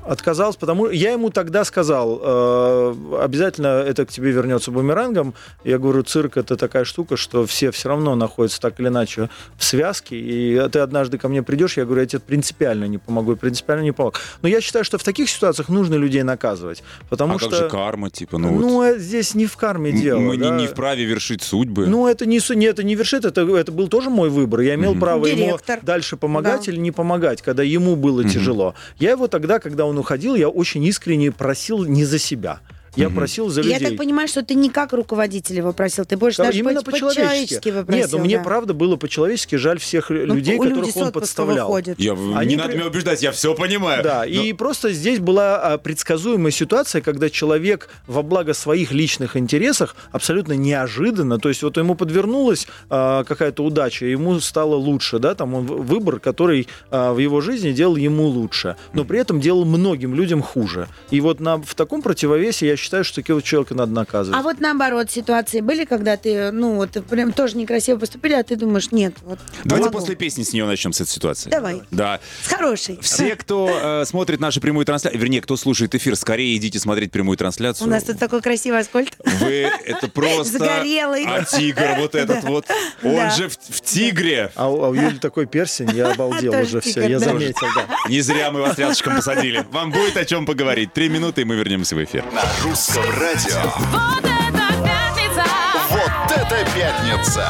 Отказался, 0.09 0.57
потому 0.57 0.89
я 0.89 1.11
ему 1.11 1.29
тогда 1.29 1.63
сказал, 1.63 2.19
э, 2.23 2.95
обязательно 3.21 3.67
это 3.67 4.07
к 4.07 4.09
тебе 4.09 4.31
вернется 4.31 4.71
бумерангом. 4.71 5.35
Я 5.63 5.77
говорю, 5.77 6.01
цирк 6.01 6.35
это 6.37 6.55
такая 6.57 6.83
штука, 6.83 7.15
что 7.15 7.45
все 7.45 7.69
все 7.69 7.89
равно 7.89 8.15
находятся 8.15 8.59
так 8.59 8.79
или 8.79 8.87
иначе 8.87 9.29
в 9.55 9.63
связке. 9.63 10.17
И 10.19 10.67
ты 10.71 10.79
однажды 10.79 11.19
ко 11.19 11.29
мне 11.29 11.43
придешь, 11.43 11.77
я 11.77 11.85
говорю, 11.85 12.01
я 12.01 12.07
тебе 12.07 12.21
принципиально 12.21 12.85
не 12.85 12.97
помогу, 12.97 13.35
принципиально 13.35 13.83
не 13.83 13.91
помог. 13.91 14.19
Но 14.41 14.49
я 14.49 14.61
считаю, 14.61 14.83
что 14.83 14.97
в 14.97 15.03
таких 15.03 15.29
ситуациях 15.29 15.69
нужно 15.69 15.93
людей 15.93 16.23
наказывать, 16.23 16.83
потому 17.09 17.35
а 17.35 17.39
что 17.39 17.49
как 17.51 17.59
же 17.59 17.69
карма, 17.69 18.09
типа, 18.09 18.39
ну, 18.39 18.49
ну, 18.59 18.69
вот. 18.77 18.95
э, 18.95 18.99
здесь 18.99 19.35
не 19.35 19.45
в 19.45 19.57
карме 19.57 19.91
дело. 19.91 20.17
Мы 20.19 20.37
не, 20.37 20.49
да. 20.49 20.55
не 20.57 20.65
вправе 20.65 21.03
вершить 21.05 21.43
судьбы. 21.43 21.85
Ну, 21.85 22.07
это 22.07 22.25
не, 22.25 22.39
не, 22.55 22.65
это 22.65 22.81
не 22.81 22.95
вершит, 22.95 23.25
это, 23.25 23.41
это 23.41 23.71
был 23.71 23.87
тоже 23.87 24.09
мой 24.09 24.31
выбор. 24.31 24.61
Я 24.61 24.73
имел 24.73 24.93
Мгм. 24.93 24.99
право 25.01 25.29
Директор. 25.29 25.75
ему 25.77 25.85
дальше 25.85 26.17
помогать 26.17 26.65
Да. 26.65 26.71
или 26.71 26.79
не 26.79 26.91
помогать, 26.91 27.43
когда 27.43 27.61
ему 27.61 27.95
было 27.95 28.21
Мгм. 28.21 28.29
тяжело. 28.31 28.73
Я 28.97 29.11
его 29.11 29.27
тогда, 29.27 29.59
когда 29.59 29.85
он 29.85 29.98
уходил, 29.99 30.35
я 30.35 30.49
очень 30.49 30.83
искренне 30.83 31.31
просил 31.31 31.85
не 31.85 32.05
за 32.05 32.17
себя. 32.19 32.59
Я 32.99 33.07
Мгм. 33.07 33.15
просил 33.15 33.49
за 33.49 33.61
Я 33.61 33.75
людей. 33.75 33.87
так 33.89 33.97
понимаю, 33.97 34.27
что 34.27 34.43
ты 34.43 34.55
не 34.55 34.69
как 34.69 34.91
руководитель 34.93 35.55
его 35.55 35.71
просил, 35.71 36.03
ты 36.05 36.17
больше 36.17 36.37
Да, 36.39 36.45
даже 36.45 36.59
именно 36.59 36.81
по- 36.83 36.91
по-человечески. 36.91 37.21
по-человечески 37.21 37.71
попросил. 37.71 38.01
Нет, 38.03 38.11
ну 38.11 38.19
мне 38.19 38.37
да. 38.37 38.43
правда 38.43 38.73
было 38.73 38.95
по-человечески 38.97 39.55
жаль 39.55 39.79
всех 39.79 40.09
Ну, 40.09 40.15
людей, 40.35 40.57
которых 40.57 40.95
он 40.97 41.11
подставлял. 41.13 41.67
выходят. 41.67 41.97
Я, 41.99 42.11
Они 42.35 42.49
не 42.51 42.55
надо 42.57 42.69
при- 42.69 42.77
меня 42.77 42.87
убеждать, 42.87 43.21
я 43.23 43.31
все 43.31 43.55
понимаю. 43.55 44.03
Да, 44.03 44.19
Но- 44.19 44.25
и 44.25 44.51
просто 44.53 44.91
здесь 44.91 45.19
была 45.19 45.57
а, 45.73 45.77
предсказуемая 45.77 46.51
ситуация, 46.51 47.01
когда 47.01 47.29
человек 47.29 47.89
во 48.07 48.21
благо 48.21 48.53
своих 48.53 48.91
личных 48.91 49.37
интересах 49.37 49.95
абсолютно 50.11 50.53
неожиданно, 50.53 51.39
то 51.39 51.47
есть 51.49 51.63
вот 51.63 51.77
ему 51.77 51.95
подвернулась 51.95 52.67
а, 52.89 53.23
какая-то 53.23 53.63
удача, 53.63 54.05
ему 54.07 54.39
стало 54.41 54.75
лучше, 54.75 55.19
да, 55.19 55.35
там 55.35 55.53
он 55.53 55.65
выбор, 55.65 56.19
который 56.19 56.67
а, 56.91 57.13
в 57.13 57.19
его 57.19 57.39
жизни 57.39 57.71
делал 57.71 57.95
ему 57.95 58.25
лучше, 58.27 58.75
но 58.93 59.05
при 59.05 59.19
этом 59.19 59.39
делал 59.39 59.63
многим 59.63 60.13
людям 60.15 60.41
хуже. 60.41 60.87
И 61.11 61.21
вот 61.21 61.39
на, 61.39 61.57
в 61.61 61.75
таком 61.75 62.01
противовесе 62.01 62.67
я 62.67 62.75
считаю, 62.75 62.88
что 63.03 63.21
такого 63.21 63.41
человека 63.41 63.75
надо 63.75 63.91
наказывать. 63.91 64.39
А 64.39 64.43
вот 64.43 64.59
наоборот, 64.59 65.11
ситуации 65.11 65.61
были, 65.61 65.85
когда 65.85 66.17
ты, 66.17 66.51
ну, 66.51 66.75
вот 66.75 66.91
прям 67.09 67.31
тоже 67.33 67.57
некрасиво 67.57 67.97
поступили, 67.97 68.33
а 68.33 68.43
ты 68.43 68.55
думаешь, 68.55 68.91
нет, 68.91 69.15
вот 69.21 69.39
Давайте 69.63 69.89
помогу. 69.89 69.99
после 69.99 70.15
песни 70.15 70.43
с 70.43 70.53
нее 70.53 70.65
начнем 70.65 70.93
с 70.93 71.01
этой 71.01 71.09
ситуации. 71.09 71.49
Давай. 71.49 71.81
Да. 71.91 72.19
С 72.43 72.47
хорошей. 72.47 72.99
Все, 73.01 73.35
кто 73.35 74.01
э, 74.01 74.05
смотрит 74.05 74.39
нашу 74.39 74.61
прямую 74.61 74.85
трансляцию, 74.85 75.19
вернее, 75.19 75.41
кто 75.41 75.55
слушает 75.57 75.95
эфир, 75.95 76.15
скорее 76.15 76.55
идите 76.57 76.79
смотреть 76.79 77.11
прямую 77.11 77.35
У 77.35 77.37
трансляцию. 77.37 77.89
нас 77.89 78.03
тут 78.03 78.19
такой 78.19 78.41
красивый 78.41 78.79
аскольд. 78.79 79.15
Вы 79.39 79.69
это 79.85 80.07
просто... 80.13 80.59
Загорелый. 80.59 81.25
А 81.25 81.43
тигр 81.43 81.95
вот 81.99 82.15
этот 82.15 82.43
вот, 82.43 82.65
он 83.03 83.31
же 83.31 83.49
в, 83.49 83.81
тигре. 83.81 84.51
А 84.55 84.69
у, 84.69 84.83
а 84.83 84.89
у 84.89 84.93
Юли 84.93 85.17
такой 85.19 85.45
персень, 85.45 85.89
я 85.91 86.11
обалдел 86.11 86.53
уже 86.61 86.81
все, 86.81 87.07
я 87.07 87.19
заметил, 87.19 87.67
да. 87.75 87.87
Не 88.09 88.21
зря 88.21 88.51
мы 88.51 88.61
вас 88.61 88.77
рядышком 88.77 89.15
посадили. 89.15 89.65
Вам 89.71 89.91
будет 89.91 90.17
о 90.17 90.25
чем 90.25 90.45
поговорить. 90.45 90.93
Три 90.93 91.09
минуты, 91.09 91.41
и 91.41 91.45
мы 91.45 91.55
вернемся 91.55 91.95
в 91.95 92.03
эфир. 92.03 92.23
Русском 92.69 93.03
радио. 93.19 93.61
Вот 93.89 94.19
это 94.19 94.73
пятница! 94.83 95.43
Вот 95.89 96.31
это 96.31 96.65
пятница! 96.75 97.47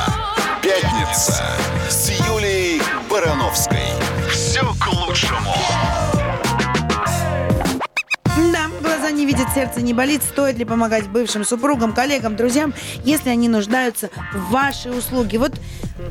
Пятница 0.61 1.43
с 1.89 2.09
Юлией 2.26 2.82
Барановской. 3.09 3.84
Все 4.32 4.61
к 4.61 4.88
лучшему. 4.93 5.53
Да, 8.53 8.70
глаза 8.82 9.11
не 9.11 9.26
видят, 9.26 9.47
сердце 9.53 9.82
не 9.82 9.93
болит. 9.93 10.24
Стоит 10.24 10.57
ли 10.57 10.63
помогать 10.63 11.09
бывшим 11.09 11.43
супругам, 11.43 11.91
коллегам, 11.91 12.38
друзьям, 12.38 12.74
если 13.03 13.30
они 13.30 13.49
нуждаются 13.49 14.09
в 14.34 14.51
вашей 14.51 14.97
услуге? 14.97 15.38
Вот 15.39 15.51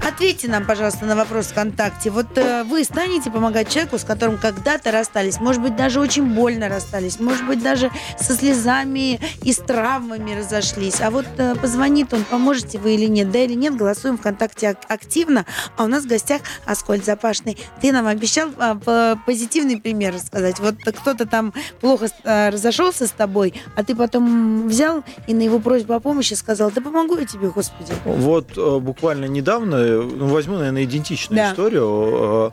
ответьте 0.07 0.49
нам, 0.49 0.65
пожалуйста, 0.65 1.05
на 1.07 1.17
вопрос 1.17 1.47
ВКонтакте. 1.47 2.11
Вот 2.11 2.27
э, 2.37 2.65
вы 2.65 2.85
станете 2.85 3.31
помогать 3.31 3.69
человеку, 3.69 3.99
с 3.99 4.05
которым 4.05 4.39
когда-то 4.39 4.91
расстались? 4.91 5.41
Может 5.41 5.63
быть, 5.63 5.77
даже 5.77 6.01
очень 6.01 6.35
больно 6.35 6.69
расстались? 6.69 7.21
Может 7.21 7.47
быть, 7.47 7.63
даже 7.63 7.91
со 8.19 8.35
слезами 8.35 9.21
и 9.43 9.53
с 9.53 9.59
травмами 9.59 10.39
разошлись? 10.39 11.01
А 11.01 11.11
вот 11.11 11.27
э, 11.39 11.55
позвонит 11.57 12.13
он, 12.13 12.25
поможете 12.25 12.79
вы 12.79 12.95
или 12.95 13.07
нет? 13.07 13.31
Да 13.31 13.39
или 13.39 13.55
нет, 13.55 13.77
голосуем 13.77 14.19
ВКонтакте 14.19 14.71
ак- 14.71 14.85
активно. 14.89 15.47
А 15.77 15.85
у 15.85 15.87
нас 15.87 16.05
в 16.05 16.09
гостях 16.09 16.43
Аскольд 16.67 17.05
Запашный. 17.05 17.57
Ты 17.81 17.93
нам 17.93 18.07
обещал 18.07 18.51
по- 18.51 19.19
позитивный 19.27 19.79
пример 19.81 20.15
рассказать. 20.15 20.59
Вот 20.59 20.77
кто-то 20.85 21.27
там 21.27 21.53
плохо 21.81 22.09
а, 22.25 22.51
разошелся 22.51 23.07
с 23.07 23.11
тобой, 23.11 23.55
а 23.77 23.85
ты 23.85 23.95
потом 23.95 24.69
взял 24.69 25.05
и 25.27 25.35
на 25.35 25.43
его 25.43 25.59
просьбу 25.59 25.95
о 25.95 26.01
помощи 26.01 26.35
сказал, 26.35 26.71
да 26.71 26.81
помогу 26.81 27.17
я 27.19 27.25
тебе, 27.27 27.49
Господи. 27.49 27.93
Вот 28.05 28.57
э, 28.57 28.79
буквально 28.79 29.27
недавно, 29.27 29.75
э, 29.77 29.78
ну, 29.79 30.27
возьму, 30.27 30.57
наверное, 30.57 30.85
идентичную 30.85 31.37
Да. 31.37 31.51
историю. 31.53 31.87
Э, 31.87 32.51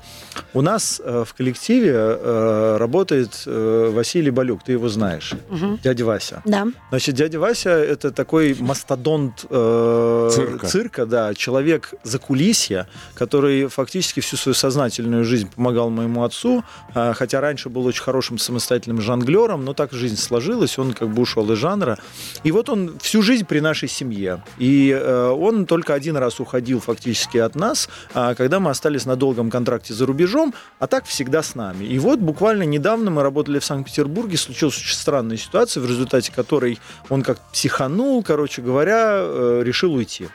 У 0.53 0.61
нас 0.61 1.01
э, 1.03 1.23
в 1.25 1.33
коллективе 1.33 1.93
э, 1.95 2.77
работает 2.77 3.43
Василий 3.45 4.31
Балюк, 4.31 4.63
ты 4.63 4.73
его 4.73 4.89
знаешь, 4.89 5.33
Мгм. 5.49 5.79
дядя 5.83 6.05
Вася. 6.05 6.41
Да. 6.45 6.67
Значит, 6.89 7.15
дядя 7.15 7.39
Вася 7.39 7.69
это 7.69 8.11
такой 8.11 8.55
мастодонт 8.59 9.45
э, 9.49 10.57
Цирка. 10.67 11.05
да, 11.05 11.33
человек 11.33 11.93
за 12.03 12.19
кулисья, 12.19 12.87
который 13.13 13.67
фактически 13.67 14.19
всю 14.19 14.37
свою 14.37 14.53
сознательную 14.55 15.23
жизнь 15.23 15.49
помогал 15.55 15.89
моему 15.89 16.23
отцу, 16.23 16.63
хотя 16.93 17.41
раньше 17.41 17.69
был 17.69 17.85
очень 17.85 18.03
хорошим 18.03 18.37
самостоятельным 18.37 19.01
жонглером, 19.01 19.63
но 19.65 19.73
так 19.73 19.91
жизнь 19.93 20.17
сложилась, 20.17 20.77
он 20.79 20.93
как 20.93 21.09
бы 21.09 21.21
ушел 21.21 21.49
из 21.51 21.57
жанра. 21.57 21.97
И 22.43 22.51
вот 22.51 22.69
он 22.69 22.97
всю 23.01 23.21
жизнь 23.21 23.45
при 23.45 23.59
нашей 23.61 23.87
семье. 23.89 24.43
И 24.57 24.93
он 24.93 25.65
только 25.65 25.93
один 25.93 26.17
раз 26.17 26.39
уходил 26.39 26.79
фактически 26.79 27.14
от 27.45 27.55
нас, 27.55 27.89
а, 28.13 28.35
когда 28.35 28.59
мы 28.59 28.69
остались 28.69 29.05
на 29.05 29.15
долгом 29.15 29.49
контракте 29.49 29.93
за 29.93 30.05
рубежом, 30.05 30.53
а 30.79 30.87
так 30.87 31.05
всегда 31.05 31.41
с 31.41 31.55
нами. 31.55 31.85
И 31.85 31.99
вот 31.99 32.19
буквально 32.19 32.63
недавно 32.63 33.11
мы 33.11 33.23
работали 33.23 33.59
в 33.59 33.65
Санкт-Петербурге, 33.65 34.37
случилась 34.37 34.77
очень 34.77 34.95
странная 34.95 35.37
ситуация, 35.37 35.81
в 35.81 35.87
результате 35.87 36.31
которой 36.31 36.79
он 37.09 37.23
как 37.23 37.39
психанул, 37.51 38.23
короче 38.23 38.61
говоря, 38.61 39.19
э, 39.19 39.61
решил 39.63 39.93
уйти. 39.93 40.27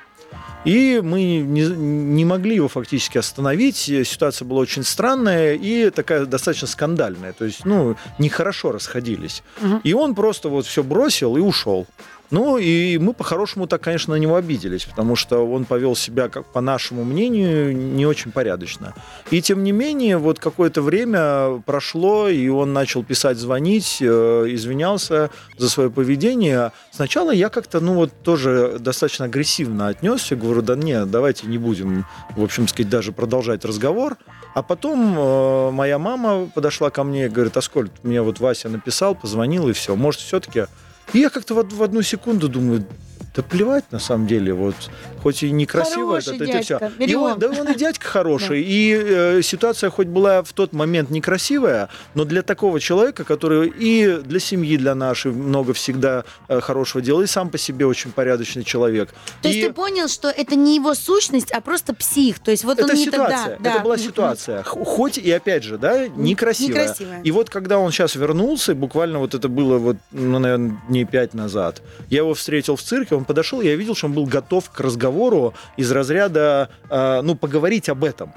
И 0.65 1.01
мы 1.03 1.23
не, 1.23 1.63
не 1.63 2.25
могли 2.25 2.57
его 2.57 2.69
фактически 2.69 3.19
остановить. 3.19 3.77
Ситуация 3.77 4.47
была 4.47 4.61
очень 4.61 4.85
странная 4.85 5.55
и 5.55 5.91
такая 5.91 6.27
достаточно 6.27 6.69
скандальная. 6.69 7.33
То 7.33 7.47
есть, 7.47 7.65
ну, 7.65 7.97
нехорошо 8.19 8.73
расходились. 8.73 9.43
Мгм. 9.61 9.81
И 9.85 9.95
он 9.95 10.15
просто 10.15 10.49
вот 10.49 10.67
все 10.67 10.83
бросил 10.83 11.37
и 11.37 11.41
ушел. 11.41 11.87
Ну, 12.31 12.59
и 12.59 12.97
мы 12.99 13.13
по-хорошему 13.13 13.67
так, 13.67 13.81
конечно, 13.81 14.15
на 14.15 14.19
него 14.19 14.37
обиделись, 14.37 14.85
потому 14.85 15.17
что 15.17 15.45
он 15.47 15.65
повел 15.65 15.97
себя, 15.97 16.29
как 16.29 16.47
по 16.47 16.61
нашему 16.61 17.05
мнению, 17.05 17.77
не 17.77 18.07
очень 18.07 18.31
порядочно. 18.31 18.95
И 19.31 19.43
тем 19.43 19.65
не 19.65 19.73
менее, 19.73 20.17
вот 20.17 20.39
какое-то 20.39 20.81
время 20.81 21.61
прошло, 21.67 22.29
и 22.29 22.49
он 22.49 22.73
начал 22.73 23.03
писать, 23.03 23.37
звонить, 23.37 23.99
э, 24.01 24.45
извинялся 24.49 25.31
за 25.59 25.69
свое 25.69 25.91
поведение. 25.91 26.71
Сначала 26.93 27.33
я 27.33 27.49
как-то, 27.49 27.81
ну 27.81 27.95
вот, 27.95 28.13
тоже 28.23 28.77
достаточно 28.79 29.25
агрессивно 29.25 29.89
отнесся, 29.89 30.37
говорю, 30.37 30.63
да 30.63 30.77
нет, 30.77 31.11
давайте 31.11 31.49
не 31.49 31.59
будем, 31.59 32.07
в 32.37 32.45
общем 32.45 32.69
сказать, 32.69 32.91
даже 32.91 33.11
продолжать 33.11 33.65
разговор. 33.65 34.17
А 34.55 34.63
потом 34.63 35.17
э, 35.19 35.71
моя 35.73 35.99
мама 35.99 36.49
подошла 36.55 36.91
ко 36.91 37.03
мне 37.03 37.27
и 37.27 37.29
говорит, 37.29 37.57
Аскольд, 37.57 37.93
мне 38.05 38.23
вот 38.23 38.39
Вася 38.39 38.69
написал, 38.69 39.17
позвонил, 39.17 39.69
и 39.69 39.73
все. 39.73 39.97
Может, 39.97 40.21
все-таки... 40.21 40.67
И 41.13 41.19
я 41.19 41.31
как-то 41.31 41.55
в, 41.55 41.75
в 41.77 41.83
одну 41.83 42.03
секунду 42.03 42.49
думаю, 42.49 42.85
да 43.43 43.49
плевать 43.49 43.85
на 43.91 43.99
самом 43.99 44.27
деле, 44.27 44.53
вот 44.53 44.75
хоть 45.23 45.43
и 45.43 45.51
некрасиво 45.51 46.13
Хороший 46.21 46.37
это, 46.37 46.45
это 46.45 46.63
всё. 46.63 46.79
дядька, 46.79 47.05
И 47.05 47.15
он, 47.15 47.39
да 47.39 47.49
он 47.49 47.69
и 47.69 47.75
дядька 47.75 48.07
хороший, 48.09 48.63
и 48.63 48.95
э, 48.95 49.43
ситуация 49.43 49.91
хоть 49.91 50.07
была 50.07 50.43
в 50.43 50.53
тот 50.53 50.73
момент 50.73 51.11
некрасивая, 51.11 51.89
но 52.15 52.25
для 52.25 52.43
такого 52.43 52.81
человека, 52.81 53.25
который 53.25 53.69
и 53.69 54.21
для 54.25 54.41
семьи, 54.41 54.77
для 54.77 54.95
нашей 54.95 55.33
много 55.33 55.73
всегда 55.75 56.25
э, 56.49 56.61
хорошего 56.61 57.03
делал, 57.03 57.23
и 57.23 57.27
сам 57.27 57.51
по 57.51 57.59
себе 57.59 57.87
очень 57.87 58.13
порядочный 58.13 58.65
человек. 58.65 59.11
То 59.43 59.49
есть 59.49 59.61
И- 59.61 59.67
ты 59.67 59.73
понял, 59.73 60.09
что 60.09 60.29
это 60.29 60.57
не 60.57 60.77
его 60.77 60.95
сущность, 60.95 61.51
а 61.53 61.61
просто 61.61 61.95
псих. 61.95 62.39
То 62.39 62.51
есть 62.51 62.65
вот 62.65 62.79
это 62.79 62.89
он 62.89 62.95
не 62.95 63.05
ситуация, 63.05 63.55
тогда. 63.57 63.71
это 63.71 63.79
да. 63.79 63.85
была 63.85 63.99
ситуация. 63.99 64.63
Хоть 64.63 65.19
и 65.19 65.31
опять 65.31 65.65
же, 65.65 65.79
да, 65.79 66.09
некрасивая. 66.09 66.83
некрасивая. 66.85 67.23
И 67.23 67.31
вот 67.31 67.51
когда 67.51 67.79
он 67.79 67.93
сейчас 67.93 68.15
вернулся, 68.15 68.75
буквально 68.75 69.19
вот 69.19 69.35
это 69.35 69.49
было 69.49 69.79
вот, 69.79 69.97
ну, 70.13 70.39
наверное, 70.39 70.81
дней 70.89 71.05
пять 71.05 71.35
назад, 71.35 71.83
я 72.09 72.19
его 72.19 72.35
встретил 72.35 72.77
в 72.77 72.83
цирке, 72.83 73.15
он 73.15 73.25
подошел, 73.31 73.61
я 73.61 73.77
видел, 73.77 73.95
что 73.95 74.09
он 74.09 74.13
был 74.13 74.27
готов 74.27 74.71
к 74.71 74.81
разговору 74.81 75.55
из 75.79 75.93
разряда, 75.93 76.69
э, 76.91 77.21
ну, 77.23 77.37
поговорить 77.37 77.89
об 77.89 78.03
этом. 78.03 78.33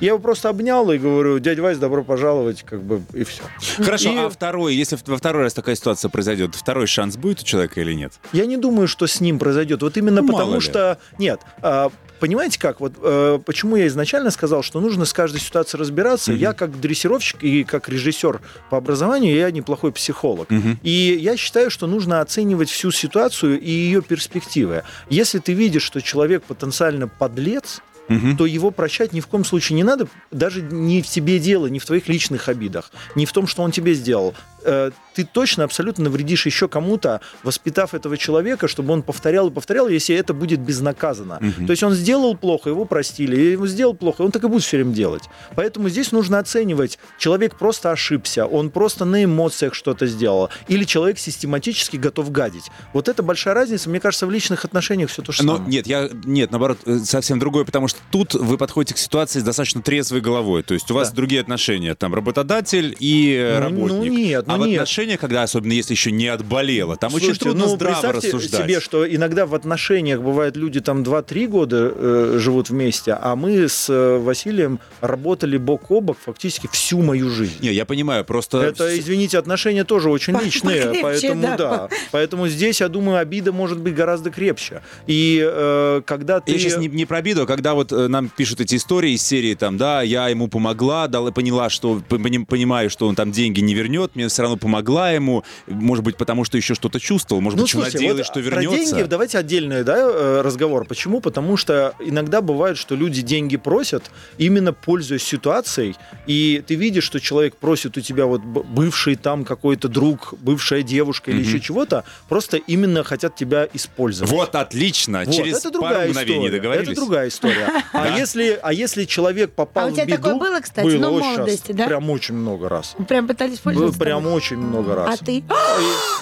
Я 0.00 0.08
его 0.08 0.18
просто 0.18 0.48
обнял 0.48 0.90
и 0.90 0.98
говорю, 0.98 1.38
дядя 1.40 1.62
Вась, 1.62 1.76
добро 1.78 2.02
пожаловать, 2.02 2.62
как 2.62 2.82
бы, 2.82 3.02
и 3.12 3.22
все. 3.24 3.42
Хорошо, 3.78 4.10
И- 4.12 4.16
а 4.16 4.30
второй, 4.30 4.74
если 4.74 4.96
во 5.06 5.16
второй 5.18 5.42
раз 5.42 5.52
такая 5.54 5.74
ситуация 5.74 6.08
произойдет, 6.08 6.54
второй 6.54 6.86
шанс 6.86 7.16
будет 7.16 7.40
у 7.40 7.44
человека 7.44 7.80
или 7.80 7.92
нет? 7.92 8.12
Я 8.32 8.46
не 8.46 8.56
думаю, 8.56 8.88
что 8.88 9.06
с 9.06 9.20
ним 9.20 9.38
произойдет. 9.38 9.82
Вот 9.82 9.96
именно 9.98 10.22
Ну, 10.22 10.32
потому 10.32 10.54
ли. 10.54 10.60
что... 10.60 10.98
Нет, 11.18 11.40
а, 11.60 11.90
понимаете 12.18 12.58
как? 12.58 12.80
Вот 12.80 12.94
э, 13.02 13.38
почему 13.44 13.76
я 13.76 13.86
изначально 13.88 14.30
сказал, 14.30 14.62
что 14.62 14.80
нужно 14.80 15.04
с 15.04 15.12
каждой 15.12 15.40
ситуацией 15.40 15.80
разбираться. 15.80 16.30
Мгм. 16.32 16.40
Я 16.40 16.52
как 16.54 16.80
дрессировщик 16.80 17.42
и 17.44 17.64
как 17.64 17.88
режиссер 17.90 18.40
по 18.70 18.78
образованию, 18.78 19.34
я 19.36 19.50
неплохой 19.50 19.92
психолог. 19.92 20.48
Мгм. 20.50 20.78
И 20.82 21.18
я 21.20 21.36
считаю, 21.36 21.70
что 21.70 21.86
нужно 21.86 22.20
оценивать 22.22 22.70
всю 22.70 22.90
ситуацию 22.90 23.60
и 23.60 23.70
ее 23.70 24.00
перспективы. 24.00 24.82
Если 25.10 25.38
ты 25.40 25.52
видишь, 25.52 25.82
что 25.82 26.00
человек 26.00 26.42
потенциально 26.44 27.06
подлец, 27.06 27.80
Мгм. 28.10 28.36
то 28.36 28.44
его 28.44 28.72
прощать 28.72 29.12
ни 29.12 29.20
в 29.20 29.28
коем 29.28 29.44
случае 29.44 29.76
не 29.76 29.84
надо. 29.84 30.08
Даже 30.32 30.62
не 30.62 31.00
в 31.00 31.06
тебе 31.06 31.38
дело, 31.38 31.68
не 31.68 31.78
в 31.78 31.86
твоих 31.86 32.08
личных 32.08 32.48
обидах, 32.48 32.90
не 33.14 33.24
в 33.24 33.32
том, 33.32 33.46
что 33.46 33.62
он 33.62 33.70
тебе 33.70 33.94
сделал. 33.94 34.34
Э, 34.64 34.90
Ты 35.14 35.24
точно 35.24 35.64
абсолютно 35.64 36.04
навредишь 36.04 36.46
еще 36.46 36.68
кому-то, 36.68 37.20
воспитав 37.42 37.94
этого 37.94 38.16
человека, 38.16 38.68
чтобы 38.68 38.92
он 38.92 39.02
повторял 39.02 39.48
и 39.48 39.50
повторял, 39.50 39.88
если 39.88 40.14
это 40.14 40.32
будет 40.34 40.60
безнаказанно. 40.60 41.38
Мгм. 41.40 41.66
То 41.66 41.72
есть 41.72 41.82
он 41.82 41.94
сделал 41.94 42.36
плохо, 42.36 42.70
его 42.70 42.84
простили, 42.84 43.36
его 43.52 43.66
сделал 43.66 43.94
плохо, 43.94 44.22
он 44.22 44.30
так 44.30 44.44
и 44.44 44.46
будет 44.48 44.62
все 44.62 44.76
время 44.76 44.92
делать. 44.94 45.24
Поэтому 45.56 45.88
здесь 45.88 46.12
нужно 46.12 46.38
оценивать, 46.38 46.98
человек 47.18 47.56
просто 47.58 47.90
ошибся, 47.90 48.46
он 48.46 48.70
просто 48.70 49.04
на 49.04 49.24
эмоциях 49.24 49.74
что-то 49.74 50.06
сделал, 50.06 50.48
или 50.68 50.84
человек 50.84 51.18
систематически 51.18 51.96
готов 51.96 52.30
гадить. 52.30 52.70
Вот 52.92 53.08
это 53.08 53.22
большая 53.22 53.54
разница, 53.54 53.90
мне 53.90 53.98
кажется, 54.00 54.26
в 54.26 54.30
личных 54.30 54.64
отношениях 54.64 55.10
все 55.10 55.22
то 55.22 55.32
же 55.32 55.42
Но 55.42 55.56
самое. 55.56 55.72
нет, 55.72 55.86
я 55.88 56.08
нет, 56.24 56.50
наоборот, 56.52 56.78
э, 56.86 56.98
совсем 57.00 57.38
другое, 57.40 57.64
потому 57.64 57.88
что 57.88 57.98
тут 58.12 58.34
вы 58.34 58.56
подходите 58.56 58.94
к 58.94 58.98
ситуации 58.98 59.40
с 59.40 59.42
достаточно 59.42 59.82
трезвой 59.82 60.20
головой. 60.20 60.62
То 60.62 60.74
есть 60.74 60.90
у 60.90 60.94
вас 60.94 61.10
Да. 61.10 61.16
другие 61.16 61.40
отношения. 61.40 61.94
Там 61.94 62.14
работодатель 62.14 62.96
и 63.00 63.52
Ну, 63.54 63.60
работник. 63.60 63.96
Ну 63.98 64.04
нет, 64.04 64.46
А 64.54 64.56
в 64.58 64.66
нет. 64.66 64.80
отношениях, 64.80 65.20
когда 65.20 65.42
особенно 65.42 65.72
если 65.72 65.92
еще 65.92 66.10
не 66.10 66.28
отболела, 66.28 66.96
там 66.96 67.14
очень 67.14 67.26
Слушайте, 67.26 67.44
трудно 67.46 67.64
ну, 67.66 67.74
здраво 67.76 68.12
рассуждать. 68.12 68.62
себе, 68.62 68.80
что 68.80 69.08
иногда 69.08 69.46
в 69.46 69.54
отношениях 69.54 70.20
бывает 70.20 70.56
люди 70.56 70.80
там 70.80 71.02
2-3 71.02 71.46
года 71.46 71.92
э, 71.94 72.36
живут 72.38 72.70
вместе, 72.70 73.12
а 73.20 73.36
мы 73.36 73.68
с 73.68 73.88
э, 73.88 74.18
Василием 74.18 74.80
работали 75.00 75.56
бок 75.56 75.90
о 75.90 76.00
бок 76.00 76.18
фактически 76.24 76.68
всю 76.72 77.02
мою 77.02 77.30
жизнь. 77.30 77.56
Не, 77.60 77.72
я 77.72 77.84
понимаю, 77.84 78.24
просто... 78.24 78.58
Это, 78.60 78.98
извините, 78.98 79.38
отношения 79.38 79.84
тоже 79.84 80.10
очень 80.10 80.34
По- 80.34 80.42
личные, 80.42 80.82
покрепче, 80.82 81.02
поэтому 81.02 81.42
да. 81.42 81.56
да. 81.56 81.88
Поэтому 82.10 82.48
здесь, 82.48 82.80
я 82.80 82.88
думаю, 82.88 83.18
обида 83.18 83.52
может 83.52 83.78
быть 83.78 83.94
гораздо 83.94 84.30
крепче. 84.30 84.82
И 85.06 85.42
э, 85.42 86.02
когда 86.04 86.40
ты... 86.40 86.52
Я 86.52 86.58
сейчас 86.58 86.78
не, 86.78 86.88
не 86.88 87.06
про 87.06 87.18
обиду, 87.18 87.42
а 87.42 87.46
когда 87.46 87.74
вот 87.74 87.92
э, 87.92 88.08
нам 88.08 88.28
пишут 88.28 88.60
эти 88.60 88.76
истории 88.76 89.12
из 89.12 89.22
серии, 89.22 89.54
там, 89.54 89.76
да, 89.76 90.02
я 90.02 90.28
ему 90.28 90.48
помогла, 90.48 91.06
дала, 91.08 91.30
поняла, 91.32 91.70
что, 91.70 92.02
пони- 92.08 92.44
понимаю, 92.44 92.90
что 92.90 93.06
он 93.06 93.14
там 93.14 93.32
деньги 93.32 93.60
не 93.60 93.74
вернет, 93.74 94.16
мне 94.16 94.28
все 94.40 94.44
равно 94.44 94.56
помогла 94.56 95.10
ему, 95.10 95.44
может 95.66 96.02
быть, 96.02 96.16
потому 96.16 96.44
что 96.44 96.56
еще 96.56 96.74
что-то 96.74 96.98
чувствовал, 96.98 97.42
может 97.42 97.58
Ну, 97.58 97.64
быть, 97.64 97.68
еще 97.68 97.76
слушайте, 97.76 97.98
надеялась, 97.98 98.18
вот 98.20 98.26
что 98.42 98.50
Про 98.50 98.62
вернется. 98.62 98.94
деньги 98.96 99.06
давайте 99.06 99.36
отдельный 99.38 99.84
да, 99.84 99.98
э, 99.98 100.40
разговор. 100.40 100.86
Почему? 100.86 101.20
Потому 101.20 101.58
что 101.58 101.92
иногда 102.00 102.40
бывает, 102.40 102.78
что 102.78 102.94
люди 102.94 103.20
деньги 103.20 103.58
просят, 103.58 104.10
именно 104.38 104.72
пользуясь 104.72 105.24
ситуацией, 105.24 105.94
и 106.26 106.64
ты 106.66 106.74
видишь, 106.74 107.04
что 107.04 107.20
человек 107.20 107.56
просит 107.56 107.98
у 107.98 108.00
тебя 108.00 108.24
вот 108.24 108.40
бывший 108.40 109.16
там 109.16 109.44
какой-то 109.44 109.88
друг, 109.88 110.32
бывшая 110.40 110.82
девушка 110.82 111.30
или 111.32 111.40
Мгм. 111.42 111.46
еще 111.48 111.60
чего-то, 111.60 112.04
просто 112.30 112.56
именно 112.56 113.04
хотят 113.04 113.36
тебя 113.36 113.68
использовать. 113.74 114.32
Вот, 114.32 114.54
отлично, 114.54 115.24
Вот, 115.26 115.34
через 115.34 115.58
это 115.58 115.64
пару 115.70 115.80
другая 115.82 116.08
мгновений 116.08 116.36
история. 116.46 116.50
договорились. 116.56 116.88
Это 116.92 116.96
другая 117.00 117.28
история. 117.28 117.68
А 117.92 118.16
если, 118.18 118.58
а 118.62 118.72
если 118.72 119.04
человек 119.04 119.52
попал 119.52 119.88
А 119.88 119.90
у 119.90 119.92
тебя 119.92 120.04
в 120.04 120.06
беду, 120.06 120.16
такое 120.22 120.34
было, 120.36 120.60
кстати, 120.60 120.86
было 120.86 120.98
ну, 120.98 121.16
в 121.18 121.20
молодости, 121.20 121.72
да? 121.72 121.86
Прям 121.86 122.08
очень 122.08 122.34
много 122.34 122.70
раз. 122.70 122.96
Прям 123.06 123.28
пытались 123.28 123.58
пользоваться? 123.58 123.98
прям 123.98 124.26
тобой? 124.30 124.36
очень 124.38 124.58
много 124.58 124.94
раз. 124.94 125.20
А 125.20 125.24
ты? 125.24 125.38
И 125.38 125.44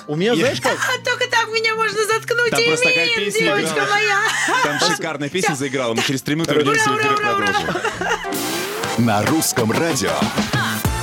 У 0.07 0.17
меня, 0.17 0.35
знаешь 0.37 0.61
как? 0.61 0.77
Только 1.05 1.29
так 1.31 1.49
меня 1.49 1.75
можно 1.75 2.05
заткнуть, 2.05 2.51
Там 2.51 2.65
просто 2.65 2.87
такая 2.89 3.07
песня 3.17 3.41
девочка 3.41 3.73
играла. 3.75 3.91
моя. 3.91 4.19
Там 4.65 4.81
шикарная 4.91 5.29
песня 5.29 5.55
заиграла, 5.55 5.95
мы 5.95 6.03
через 6.03 6.23
три 6.23 6.35
минуты 6.35 6.55
вернемся 6.55 6.91
в 6.91 6.99
эфир 6.99 7.13
и 7.13 7.17
продолжим. 7.17 7.75
На 9.05 9.23
русском 9.27 9.71
радио. 9.73 10.13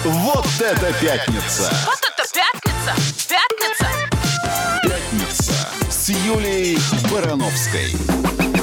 Вот 0.04 0.46
это 0.60 0.94
пятница! 1.02 1.72
Вот 1.86 2.00
это 2.02 2.24
пятница! 2.34 3.28
Пятница! 3.28 3.88
Пятница 4.84 5.54
с 5.90 6.10
Юлией 6.10 6.78
Барановской. 7.10 8.55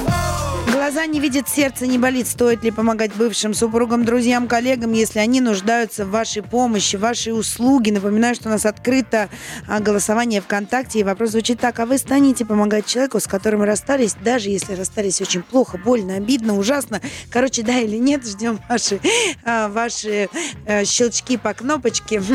Глаза 0.83 1.05
не 1.05 1.21
видят, 1.21 1.47
сердце 1.47 1.87
не 1.87 1.97
болит. 1.97 2.27
Стоит 2.27 2.61
ли 2.65 2.69
помогать 2.69 3.15
бывшим 3.15 3.53
супругам, 3.53 4.03
друзьям, 4.03 4.49
коллегам, 4.49 4.91
если 4.91 5.19
они 5.19 5.39
нуждаются 5.39 6.03
в 6.03 6.09
вашей 6.09 6.43
помощи, 6.43 6.97
в 6.97 6.99
вашей 6.99 7.29
услуге? 7.29 7.93
Напоминаю, 7.93 8.35
что 8.35 8.49
у 8.49 8.51
нас 8.51 8.65
открыто 8.65 9.29
а, 9.65 9.79
голосование 9.79 10.41
ВКонтакте. 10.41 10.99
И 10.99 11.03
вопрос 11.05 11.29
звучит 11.29 11.61
так. 11.61 11.79
А 11.79 11.85
вы 11.85 11.97
станете 11.97 12.43
помогать 12.43 12.85
человеку, 12.85 13.21
с 13.21 13.27
которым 13.27 13.63
расстались, 13.63 14.17
даже 14.25 14.49
если 14.49 14.73
расстались 14.73 15.21
очень 15.21 15.41
плохо, 15.41 15.77
больно, 15.77 16.15
обидно, 16.15 16.57
ужасно? 16.57 16.99
Короче, 17.29 17.63
да 17.63 17.79
или 17.79 17.95
нет, 17.95 18.27
ждем 18.27 18.59
ваши, 18.67 18.99
а, 19.45 19.69
ваши 19.69 20.27
э, 20.65 20.83
щелчки 20.83 21.37
по 21.37 21.53
кнопочке. 21.53 22.21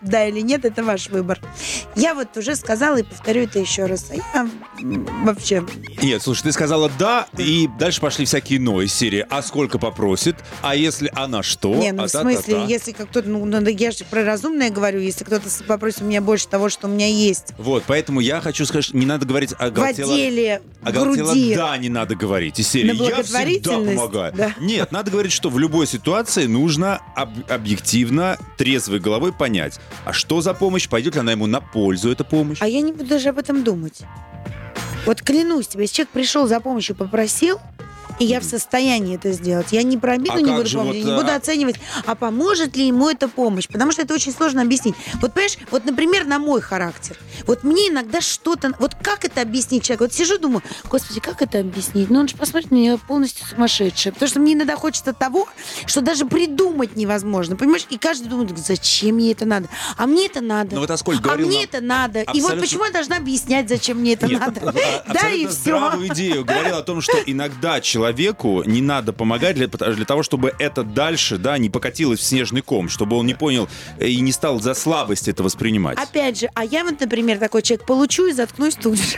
Да 0.00 0.26
или 0.26 0.40
нет, 0.40 0.64
это 0.64 0.82
ваш 0.82 1.10
выбор. 1.10 1.38
Я 1.94 2.14
вот 2.14 2.36
уже 2.36 2.56
сказала 2.56 2.96
и 2.96 3.02
повторю 3.04 3.42
это 3.42 3.60
еще 3.60 3.86
раз. 3.86 4.10
А 4.10 4.14
я 4.14 4.48
вообще 5.22 5.64
Нет, 6.02 6.22
слушай, 6.22 6.42
ты 6.42 6.52
сказала 6.52 6.90
«да», 6.98 7.28
и 7.38 7.68
дальше 7.84 8.00
пошли 8.00 8.24
всякие 8.24 8.58
«но» 8.60 8.80
из 8.80 8.94
серии 8.94 9.26
«а 9.28 9.42
сколько 9.42 9.78
попросит?», 9.78 10.36
«а 10.62 10.74
если 10.74 11.12
она 11.14 11.42
что?», 11.42 11.74
Не, 11.74 11.92
ну 11.92 12.04
а 12.04 12.06
в 12.06 12.10
смысле, 12.10 12.54
та-та-та. 12.54 12.66
если 12.66 12.92
как 12.92 13.10
кто-то, 13.10 13.28
ну, 13.28 13.44
ну, 13.44 13.68
я 13.68 13.90
же 13.90 14.04
про 14.04 14.24
разумное 14.24 14.70
говорю, 14.70 15.00
если 15.00 15.22
кто-то 15.24 15.50
попросит 15.68 16.00
у 16.00 16.06
меня 16.06 16.22
больше 16.22 16.48
того, 16.48 16.70
что 16.70 16.88
у 16.88 16.90
меня 16.90 17.08
есть 17.08 17.52
Вот, 17.58 17.82
поэтому 17.86 18.20
я 18.20 18.40
хочу 18.40 18.64
сказать, 18.64 18.86
что 18.86 18.96
не 18.96 19.04
надо 19.04 19.26
говорить 19.26 19.52
о 19.58 19.70
в 19.70 19.78
отделе 19.82 20.62
Оголтело, 20.82 21.26
груди. 21.32 21.54
да, 21.54 21.76
не 21.76 21.90
надо 21.90 22.14
говорить 22.14 22.58
из 22.58 22.68
серии 22.68 22.92
На 22.92 23.02
«я 23.04 23.22
всегда 23.22 23.74
помогаю». 23.74 24.32
да. 24.34 24.54
Нет, 24.60 24.90
надо 24.90 25.10
говорить, 25.10 25.32
что 25.32 25.50
в 25.50 25.58
любой 25.58 25.86
ситуации 25.86 26.46
нужно 26.46 27.02
об- 27.14 27.50
объективно, 27.50 28.38
трезвой 28.56 28.98
головой 28.98 29.34
понять, 29.34 29.78
а 30.06 30.14
что 30.14 30.40
за 30.40 30.54
помощь, 30.54 30.88
пойдет 30.88 31.16
ли 31.16 31.20
она 31.20 31.32
ему 31.32 31.46
на 31.46 31.60
пользу, 31.60 32.10
эта 32.10 32.24
помощь. 32.24 32.56
А 32.62 32.66
я 32.66 32.80
не 32.80 32.92
буду 32.92 33.10
даже 33.10 33.28
об 33.28 33.36
этом 33.36 33.62
думать. 33.62 34.04
Вот 35.06 35.20
клянусь 35.20 35.68
тебе, 35.68 35.82
если 35.82 35.96
человек 35.96 36.12
пришел 36.12 36.46
за 36.46 36.60
помощью, 36.60 36.96
попросил, 36.96 37.60
и 38.18 38.24
я 38.24 38.40
в 38.40 38.44
состоянии 38.44 39.16
это 39.16 39.32
сделать. 39.32 39.68
Я 39.70 39.82
не 39.82 39.96
про 39.96 40.12
обиду 40.14 40.36
А 40.36 40.40
не 40.40 40.52
буду 40.52 40.66
же 40.66 40.78
помнить, 40.78 41.04
вот, 41.04 41.10
не 41.10 41.16
буду 41.16 41.32
а- 41.32 41.36
оценивать, 41.36 41.76
а 42.06 42.14
поможет 42.14 42.76
ли 42.76 42.86
ему 42.86 43.08
эта 43.08 43.28
помощь. 43.28 43.66
Потому 43.68 43.92
что 43.92 44.02
это 44.02 44.14
очень 44.14 44.32
сложно 44.32 44.62
объяснить. 44.62 44.94
Вот, 45.20 45.32
понимаешь, 45.32 45.58
вот, 45.70 45.84
например, 45.84 46.24
на 46.26 46.38
мой 46.38 46.60
характер. 46.60 47.18
Вот 47.46 47.64
мне 47.64 47.88
иногда 47.88 48.20
что-то... 48.20 48.72
Вот 48.78 48.94
как 49.00 49.24
это 49.24 49.40
объяснить 49.40 49.84
человеку? 49.84 50.04
Вот 50.04 50.12
сижу, 50.12 50.38
думаю, 50.38 50.62
господи, 50.90 51.20
как 51.20 51.42
это 51.42 51.60
объяснить? 51.60 52.10
Ну, 52.10 52.20
он 52.20 52.28
же 52.28 52.36
посмотрит 52.36 52.70
на 52.70 52.76
меня 52.76 52.96
полностью 52.98 53.46
сумасшедшая. 53.46 54.12
Потому 54.12 54.28
что 54.28 54.40
мне 54.40 54.54
иногда 54.54 54.76
хочется 54.76 55.12
того, 55.12 55.48
что 55.86 56.00
даже 56.00 56.26
придумать 56.26 56.96
невозможно. 56.96 57.56
Понимаешь? 57.56 57.86
И 57.90 57.98
каждый 57.98 58.28
думает, 58.28 58.56
зачем 58.58 59.16
мне 59.16 59.32
это 59.32 59.44
надо? 59.44 59.68
А 59.96 60.06
мне 60.06 60.26
это 60.26 60.40
надо. 60.40 60.74
Ну 60.74 60.80
вот 60.80 60.90
Аскольд 60.90 61.20
а 61.20 61.22
говорил 61.22 61.48
мне 61.48 61.58
нам 61.58 61.64
это 61.64 61.80
надо. 61.80 62.20
И 62.20 62.24
вот 62.24 62.52
абсолютно- 62.52 62.60
почему 62.60 62.84
я 62.84 62.90
должна 62.92 63.16
объяснять, 63.16 63.68
зачем 63.68 63.98
мне 63.98 64.14
это 64.14 64.26
Нет, 64.26 64.40
надо? 64.40 64.60
а- 64.68 65.12
Да, 65.12 65.30
и 65.30 65.44
абсолютно 65.46 66.04
все. 66.04 66.06
идею. 66.14 66.44
Говорил 66.44 66.76
о 66.76 66.82
том, 66.82 67.00
что 67.00 67.16
иногда 67.26 67.80
человеку 68.04 68.62
не 68.66 68.82
надо 68.82 69.12
помогать 69.14 69.56
для, 69.56 69.66
для 69.68 70.04
того, 70.04 70.22
чтобы 70.22 70.52
это 70.58 70.82
дальше, 70.82 71.38
да, 71.38 71.56
не 71.58 71.70
покатилось 71.70 72.20
в 72.20 72.22
снежный 72.22 72.60
ком, 72.60 72.88
чтобы 72.90 73.16
он 73.16 73.26
не 73.26 73.34
понял 73.34 73.66
э, 73.98 74.08
и 74.08 74.20
не 74.20 74.30
стал 74.32 74.60
за 74.60 74.74
слабость 74.74 75.26
это 75.28 75.42
воспринимать. 75.42 75.96
Опять 75.98 76.40
же, 76.40 76.48
а 76.54 76.64
я 76.64 76.84
вот, 76.84 77.00
например, 77.00 77.38
такой 77.38 77.62
человек 77.62 77.86
получу 77.86 78.26
и 78.26 78.32
заткнусь 78.32 78.74
тут 78.74 78.98
же. 78.98 79.16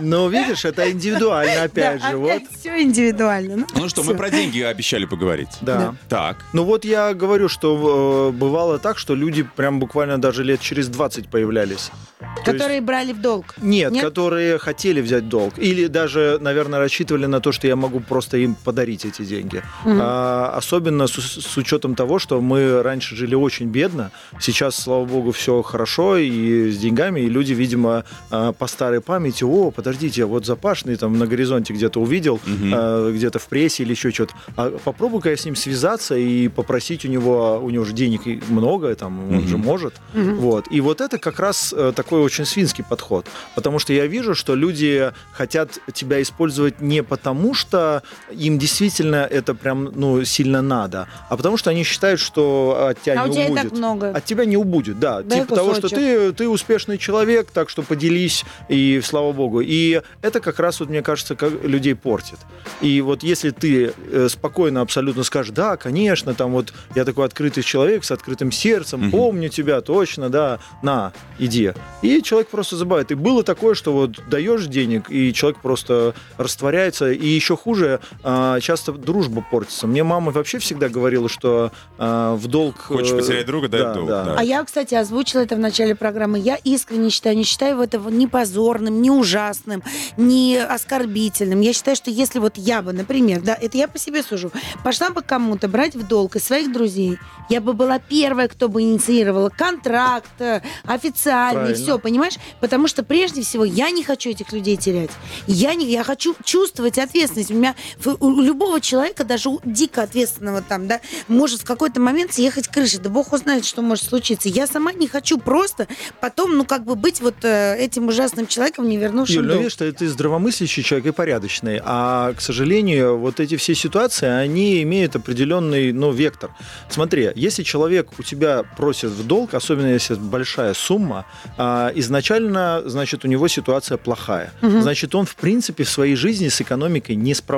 Но 0.00 0.28
видишь, 0.28 0.64
это 0.64 0.90
индивидуально, 0.90 1.62
опять 1.64 2.00
Да, 2.02 2.10
же. 2.10 2.16
Вот. 2.16 2.42
все 2.60 2.82
индивидуально. 2.82 3.56
Ну, 3.56 3.66
Ну 3.74 3.88
что, 3.88 4.02
мы 4.02 4.08
всё. 4.12 4.18
про 4.18 4.30
деньги 4.30 4.60
обещали 4.60 5.06
поговорить. 5.06 5.48
Да. 5.62 5.94
Так. 6.08 6.44
Ну 6.52 6.64
вот 6.64 6.84
я 6.84 7.14
говорю, 7.14 7.48
что 7.48 8.30
э, 8.34 8.36
бывало 8.36 8.78
так, 8.78 8.98
что 8.98 9.14
люди 9.14 9.42
прям 9.42 9.78
буквально 9.80 10.18
даже 10.20 10.44
лет 10.44 10.60
через 10.60 10.88
20 10.88 11.28
появлялись. 11.28 11.90
То 12.18 12.26
есть- 12.26 12.44
Которые 12.44 12.80
брали 12.82 13.12
в 13.12 13.20
долг. 13.20 13.54
Нет, 13.62 13.92
Нет? 13.92 14.04
которые 14.04 14.58
хотели 14.58 15.00
взять 15.00 15.28
долг. 15.28 15.54
Или 15.58 15.86
даже, 15.86 16.38
наверное, 16.40 16.78
рассчитывали 16.78 17.26
на 17.26 17.40
то, 17.40 17.52
что 17.52 17.66
я 17.66 17.76
могу 17.76 17.95
просто 18.00 18.36
им 18.38 18.54
подарить 18.54 19.04
эти 19.04 19.22
деньги. 19.22 19.62
Мгм. 19.84 19.98
А, 20.02 20.52
особенно 20.56 21.06
с, 21.06 21.12
с 21.12 21.56
учетом 21.56 21.94
того, 21.94 22.18
что 22.18 22.40
мы 22.40 22.82
раньше 22.82 23.16
жили 23.16 23.34
очень 23.34 23.66
бедно. 23.66 24.10
Сейчас, 24.40 24.76
слава 24.76 25.04
богу, 25.04 25.32
все 25.32 25.62
хорошо 25.62 26.16
и 26.16 26.70
с 26.70 26.78
деньгами. 26.78 27.20
И 27.20 27.28
люди, 27.28 27.52
видимо, 27.52 28.04
а, 28.30 28.52
по 28.52 28.66
старой 28.66 29.00
памяти, 29.00 29.44
о, 29.44 29.70
подождите, 29.70 30.24
вот 30.24 30.46
Запашный 30.46 30.96
там 30.96 31.18
на 31.18 31.26
горизонте 31.26 31.72
где-то 31.72 32.00
увидел, 32.00 32.40
а, 32.72 33.10
где-то 33.12 33.38
в 33.38 33.46
прессе 33.48 33.82
или 33.82 33.90
еще 33.92 34.10
что-то. 34.10 34.34
А 34.56 34.76
попробуй-ка 34.84 35.30
я 35.30 35.36
с 35.36 35.44
ним 35.44 35.56
связаться 35.56 36.16
и 36.16 36.48
попросить 36.48 37.04
у 37.04 37.08
него, 37.08 37.60
у 37.62 37.70
него 37.70 37.84
же 37.84 37.92
денег 37.92 38.26
и 38.26 38.40
много, 38.48 38.94
там, 38.94 39.18
он 39.30 39.36
Мгм. 39.36 39.48
же 39.48 39.58
может. 39.58 39.94
Мгм. 40.14 40.36
Вот. 40.36 40.66
И 40.70 40.80
вот 40.80 41.00
это 41.00 41.18
как 41.18 41.40
раз 41.40 41.74
э, 41.76 41.92
такой 41.94 42.20
очень 42.20 42.44
свинский 42.44 42.84
подход. 42.84 43.26
Потому 43.54 43.78
что 43.78 43.92
я 43.92 44.06
вижу, 44.06 44.34
что 44.34 44.54
люди 44.54 45.12
хотят 45.32 45.78
тебя 45.92 46.20
использовать 46.22 46.80
не 46.80 47.02
потому, 47.02 47.54
что 47.54 47.85
им 48.30 48.58
действительно 48.58 49.16
это 49.30 49.54
прям 49.54 49.84
ну, 49.94 50.24
сильно 50.24 50.62
надо, 50.62 51.08
а 51.28 51.36
потому 51.36 51.56
что 51.56 51.70
они 51.70 51.84
считают, 51.84 52.20
что 52.20 52.88
от 52.90 53.02
тебя 53.02 53.22
А 53.22 53.24
у 53.24 53.28
не 53.28 53.34
тебя 53.34 53.46
и 53.46 53.50
убудет. 53.50 53.62
так 53.70 53.72
много. 53.78 54.10
От 54.10 54.24
тебя 54.24 54.44
не 54.44 54.56
убудет, 54.56 54.98
да. 54.98 55.22
Дай 55.22 55.40
типа 55.40 55.54
того, 55.56 55.72
что 55.74 55.82
кусочек. 55.82 55.98
ты, 55.98 56.32
ты 56.32 56.48
успешный 56.48 56.98
человек, 56.98 57.50
так 57.52 57.68
что 57.70 57.82
поделись, 57.82 58.44
и 58.68 59.00
слава 59.04 59.32
богу. 59.32 59.60
И 59.60 60.00
это 60.22 60.40
как 60.40 60.58
раз, 60.60 60.80
вот, 60.80 60.88
мне 60.88 61.02
кажется, 61.02 61.34
как 61.36 61.52
людей 61.64 61.94
портит. 61.94 62.38
И 62.80 63.00
вот 63.00 63.22
если 63.22 63.50
ты 63.50 63.92
э, 64.12 64.28
спокойно 64.30 64.80
абсолютно 64.80 65.22
скажешь, 65.24 65.52
да, 65.54 65.76
конечно, 65.76 66.34
там 66.34 66.52
вот 66.52 66.72
я 66.94 67.04
такой 67.04 67.26
открытый 67.26 67.62
человек 67.62 68.04
с 68.04 68.10
открытым 68.10 68.50
сердцем, 68.52 69.00
Мгм. 69.00 69.10
помню 69.10 69.48
тебя, 69.48 69.80
точно, 69.80 70.28
да, 70.30 70.58
на, 70.82 71.12
иди. 71.38 71.72
И 72.02 72.22
человек 72.22 72.48
просто 72.48 72.76
забывает. 72.76 73.10
И 73.10 73.14
было 73.14 73.42
такое, 73.42 73.74
что 73.74 73.92
вот 73.92 74.10
даешь 74.28 74.66
денег, 74.66 75.10
и 75.10 75.32
человек 75.32 75.60
просто 75.60 76.14
растворяется. 76.38 77.10
И 77.12 77.26
еще 77.26 77.56
хуже, 77.56 77.75
а, 78.22 78.60
часто 78.60 78.92
дружба 78.92 79.44
портится. 79.50 79.86
Мне 79.86 80.04
мама 80.04 80.32
вообще 80.32 80.58
всегда 80.58 80.88
говорила, 80.88 81.28
что 81.28 81.72
а, 81.98 82.34
в 82.34 82.46
долг... 82.46 82.78
Хочешь 82.78 83.12
э, 83.12 83.18
потерять 83.18 83.46
друга, 83.46 83.68
дай 83.68 83.82
да, 83.82 83.94
долг. 83.94 84.08
да. 84.08 84.24
да. 84.24 84.34
А 84.38 84.44
я, 84.44 84.64
кстати, 84.64 84.94
озвучила 84.94 85.40
это 85.40 85.56
в 85.56 85.58
начале 85.58 85.94
программы. 85.94 86.38
Я 86.38 86.56
искренне 86.56 87.10
считаю, 87.10 87.36
не 87.36 87.44
считаю 87.44 87.80
этого 87.80 88.08
ни 88.08 88.26
позорным, 88.26 89.00
ни 89.02 89.10
ужасным. 89.10 89.82
ни 90.16 90.56
оскорбительным. 90.56 91.60
Я 91.60 91.72
считаю, 91.72 91.96
что 91.96 92.10
если 92.10 92.38
вот 92.38 92.56
я 92.56 92.82
бы, 92.82 92.92
например, 92.92 93.40
да, 93.42 93.54
это 93.54 93.76
я 93.76 93.88
по 93.88 93.98
себе 93.98 94.22
сужу, 94.22 94.50
пошла 94.84 95.10
бы 95.10 95.22
кому-то 95.22 95.68
брать 95.68 95.94
в 95.94 96.06
долг 96.06 96.36
из 96.36 96.44
своих 96.44 96.72
друзей, 96.72 97.18
я 97.48 97.60
бы 97.60 97.72
была 97.72 97.98
первая, 97.98 98.48
кто 98.48 98.68
бы 98.68 98.82
инициировала 98.82 99.50
контракт 99.50 100.30
э, 100.40 100.62
официальный, 100.84 101.60
Правильно. 101.60 101.84
все, 101.84 101.98
понимаешь? 101.98 102.34
Потому 102.60 102.88
что 102.88 103.02
прежде 103.02 103.42
всего 103.42 103.64
я 103.64 103.90
не 103.90 104.02
хочу 104.02 104.30
этих 104.30 104.52
людей 104.52 104.76
терять. 104.76 105.10
Я, 105.46 105.74
не, 105.74 105.86
я 105.86 106.02
хочу 106.02 106.34
чувствовать 106.44 106.98
ответственность. 106.98 107.50
У 107.50 107.54
меня 107.54 107.65
в- 107.98 108.16
у 108.20 108.40
любого 108.40 108.80
человека, 108.80 109.24
даже 109.24 109.48
у 109.48 109.60
дико 109.64 110.02
ответственного 110.02 110.62
там, 110.62 110.86
да, 110.86 111.00
может 111.28 111.62
в 111.62 111.64
какой-то 111.64 112.00
момент 112.00 112.32
съехать 112.32 112.68
крыша. 112.68 113.00
Да 113.00 113.10
бог 113.10 113.26
его 113.28 113.38
знает, 113.38 113.64
что 113.64 113.82
может 113.82 114.04
случиться. 114.04 114.48
Я 114.48 114.66
сама 114.66 114.92
не 114.92 115.08
хочу 115.08 115.38
просто 115.38 115.86
потом, 116.20 116.56
ну, 116.56 116.64
как 116.64 116.84
бы 116.84 116.94
быть 116.94 117.20
вот 117.20 117.36
э, 117.42 117.76
этим 117.78 118.08
ужасным 118.08 118.46
человеком, 118.46 118.88
не 118.88 118.96
вернувшим 118.96 119.36
Юль, 119.36 119.46
ну 119.46 119.58
видишь, 119.58 119.72
что 119.72 119.90
ты 119.92 120.08
здравомыслящий 120.08 120.82
человек 120.82 121.06
и 121.06 121.12
порядочный, 121.12 121.80
а, 121.84 122.32
к 122.34 122.40
сожалению, 122.40 123.18
вот 123.18 123.40
эти 123.40 123.56
все 123.56 123.74
ситуации, 123.74 124.26
они 124.28 124.82
имеют 124.82 125.16
определенный, 125.16 125.92
ну, 125.92 126.12
вектор. 126.12 126.50
Смотри, 126.88 127.30
если 127.34 127.62
человек 127.62 128.08
у 128.18 128.22
тебя 128.22 128.62
просит 128.76 129.10
в 129.10 129.26
долг, 129.26 129.54
особенно 129.54 129.92
если 129.92 130.14
большая 130.14 130.74
сумма, 130.74 131.24
а, 131.56 131.90
изначально, 131.94 132.82
значит, 132.86 133.24
у 133.24 133.28
него 133.28 133.48
ситуация 133.48 133.96
плохая. 133.98 134.52
Значит, 134.62 135.14
он, 135.14 135.26
в 135.26 135.34
принципе, 135.36 135.84
в 135.84 135.90
своей 135.90 136.16
жизни 136.16 136.48
с 136.48 136.60
экономикой 136.60 137.16
не 137.16 137.34
справляется. 137.34 137.55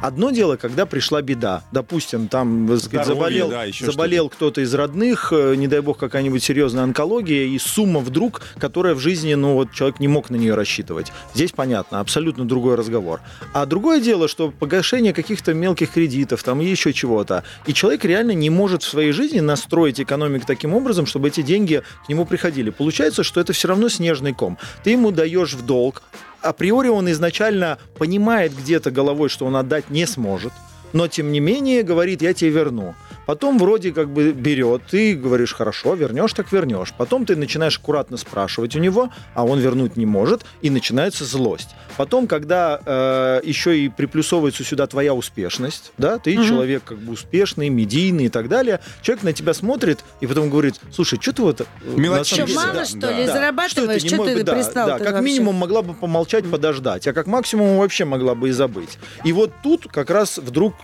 Одно 0.00 0.30
дело, 0.30 0.56
когда 0.56 0.86
пришла 0.86 1.22
беда. 1.22 1.62
Допустим, 1.72 2.28
там 2.28 2.66
Здоровье, 2.76 3.04
заболел, 3.04 3.50
да, 3.50 3.64
заболел 3.80 4.28
кто-то 4.28 4.60
из 4.60 4.74
родных, 4.74 5.32
э, 5.32 5.54
не 5.56 5.68
дай 5.68 5.80
бог 5.80 5.98
какая-нибудь 5.98 6.42
серьезная 6.42 6.84
онкология, 6.84 7.44
и 7.44 7.58
сумма 7.58 8.00
вдруг, 8.00 8.42
которая 8.58 8.94
в 8.94 8.98
жизни, 8.98 9.34
ну 9.34 9.54
вот 9.54 9.72
человек 9.72 10.00
не 10.00 10.08
мог 10.08 10.30
на 10.30 10.36
нее 10.36 10.54
рассчитывать. 10.54 11.12
Здесь 11.34 11.52
понятно, 11.52 12.00
абсолютно 12.00 12.44
другой 12.44 12.74
разговор. 12.74 13.20
А 13.52 13.66
другое 13.66 14.00
дело, 14.00 14.28
что 14.28 14.50
погашение 14.50 15.12
каких-то 15.12 15.54
мелких 15.54 15.92
кредитов 15.92 16.42
там 16.42 16.60
и 16.60 16.66
еще 16.66 16.92
чего-то, 16.92 17.44
и 17.66 17.74
человек 17.74 18.04
реально 18.04 18.32
не 18.32 18.50
может 18.50 18.82
в 18.82 18.88
своей 18.88 19.12
жизни 19.12 19.40
настроить 19.40 20.00
экономику 20.00 20.46
таким 20.46 20.74
образом, 20.74 21.06
чтобы 21.06 21.28
эти 21.28 21.42
деньги 21.42 21.82
к 22.04 22.08
нему 22.08 22.24
приходили. 22.24 22.70
Получается, 22.70 23.22
что 23.22 23.40
это 23.40 23.52
все 23.52 23.68
равно 23.68 23.88
снежный 23.88 24.32
ком. 24.32 24.58
Ты 24.84 24.90
ему 24.90 25.10
даешь 25.10 25.54
в 25.54 25.64
долг, 25.64 26.02
априори 26.42 26.88
он 26.88 27.10
изначально 27.10 27.78
понимает 27.98 28.52
где-то 28.56 28.90
головой, 29.02 29.28
что 29.28 29.46
он 29.46 29.56
отдать 29.56 29.90
не 29.90 30.06
сможет, 30.06 30.52
но 30.92 31.08
тем 31.08 31.32
не 31.32 31.40
менее 31.40 31.82
говорит, 31.82 32.22
я 32.22 32.32
тебе 32.34 32.50
верну. 32.50 32.94
Потом 33.26 33.58
вроде 33.58 33.92
как 33.92 34.10
бы 34.10 34.32
берет, 34.32 34.82
ты 34.90 35.14
говоришь, 35.14 35.54
хорошо, 35.54 35.94
вернешь, 35.94 36.32
так 36.32 36.50
вернешь. 36.52 36.92
Потом 36.96 37.24
ты 37.26 37.36
начинаешь 37.36 37.78
аккуратно 37.78 38.16
спрашивать 38.16 38.74
у 38.76 38.78
него, 38.78 39.10
а 39.34 39.44
он 39.44 39.58
вернуть 39.60 39.96
не 39.96 40.06
может, 40.06 40.44
и 40.60 40.70
начинается 40.70 41.24
злость. 41.24 41.70
Потом, 41.96 42.26
когда 42.26 42.80
э, 42.84 43.40
еще 43.44 43.78
и 43.78 43.88
приплюсовывается 43.88 44.64
сюда 44.64 44.86
твоя 44.86 45.14
успешность, 45.14 45.92
да, 45.98 46.18
ты 46.18 46.34
человек 46.36 46.82
как 46.84 46.98
бы 46.98 47.12
успешный, 47.12 47.68
медийный 47.68 48.24
и 48.24 48.28
так 48.28 48.48
далее, 48.48 48.80
человек 49.02 49.22
на 49.24 49.32
тебя 49.32 49.54
смотрит 49.54 50.04
и 50.20 50.26
потом 50.26 50.50
говорит, 50.50 50.80
слушай, 50.92 51.18
что 51.20 51.32
ты 51.32 51.42
вот... 51.42 51.60
э, 51.60 51.64
на 51.84 52.00
Мелочи. 52.00 52.34
Что, 52.34 52.36
самом 52.36 52.46
деле- 52.48 52.58
мало, 52.58 52.72
Да, 52.74 52.84
что 52.84 53.00
да. 53.00 53.12
ли, 53.18 53.26
Да. 53.26 53.32
зарабатываешь? 53.32 54.02
Что 54.02 54.16
мог- 54.16 54.26
ты 54.26 54.42
да, 54.42 54.52
пристал 54.54 54.86
да, 54.88 54.98
как 54.98 55.20
минимум 55.22 55.56
могла 55.56 55.82
бы 55.82 55.94
помолчать, 55.94 56.50
подождать, 56.50 57.06
а 57.06 57.12
как 57.12 57.26
максимум 57.26 57.78
вообще 57.78 58.04
могла 58.04 58.34
бы 58.34 58.48
и 58.48 58.52
забыть. 58.52 58.98
И 59.24 59.32
вот 59.32 59.52
тут 59.62 59.86
как 59.88 60.10
раз 60.10 60.38
вдруг 60.38 60.74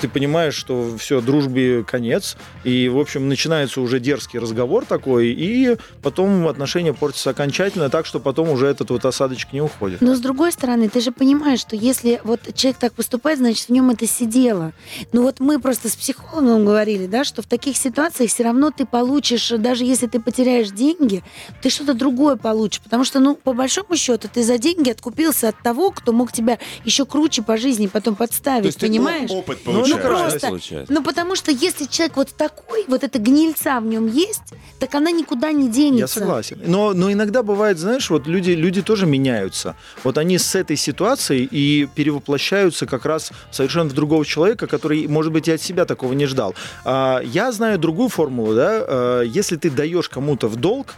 ты 0.00 0.08
понимаешь, 0.08 0.54
что 0.54 0.96
все, 0.98 1.20
дружбе 1.20 1.79
конец, 1.84 2.36
и, 2.64 2.88
в 2.88 2.98
общем, 2.98 3.28
начинается 3.28 3.80
уже 3.80 4.00
дерзкий 4.00 4.38
разговор 4.38 4.84
такой, 4.84 5.28
и 5.28 5.76
потом 6.02 6.46
отношения 6.48 6.92
портятся 6.92 7.30
окончательно, 7.30 7.90
так 7.90 8.06
что 8.06 8.20
потом 8.20 8.50
уже 8.50 8.66
этот 8.66 8.90
вот 8.90 9.04
осадочек 9.04 9.52
не 9.52 9.60
уходит. 9.60 10.00
Но 10.00 10.14
с 10.14 10.20
другой 10.20 10.52
стороны, 10.52 10.88
ты 10.88 11.00
же 11.00 11.12
понимаешь, 11.12 11.60
что 11.60 11.76
если 11.76 12.20
вот 12.24 12.40
человек 12.54 12.78
так 12.78 12.92
поступает, 12.94 13.38
значит, 13.38 13.66
в 13.66 13.70
нем 13.70 13.90
это 13.90 14.06
сидело. 14.06 14.72
Ну 15.12 15.22
вот 15.22 15.40
мы 15.40 15.58
просто 15.60 15.88
с 15.88 15.96
психологом 15.96 16.64
говорили, 16.64 17.06
да, 17.06 17.24
что 17.24 17.42
в 17.42 17.46
таких 17.46 17.76
ситуациях 17.76 18.30
все 18.30 18.44
равно 18.44 18.70
ты 18.70 18.86
получишь, 18.86 19.48
даже 19.58 19.84
если 19.84 20.06
ты 20.06 20.20
потеряешь 20.20 20.70
деньги, 20.70 21.22
ты 21.62 21.70
что-то 21.70 21.94
другое 21.94 22.36
получишь. 22.36 22.80
Потому 22.82 23.04
что, 23.04 23.20
ну, 23.20 23.34
по 23.36 23.52
большому 23.52 23.96
счету, 23.96 24.28
ты 24.32 24.42
за 24.42 24.58
деньги 24.58 24.90
откупился 24.90 25.48
от 25.48 25.62
того, 25.62 25.90
кто 25.90 26.12
мог 26.12 26.32
тебя 26.32 26.58
еще 26.84 27.06
круче 27.06 27.42
по 27.42 27.56
жизни 27.56 27.86
потом 27.86 28.14
подставить, 28.14 28.62
То 28.62 28.66
есть 28.68 28.78
ты 28.80 28.86
понимаешь? 28.86 29.30
опыт 29.30 29.58
Ну, 29.64 29.72
получаешь. 29.72 29.90
ну, 29.90 29.96
да, 29.96 30.02
просто. 30.08 30.46
получается? 30.48 30.92
Ну, 30.92 31.02
потому 31.02 31.36
что 31.36 31.50
если 31.50 31.69
человек 31.88 32.16
вот 32.16 32.28
такой, 32.36 32.84
вот 32.88 33.04
эта 33.04 33.18
гнильца 33.18 33.80
в 33.80 33.86
нем 33.86 34.06
есть, 34.06 34.54
так 34.78 34.94
она 34.94 35.10
никуда 35.10 35.52
не 35.52 35.68
денется. 35.68 36.20
Я 36.20 36.26
согласен. 36.26 36.60
Но, 36.64 36.92
но 36.94 37.12
иногда 37.12 37.42
бывает, 37.42 37.78
знаешь, 37.78 38.10
вот 38.10 38.26
люди, 38.26 38.50
люди 38.50 38.82
тоже 38.82 39.06
меняются. 39.06 39.76
Вот 40.04 40.18
они 40.18 40.38
с 40.38 40.54
этой 40.54 40.76
ситуацией 40.76 41.48
и 41.50 41.88
перевоплощаются 41.94 42.86
как 42.86 43.04
раз 43.04 43.32
совершенно 43.50 43.90
в 43.90 43.92
другого 43.92 44.24
человека, 44.24 44.66
который, 44.66 45.06
может 45.08 45.32
быть, 45.32 45.48
и 45.48 45.52
от 45.52 45.60
себя 45.62 45.84
такого 45.84 46.12
не 46.12 46.26
ждал. 46.26 46.54
А, 46.84 47.20
Я 47.20 47.52
знаю 47.52 47.78
другую 47.78 48.08
формулу, 48.08 48.54
да, 48.54 48.84
а, 48.86 49.22
если 49.22 49.56
ты 49.56 49.70
даешь 49.70 50.08
кому-то 50.08 50.48
в 50.48 50.56
долг, 50.56 50.94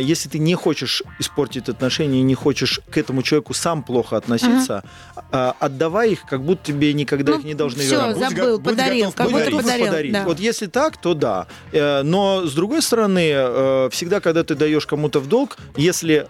если 0.00 0.28
ты 0.28 0.38
не 0.38 0.54
хочешь 0.54 1.02
испортить 1.18 1.68
отношения, 1.68 2.22
не 2.22 2.34
хочешь 2.34 2.80
к 2.90 2.98
этому 2.98 3.22
человеку 3.22 3.54
сам 3.54 3.82
плохо 3.82 4.16
относиться, 4.16 4.84
а, 5.32 5.54
отдавай 5.58 6.12
их, 6.12 6.26
как 6.28 6.42
будто 6.42 6.64
тебе 6.64 6.92
никогда 6.92 7.32
Ну, 7.32 7.38
их 7.38 7.44
не 7.44 7.54
должны 7.54 7.82
всё, 7.82 7.96
вернуть. 7.96 8.16
Будь 8.16 8.28
забыл, 8.28 8.58
будь 8.58 8.76
подарил, 8.76 9.06
готов 9.06 9.14
как 9.14 9.26
будто 9.30 9.44
подарить. 9.44 9.62
подарил. 9.62 9.86
подарить. 9.86 10.12
да. 10.12 10.24
Вот 10.24 10.40
если 10.40 10.66
так, 10.66 11.00
то 11.00 11.14
да. 11.14 11.46
Э, 11.72 12.02
Но 12.02 12.46
с 12.46 12.52
другой 12.52 12.82
стороны, 12.82 13.30
э, 13.32 13.88
всегда, 13.90 14.20
когда 14.20 14.42
ты 14.44 14.54
даешь 14.54 14.86
кому-то 14.86 15.20
в 15.20 15.28
долг, 15.28 15.56
если 15.76 16.26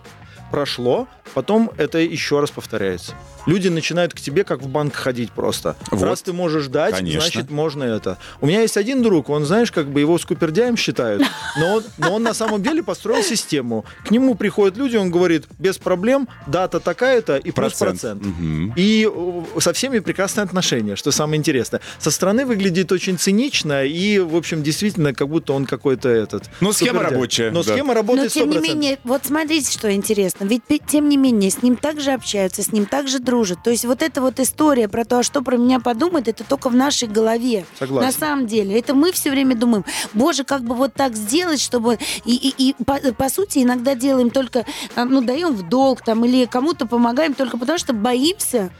прошло, 0.50 1.08
потом 1.34 1.70
это 1.76 1.98
еще 1.98 2.40
раз 2.40 2.50
повторяется. 2.50 3.14
Люди 3.50 3.66
начинают 3.66 4.14
к 4.14 4.20
тебе 4.20 4.44
как 4.44 4.62
в 4.62 4.68
банк 4.68 4.94
ходить 4.94 5.32
просто. 5.32 5.74
Вот. 5.90 6.04
Раз 6.04 6.22
ты 6.22 6.32
можешь 6.32 6.68
дать, 6.68 6.94
Конечно. 6.94 7.20
значит 7.20 7.50
можно 7.50 7.82
это. 7.82 8.16
У 8.40 8.46
меня 8.46 8.60
есть 8.60 8.76
один 8.76 9.02
друг, 9.02 9.28
он, 9.28 9.44
знаешь, 9.44 9.72
как 9.72 9.88
бы 9.88 9.98
его 9.98 10.18
скупердяем 10.18 10.76
считают, 10.76 11.24
но 11.58 11.74
он, 11.74 11.84
но 11.98 12.14
он 12.14 12.22
на 12.22 12.32
самом 12.32 12.62
деле 12.62 12.84
построил 12.84 13.24
систему. 13.24 13.84
К 14.06 14.12
нему 14.12 14.36
приходят 14.36 14.76
люди, 14.76 14.96
он 14.96 15.10
говорит, 15.10 15.46
без 15.58 15.78
проблем, 15.78 16.28
дата 16.46 16.78
такая-то 16.78 17.38
и 17.38 17.50
плюс 17.50 17.72
процент. 17.72 18.24
Мгм. 18.24 18.72
И 18.76 19.10
э, 19.12 19.60
со 19.60 19.72
всеми 19.72 19.98
прекрасные 19.98 20.44
отношения, 20.44 20.94
что 20.94 21.10
самое 21.10 21.40
интересное. 21.40 21.80
Со 21.98 22.12
стороны 22.12 22.46
выглядит 22.46 22.92
очень 22.92 23.18
цинично 23.18 23.84
и, 23.84 24.20
в 24.20 24.36
общем, 24.36 24.62
действительно, 24.62 25.12
как 25.12 25.28
будто 25.28 25.54
он 25.54 25.66
какой-то 25.66 26.08
этот... 26.08 26.44
Ну, 26.60 26.72
схема 26.72 26.98
супердяй. 26.98 27.12
рабочая, 27.12 27.50
Но 27.50 27.64
да. 27.64 27.72
схема 27.72 27.88
Но 27.88 27.94
работает 27.94 28.30
тем 28.30 28.48
не 28.48 28.58
100%. 28.58 28.62
менее, 28.62 28.98
вот 29.02 29.22
смотрите, 29.26 29.72
что 29.72 29.92
интересно. 29.92 30.44
Ведь 30.44 30.62
тем 30.86 31.08
не 31.08 31.16
менее, 31.16 31.50
с 31.50 31.64
ним 31.64 31.74
также 31.74 32.12
общаются, 32.12 32.62
с 32.62 32.70
ним 32.70 32.86
также 32.86 33.18
дружат. 33.18 33.39
То 33.62 33.70
есть 33.70 33.84
вот 33.84 34.02
эта 34.02 34.20
вот 34.20 34.38
история 34.40 34.88
про 34.88 35.04
то, 35.04 35.18
а 35.18 35.22
что 35.22 35.42
про 35.42 35.56
меня 35.56 35.80
подумают, 35.80 36.28
это 36.28 36.44
только 36.44 36.68
в 36.68 36.74
нашей 36.74 37.08
голове. 37.08 37.64
Согласен. 37.78 38.06
На 38.06 38.12
самом 38.12 38.46
деле. 38.46 38.78
Это 38.78 38.94
мы 38.94 39.12
все 39.12 39.30
время 39.30 39.54
думаем, 39.56 39.84
боже, 40.14 40.44
как 40.44 40.62
бы 40.62 40.74
вот 40.74 40.94
так 40.94 41.14
сделать, 41.16 41.60
чтобы... 41.60 41.98
И, 42.24 42.34
и- 42.36 42.70
и 42.70 42.74
по, 42.84 42.94
по 43.12 43.28
сути 43.28 43.58
иногда 43.62 43.94
делаем 43.94 44.30
только, 44.30 44.64
а, 44.96 45.04
ну, 45.04 45.20
даем 45.22 45.54
в 45.54 45.68
долг 45.68 46.02
там 46.04 46.24
или 46.24 46.44
кому-то 46.46 46.86
помогаем 46.86 47.34
только 47.34 47.56
потому, 47.58 47.78
что 47.78 47.92
боимся, 47.92 48.70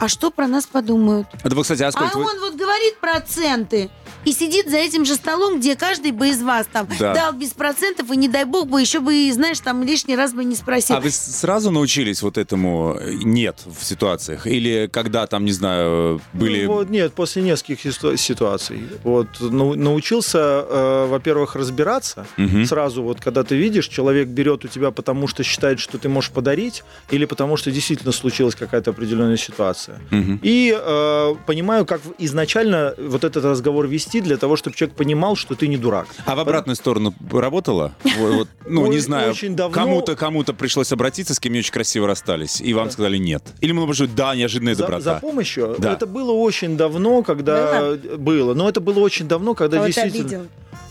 а 0.00 0.08
что 0.08 0.30
про 0.30 0.46
нас 0.46 0.66
подумают. 0.66 1.26
Это 1.42 1.54
вы, 1.56 1.62
кстати, 1.62 1.82
а 1.82 1.88
А 1.94 2.16
вы- 2.16 2.24
он 2.24 2.38
вот 2.40 2.54
говорит 2.54 2.98
проценты 3.00 3.90
и 4.24 4.32
сидит 4.32 4.68
за 4.70 4.76
этим 4.76 5.04
же 5.04 5.14
столом, 5.14 5.58
где 5.60 5.76
каждый 5.76 6.12
бы 6.12 6.28
из 6.28 6.42
вас 6.42 6.66
там 6.72 6.86
Да. 6.98 7.14
дал 7.14 7.32
без 7.32 7.50
процентов, 7.50 8.10
и 8.10 8.16
не 8.16 8.28
дай 8.28 8.44
бог 8.44 8.68
бы 8.68 8.80
еще 8.80 9.00
бы, 9.00 9.30
знаешь, 9.32 9.60
там 9.60 9.82
лишний 9.84 10.16
раз 10.16 10.32
бы 10.32 10.44
не 10.44 10.54
спросил. 10.54 10.96
А 10.96 11.00
вы 11.00 11.10
сразу 11.10 11.70
научились 11.70 12.22
вот 12.22 12.36
этому 12.38 12.96
э, 13.00 13.12
нет 13.22 13.56
в 13.66 13.84
ситуациях? 13.84 14.46
Или 14.46 14.88
когда 14.92 15.26
там, 15.26 15.44
не 15.44 15.52
знаю, 15.52 16.20
были... 16.32 16.66
Ну, 16.66 16.72
вот 16.74 16.90
нет, 16.90 17.12
после 17.14 17.42
нескольких 17.42 17.80
ситу- 17.92 18.16
ситуаций. 18.16 18.82
Вот 19.04 19.28
нау- 19.40 19.74
научился, 19.76 20.38
э, 20.68 21.06
во-первых, 21.08 21.56
разбираться. 21.56 22.26
Мгм. 22.36 22.66
Сразу 22.66 23.02
вот, 23.02 23.20
когда 23.20 23.42
ты 23.44 23.56
видишь, 23.56 23.88
человек 23.88 24.28
берет 24.28 24.64
у 24.64 24.68
тебя, 24.68 24.90
потому 24.90 25.26
что 25.28 25.42
считает, 25.42 25.78
что 25.80 25.98
ты 25.98 26.08
можешь 26.08 26.30
подарить, 26.30 26.82
или 27.10 27.24
потому 27.24 27.56
что 27.56 27.70
действительно 27.70 28.12
случилась 28.12 28.54
какая-то 28.54 28.90
определенная 28.90 29.36
ситуация. 29.36 29.98
Мгм. 30.10 30.40
И 30.42 30.76
э, 30.78 31.34
понимаю, 31.46 31.86
как 31.86 32.00
изначально 32.18 32.94
вот 32.98 33.24
этот 33.24 33.44
разговор 33.44 33.86
вести 33.86 34.07
для 34.16 34.36
того, 34.36 34.56
чтобы 34.56 34.76
человек 34.76 34.96
понимал, 34.96 35.36
что 35.36 35.54
ты 35.54 35.68
не 35.68 35.76
дурак. 35.76 36.06
А 36.24 36.34
в 36.34 36.40
обратную 36.40 36.76
сторону 36.76 37.14
работала? 37.30 37.94
Вот, 38.18 38.48
ну, 38.66 38.86
не 38.86 38.98
знаю, 38.98 39.34
кому-то 39.72 40.16
кому-то 40.16 40.54
пришлось 40.54 40.92
обратиться, 40.92 41.34
с 41.34 41.40
кем 41.40 41.52
не 41.52 41.60
очень 41.60 41.72
красиво 41.72 42.06
расстались, 42.06 42.60
и 42.60 42.74
вам 42.74 42.90
сказали 42.90 43.18
нет. 43.18 43.42
Или, 43.60 43.72
может 43.72 44.08
быть, 44.08 44.16
да, 44.16 44.34
неожиданная 44.34 44.74
доброта. 44.74 45.00
за 45.00 45.20
помощью? 45.20 45.76
Да. 45.78 45.92
Это 45.92 46.06
было 46.06 46.32
очень 46.32 46.76
давно, 46.76 47.22
когда 47.22 47.94
было. 48.16 48.54
Но 48.54 48.68
это 48.68 48.80
было 48.80 49.00
очень 49.00 49.28
давно, 49.28 49.54
когда 49.54 49.86
действительно. 49.86 50.48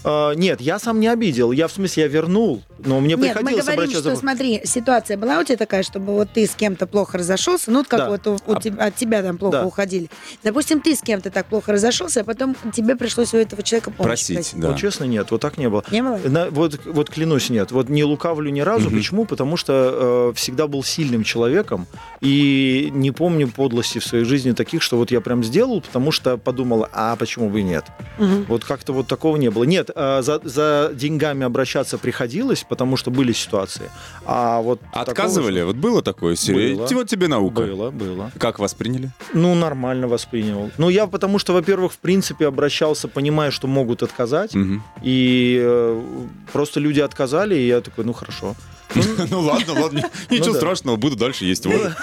А, 0.10 0.32
нет, 0.34 0.62
я 0.62 0.80
сам 0.80 1.00
не 1.02 1.08
обидел. 1.08 1.52
Я, 1.52 1.68
в 1.68 1.72
смысле, 1.74 2.04
я 2.04 2.08
вернул. 2.10 2.64
Но 2.80 3.00
мне 3.02 3.10
Нет, 3.16 3.20
мы 3.20 3.26
приходилось 3.26 3.64
говорим, 3.66 3.80
обращаться... 3.82 4.10
что, 4.12 4.20
смотри, 4.20 4.62
ситуация 4.64 5.18
была 5.18 5.40
у 5.40 5.44
тебя 5.44 5.58
такая, 5.58 5.84
чтобы 5.84 6.14
вот 6.14 6.30
ты 6.32 6.46
с 6.46 6.52
кем-то 6.56 6.88
плохо 6.88 7.18
разошелся, 7.18 7.72
ну, 7.72 7.80
вот 7.80 7.88
как 7.88 8.00
Да. 8.02 8.10
вот 8.10 8.28
у, 8.28 8.34
у 8.34 8.54
А- 8.56 8.62
тебя- 8.62 8.86
от 8.86 8.96
тебя 8.96 9.22
там 9.24 9.38
плохо 9.38 9.58
Да. 9.58 9.66
уходили. 9.66 10.10
Допустим, 10.44 10.80
ты 10.80 10.96
с 10.96 11.02
кем-то 11.02 11.30
так 11.32 11.48
плохо 11.48 11.72
разошелся, 11.74 12.22
а 12.22 12.24
потом 12.24 12.56
тебе 12.74 12.96
пришлось 12.96 13.34
у 13.34 13.38
этого 13.38 13.64
человека 13.64 13.92
помощь 13.92 14.08
Просить, 14.28 14.52
да. 14.56 14.70
Вот 14.70 14.78
честно, 14.78 15.04
нет, 15.06 15.30
вот 15.32 15.42
так 15.42 15.58
не 15.58 15.68
было. 15.70 15.84
Не 15.92 16.04
было? 16.04 16.20
На- 16.24 16.50
вот, 16.52 16.80
вот 16.86 17.10
клянусь, 17.10 17.50
нет. 17.50 17.72
Вот 17.72 17.90
не 17.90 18.04
лукавлю 18.04 18.50
ни 18.52 18.62
разу. 18.62 18.90
Мгм. 18.90 18.98
Почему? 18.98 19.26
Потому 19.26 19.58
что 19.58 20.30
э, 20.32 20.38
всегда 20.38 20.68
был 20.68 20.84
сильным 20.84 21.24
человеком 21.24 21.88
и 22.22 22.90
не 22.94 23.12
помню 23.12 23.48
подлости 23.50 24.00
в 24.00 24.06
своей 24.06 24.24
жизни 24.24 24.52
таких, 24.52 24.82
что 24.84 24.98
вот 24.98 25.12
я 25.12 25.20
прям 25.22 25.44
сделал, 25.44 25.82
потому 25.82 26.12
что 26.12 26.38
подумал, 26.38 26.88
а 26.94 27.16
почему 27.16 27.50
бы 27.50 27.60
и 27.62 27.64
нет? 27.64 27.86
Мгм. 28.20 28.46
Вот 28.48 28.64
как-то 28.64 28.94
вот 28.94 29.08
такого 29.08 29.36
не 29.38 29.50
было. 29.50 29.64
Нет, 29.64 29.90
э, 29.98 30.22
за, 30.22 30.40
за 30.44 30.92
деньгами 30.94 31.46
обращаться 31.46 31.98
приходилось, 31.98 32.66
потому 32.70 32.98
что 32.98 33.12
были 33.12 33.34
ситуации. 33.34 33.90
А 34.26 34.62
вот 34.62 34.80
Отказывали? 34.94 35.64
Вот 35.64 35.76
было 35.76 36.02
такое? 36.02 36.36
Серия? 36.36 36.76
Было. 36.76 36.88
Вот 36.94 37.10
тебе 37.10 37.28
наука. 37.28 37.62
Было, 37.62 37.92
было. 37.92 38.32
Как 38.40 38.60
восприняли? 38.60 39.12
Ну, 39.34 39.56
нормально 39.56 40.08
воспринял. 40.08 40.72
Ну, 40.78 40.90
я 40.90 41.08
потому 41.08 41.40
что, 41.40 41.54
во-первых, 41.54 41.94
в 41.94 41.98
принципе, 41.98 42.48
обращался, 42.48 43.08
понимая, 43.08 43.52
что 43.52 43.68
могут 43.68 44.04
отказать. 44.04 44.56
Мгм. 44.56 44.84
И 45.04 45.60
э, 45.62 46.02
просто 46.54 46.80
люди 46.80 47.00
отказали, 47.00 47.56
и 47.56 47.68
я 47.68 47.82
такой, 47.82 48.06
ну 48.06 48.14
хорошо. 48.14 48.56
Ну 49.30 49.42
ладно, 49.42 49.74
ладно, 49.74 50.10
ничего 50.30 50.54
да. 50.54 50.60
страшного, 50.60 50.96
буду 50.96 51.16
дальше 51.16 51.46
есть 51.46 51.66
воду. 51.66 51.94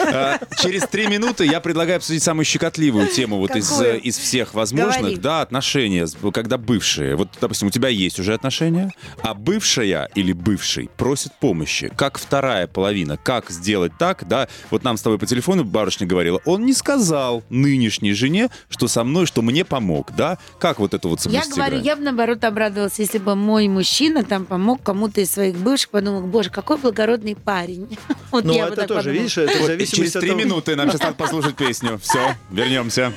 А, 0.00 0.38
Через 0.60 0.82
три 0.88 1.06
минуты 1.06 1.44
я 1.44 1.60
предлагаю 1.60 1.98
обсудить 1.98 2.22
самую 2.22 2.44
щекотливую 2.44 3.08
тему 3.08 3.38
вот 3.38 3.54
из, 3.56 3.70
из 3.80 4.18
всех 4.18 4.54
возможных, 4.54 5.20
да, 5.20 5.42
отношения, 5.42 6.06
когда 6.32 6.58
бывшие. 6.58 7.16
Вот, 7.16 7.28
допустим, 7.40 7.68
у 7.68 7.70
тебя 7.70 7.88
есть 7.88 8.18
уже 8.18 8.34
отношения, 8.34 8.92
а 9.22 9.34
бывшая 9.34 10.08
или 10.14 10.32
бывший 10.32 10.90
просит 10.96 11.32
помощи. 11.38 11.90
Как 11.96 12.18
вторая 12.18 12.66
половина, 12.66 13.16
как 13.16 13.50
сделать 13.50 13.92
так, 13.98 14.26
да, 14.26 14.48
вот 14.70 14.82
нам 14.84 14.96
с 14.96 15.02
тобой 15.02 15.18
по 15.18 15.26
телефону 15.26 15.64
барышня 15.64 16.06
говорила, 16.06 16.40
он 16.44 16.64
не 16.64 16.72
сказал 16.72 17.42
нынешней 17.50 18.12
жене, 18.12 18.48
что 18.68 18.88
со 18.88 19.04
мной, 19.04 19.26
что 19.26 19.42
мне 19.42 19.64
помог, 19.64 20.10
да? 20.16 20.38
Как 20.58 20.78
вот 20.80 20.94
это 20.94 21.08
вот 21.08 21.18
Я 21.20 21.42
соблюсти 21.42 21.52
говорю, 21.54 21.72
грань? 21.76 21.86
я 21.86 21.96
бы 21.96 22.02
наоборот 22.02 22.44
обрадовалась, 22.44 22.98
если 22.98 23.18
бы 23.18 23.34
мой 23.36 23.68
мужчина 23.68 24.24
там 24.24 24.44
помог 24.44 24.82
кому-то 24.82 25.20
из 25.20 25.30
своих 25.30 25.56
бывших, 25.56 25.90
подумал, 25.90 26.22
боже, 26.32 26.50
какой 26.50 26.78
благородный 26.78 27.36
парень. 27.36 27.96
Вот 28.32 28.44
Ну, 28.44 28.54
это 28.54 28.86
тоже, 28.86 28.86
подумала. 28.86 29.10
видишь, 29.10 29.36
это 29.36 29.62
зависимости 29.66 29.96
через 29.96 30.12
три 30.12 30.34
минуты 30.34 30.74
нам 30.74 30.88
сейчас 30.88 31.02
надо 31.02 31.14
послушать 31.14 31.54
песню. 31.54 32.00
Все, 32.02 32.34
вернемся. 32.50 33.12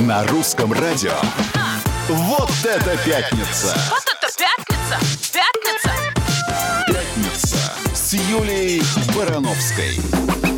На 0.00 0.24
русском 0.26 0.72
радио. 0.72 1.12
Вот 2.08 2.50
это 2.64 2.96
пятница! 3.06 3.76
Вот 3.90 4.02
это 4.02 4.28
пятница! 4.36 4.98
Пятница! 5.32 5.92
Пятница 6.88 7.56
с 7.94 8.12
Юлией 8.14 8.82
Барановской. 9.14 10.49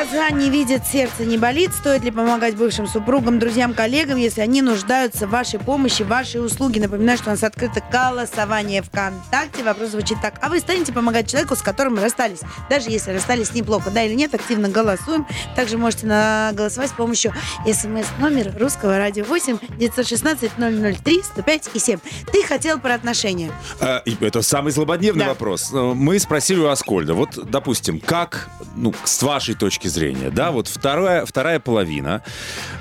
Глаза 0.00 0.30
не 0.30 0.48
видят, 0.48 0.86
сердце 0.86 1.26
не 1.26 1.36
болит. 1.36 1.74
Стоит 1.74 2.02
ли 2.02 2.10
помогать 2.10 2.56
бывшим 2.56 2.86
супругам, 2.86 3.38
друзьям, 3.38 3.74
коллегам, 3.74 4.16
если 4.16 4.40
они 4.40 4.62
нуждаются 4.62 5.26
в 5.26 5.30
вашей 5.30 5.60
помощи, 5.60 6.04
вашей 6.04 6.42
услуге? 6.42 6.80
Напоминаю, 6.80 7.18
что 7.18 7.28
у 7.28 7.32
нас 7.32 7.42
открыто 7.42 7.82
голосование 7.92 8.80
ВКонтакте. 8.82 9.62
Вопрос 9.62 9.90
звучит 9.90 10.16
так. 10.22 10.36
А 10.40 10.48
вы 10.48 10.60
станете 10.60 10.94
помогать 10.94 11.28
человеку, 11.30 11.54
с 11.54 11.60
которым 11.60 11.98
расстались? 11.98 12.40
Даже 12.70 12.88
если 12.88 13.10
расстались 13.12 13.52
неплохо, 13.52 13.90
да 13.90 14.02
или 14.02 14.14
нет, 14.14 14.34
активно 14.34 14.70
голосуем. 14.70 15.26
Также 15.54 15.76
можете 15.76 16.06
на- 16.06 16.52
голосовать 16.54 16.88
с 16.88 16.94
помощью 16.94 17.34
смс-номера 17.66 18.56
русского 18.58 18.96
радио 18.96 19.24
8 19.26 19.58
916 19.76 20.52
003 20.56 21.22
105 21.22 21.70
и 21.74 21.78
7. 21.78 21.98
Ты 22.32 22.42
хотел 22.44 22.78
про 22.80 22.94
отношения. 22.94 23.52
А, 23.80 24.02
Это 24.22 24.40
самый 24.40 24.72
злободневный 24.72 25.24
Да. 25.26 25.28
вопрос. 25.32 25.70
Мы 25.72 26.18
спросили 26.20 26.58
у 26.60 26.68
Аскольда, 26.68 27.12
вот, 27.12 27.50
допустим, 27.50 28.00
как, 28.00 28.48
ну, 28.76 28.94
с 29.04 29.22
вашей 29.22 29.54
точки 29.54 29.89
зрения, 29.90 30.30
да, 30.30 30.50
вот 30.50 30.68
вторая, 30.68 31.26
вторая 31.26 31.60
половина, 31.60 32.22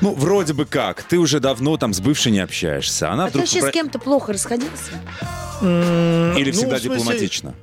ну, 0.02 0.14
вроде 0.14 0.54
бы 0.54 0.66
как, 0.66 1.04
ты 1.04 1.18
уже 1.18 1.40
давно 1.40 1.78
там 1.78 1.94
с 1.94 2.00
бывшей 2.00 2.32
не 2.32 2.40
общаешься, 2.40 3.12
она 3.12 3.26
А 3.26 3.28
ты 3.28 3.32
вдруг... 3.40 3.46
вообще 3.46 3.60
попро- 3.60 3.70
с 3.70 3.74
кем-то 3.74 4.00
плохо 4.00 4.34
расходился? 4.34 4.92
Или 5.62 6.46
ну, 6.46 6.52
всегда 6.54 6.80
смысле, 6.80 6.98
дипломатично? 6.98 7.54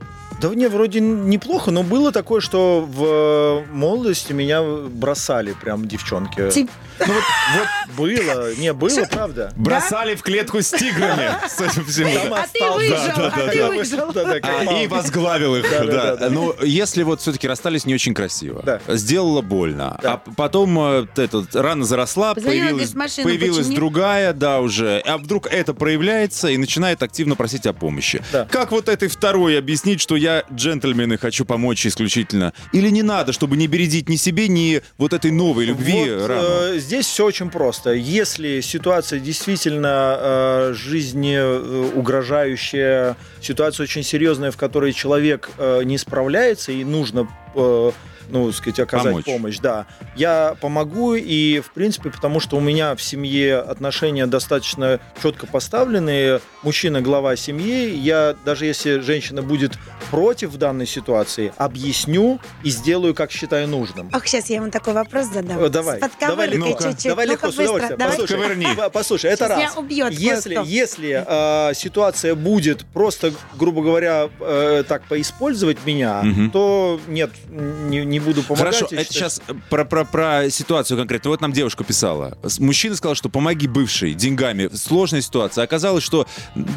Да 0.41 0.55
не, 0.55 0.69
вроде 0.69 1.01
неплохо, 1.01 1.71
но 1.71 1.83
было 1.83 2.13
такое, 2.13 2.41
что 2.41 2.87
в 2.87 3.05
э, 3.05 3.73
молодости 3.73 4.33
меня 4.35 4.63
бросали 4.63 5.55
прям 5.61 5.89
девчонки. 5.89 6.51
Тип- 6.51 6.71
Ну 6.99 7.13
вот, 7.15 7.23
вот 7.55 7.97
было, 7.97 8.55
не, 8.55 8.73
было, 8.73 9.05
правда. 9.11 9.53
Бросали 9.57 10.15
в 10.15 10.23
клетку 10.23 10.61
с 10.61 10.71
тиграми, 10.71 11.31
судя 11.49 11.83
по 11.83 11.91
всему. 11.91 12.11
Там 12.15 12.35
А 12.35 12.47
ты 12.53 12.71
выжил, 12.71 13.17
да, 13.17 13.27
а 13.27 13.37
да, 13.37 13.49
ты 13.49 13.59
да. 13.59 13.69
выжил. 13.69 14.13
Да, 14.13 14.25
да, 14.25 14.41
как 14.41 14.69
А, 14.69 14.83
и 14.83 14.87
возглавил 14.87 15.57
их, 15.57 15.63
Да, 15.71 15.81
да. 15.81 15.87
да, 15.87 15.93
да, 15.93 16.17
да. 16.17 16.31
Ну, 16.31 16.55
если 16.63 17.03
вот 17.03 17.21
все-таки 17.21 17.47
расстались 17.49 17.85
не 17.87 17.95
очень 17.95 18.15
красиво, 18.15 18.63
Да. 18.65 18.81
сделала 18.89 19.43
больно, 19.43 19.99
Да. 20.03 20.15
а 20.15 20.31
потом 20.37 20.79
э, 20.79 21.07
этот, 21.17 21.55
рана 21.55 21.85
заросла, 21.85 22.35
появилась, 22.35 23.67
другая, 23.69 24.33
да, 24.33 24.61
уже, 24.61 25.03
а 25.07 25.19
вдруг 25.19 25.47
это 25.47 25.75
проявляется 25.75 26.49
и 26.49 26.57
начинает 26.57 27.03
активно 27.03 27.37
просить 27.37 27.67
о 27.67 27.73
помощи. 27.73 28.23
Да. 28.33 28.47
Как 28.51 28.73
вот 28.73 28.89
этой 28.89 29.09
второй 29.09 29.59
объяснить, 29.59 30.01
что 30.01 30.17
я 30.17 30.45
джентльмен 30.53 31.13
и 31.13 31.17
хочу 31.17 31.45
помочь 31.45 31.87
исключительно? 31.87 32.53
Или 32.73 32.89
не 32.91 33.03
надо, 33.03 33.33
чтобы 33.33 33.57
не 33.57 33.67
бередить 33.67 34.09
ни 34.09 34.17
себе, 34.17 34.49
ни 34.49 34.83
вот 34.99 35.13
этой 35.13 35.31
новой 35.31 35.65
любви 35.67 36.11
Вот, 36.15 36.27
рану? 36.27 36.79
Здесь 36.87 37.07
все 37.07 37.27
очень 37.27 37.51
просто. 37.51 37.93
Если 37.93 38.61
ситуация 38.61 39.19
действительно 39.19 40.17
э, 40.19 40.73
жизни 40.75 41.37
э, 41.37 41.91
угрожающая, 41.95 43.17
ситуация 43.41 43.85
очень 43.85 44.05
серьезная, 44.05 44.53
в 44.53 44.57
которой 44.57 44.93
человек 44.93 45.51
э, 45.59 45.83
не 45.83 45.99
справляется 45.99 46.71
и 46.71 46.85
нужно 46.85 47.29
э, 47.55 47.91
ну, 48.29 48.51
сказать, 48.53 48.81
оказать 48.81 49.07
Помочь. 49.13 49.25
помощь, 49.25 49.59
да. 49.59 49.87
Я 50.17 50.57
помогу, 50.61 51.15
и, 51.15 51.61
в 51.61 51.73
принципе, 51.73 52.11
потому 52.11 52.41
что 52.41 52.57
у 52.57 52.61
меня 52.61 52.95
в 52.95 53.03
семье 53.03 53.59
отношения 53.59 54.27
достаточно 54.27 55.01
четко 55.23 55.47
поставленные. 55.47 56.41
Мужчина 56.63 57.01
глава 57.03 57.37
семьи. 57.37 57.89
Я, 57.95 58.35
даже 58.45 58.67
если 58.67 58.99
женщина 59.01 59.43
будет 59.43 59.73
против 60.11 60.51
в 60.51 60.57
данной 60.59 60.87
ситуации, 60.87 61.53
объясню 61.57 62.41
и 62.63 62.71
сделаю, 62.71 63.15
как 63.15 63.31
считаю 63.31 63.69
нужным. 63.69 64.11
Ох, 64.15 64.27
сейчас 64.27 64.49
я 64.51 64.57
ему 64.57 64.71
такой 64.71 64.95
вопрос 64.95 65.27
задам. 65.27 65.59
Э, 65.63 65.69
Давай, 65.69 66.01
С 66.01 66.11
давай, 66.21 66.49
легко, 66.49 66.83
чуть-чуть. 66.83 67.05
давай 67.05 67.27
легко, 67.27 67.51
с 67.51 67.55
быстро, 67.57 67.75
удовольствием. 67.75 67.99
давай. 67.99 68.17
Послушай, 68.17 68.77
по- 68.77 68.91
послушай, 68.91 69.31
это 69.33 69.45
Сейчас 69.47 69.59
раз. 69.59 69.77
убьет 69.77 70.13
Если, 70.13 70.55
кое-кто. 70.55 70.71
если 70.71 71.25
э, 71.71 71.75
ситуация 71.75 72.35
будет 72.35 72.85
просто, 72.87 73.33
грубо 73.59 73.83
говоря, 73.83 74.29
э, 74.41 74.85
так 74.89 75.05
поиспользовать 75.05 75.79
меня, 75.85 76.23
Мгм. 76.23 76.51
то 76.51 77.01
нет, 77.09 77.31
не, 77.49 78.05
не 78.05 78.16
буду 78.21 78.43
помогать. 78.43 78.75
Хорошо, 78.77 78.87
это 78.95 79.05
считаю, 79.05 79.31
сейчас 79.31 79.43
про, 79.71 79.85
про, 79.85 80.05
про 80.05 80.51
ситуацию 80.51 80.99
конкретно. 80.99 81.31
Вот 81.31 81.41
нам 81.41 81.53
девушка 81.53 81.85
писала. 81.85 82.37
Мужчина 82.59 82.97
сказал, 82.97 83.15
что 83.15 83.29
помоги 83.29 83.67
бывшей 83.67 84.15
деньгами. 84.15 84.69
Сложная 84.75 85.21
ситуация. 85.21 85.65
Оказалось, 85.65 86.05
что 86.05 86.27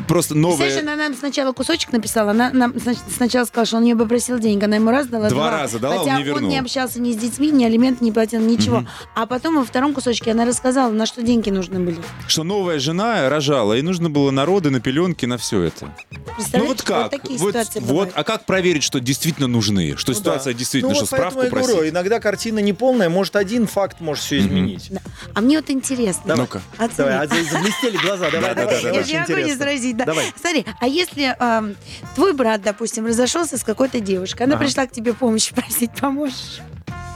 просто 0.08 0.36
новая... 0.36 0.58
Представляешь, 0.68 1.00
она 1.00 1.10
нам 1.10 1.18
сначала 1.18 1.52
кусочек 1.54 1.92
написала, 1.92 2.32
она 2.32 2.52
нам 2.52 2.80
сна- 2.80 2.94
сначала 3.16 3.46
сказала, 3.46 3.66
что 3.66 3.78
он 3.78 3.84
ее 3.84 3.96
попросил 3.96 4.40
денег, 4.40 4.64
она 4.64 4.76
ему 4.78 4.90
раз 4.92 5.08
дала, 5.08 5.30
Два 5.30 5.52
раза 5.52 5.80
дала, 5.80 5.96
он 5.96 6.00
хотя 6.02 6.18
не 6.18 6.24
вернул. 6.24 6.50
не 6.50 6.60
общался 6.60 7.00
ни 7.02 7.12
с 7.14 7.18
детьми, 7.18 7.52
ни 7.52 7.64
алимент 7.64 8.02
не 8.02 8.12
платил, 8.12 8.42
ничего. 8.42 8.86
А 9.16 9.26
потом 9.26 9.58
во 9.58 9.66
втором 9.66 9.94
кусочке 9.94 10.32
она 10.32 10.46
рассказала, 10.46 10.92
на 10.92 11.06
что 11.06 11.22
деньги 11.22 11.50
нужны 11.50 11.80
были. 11.80 11.98
Что 12.28 12.44
новая 12.44 12.80
жена 12.80 13.30
рожала, 13.30 13.74
и 13.78 13.82
нужно 13.82 14.10
было 14.10 14.32
народы 14.32 14.70
на 14.70 14.80
пеленки, 14.80 15.26
на 15.26 15.38
все 15.38 15.62
это. 15.64 15.94
Ну 16.54 16.66
вот 16.66 16.82
как? 16.82 17.12
Вот 17.12 17.12
такие 17.12 17.40
вот, 17.40 17.56
вот, 17.82 18.10
а 18.14 18.24
как 18.24 18.46
проверить, 18.46 18.84
что 18.84 19.00
действительно 19.00 19.48
нужны? 19.48 19.96
Что 19.98 20.12
ну 20.12 20.16
да. 20.16 20.20
ситуация 20.20 20.54
действительно, 20.54 20.94
Ну 20.94 20.96
что 20.96 21.06
вот 21.06 21.10
поэтому 21.36 21.62
я 21.62 21.68
говорю, 21.68 21.90
иногда 21.90 22.20
картина 22.20 22.60
не 22.60 22.74
полная, 22.74 23.10
может 23.10 23.36
один 23.36 23.68
факт 23.68 24.00
может 24.02 24.24
все 24.24 24.40
изменить. 24.40 24.88
Да. 24.92 25.00
А 25.34 25.42
мне 25.42 25.58
вот 25.58 25.70
интересно. 25.70 26.24
Давай. 26.26 26.42
Ну-ка. 26.42 26.62
Оцени. 26.78 26.94
Давай, 26.98 27.18
а 27.18 27.28
за- 27.28 27.44
заблестели 27.44 27.98
глаза, 27.98 28.30
давай, 28.32 28.56
Да, 28.56 28.66
да, 28.66 28.66
давай, 28.66 28.82
да, 28.84 28.90
Я 28.90 28.94
могу 28.94 29.08
не 29.12 29.18
интересно. 29.20 29.58
заразить, 29.58 29.98
да. 29.98 30.06
Давай. 30.06 30.26
Смотри, 30.40 30.66
а 30.80 30.88
если 30.88 31.36
эм, 31.40 31.76
твой 32.16 32.34
брат, 32.34 32.62
допустим, 32.62 33.06
разошелся 33.06 33.58
с 33.58 33.64
какой-то 33.64 34.00
девушкой, 34.00 34.44
она 34.44 34.56
Ага. 34.56 34.66
пришла 34.66 34.86
к 34.88 34.92
тебе 34.92 35.14
помощи 35.14 35.54
просить, 35.54 35.92
поможешь? 36.00 36.60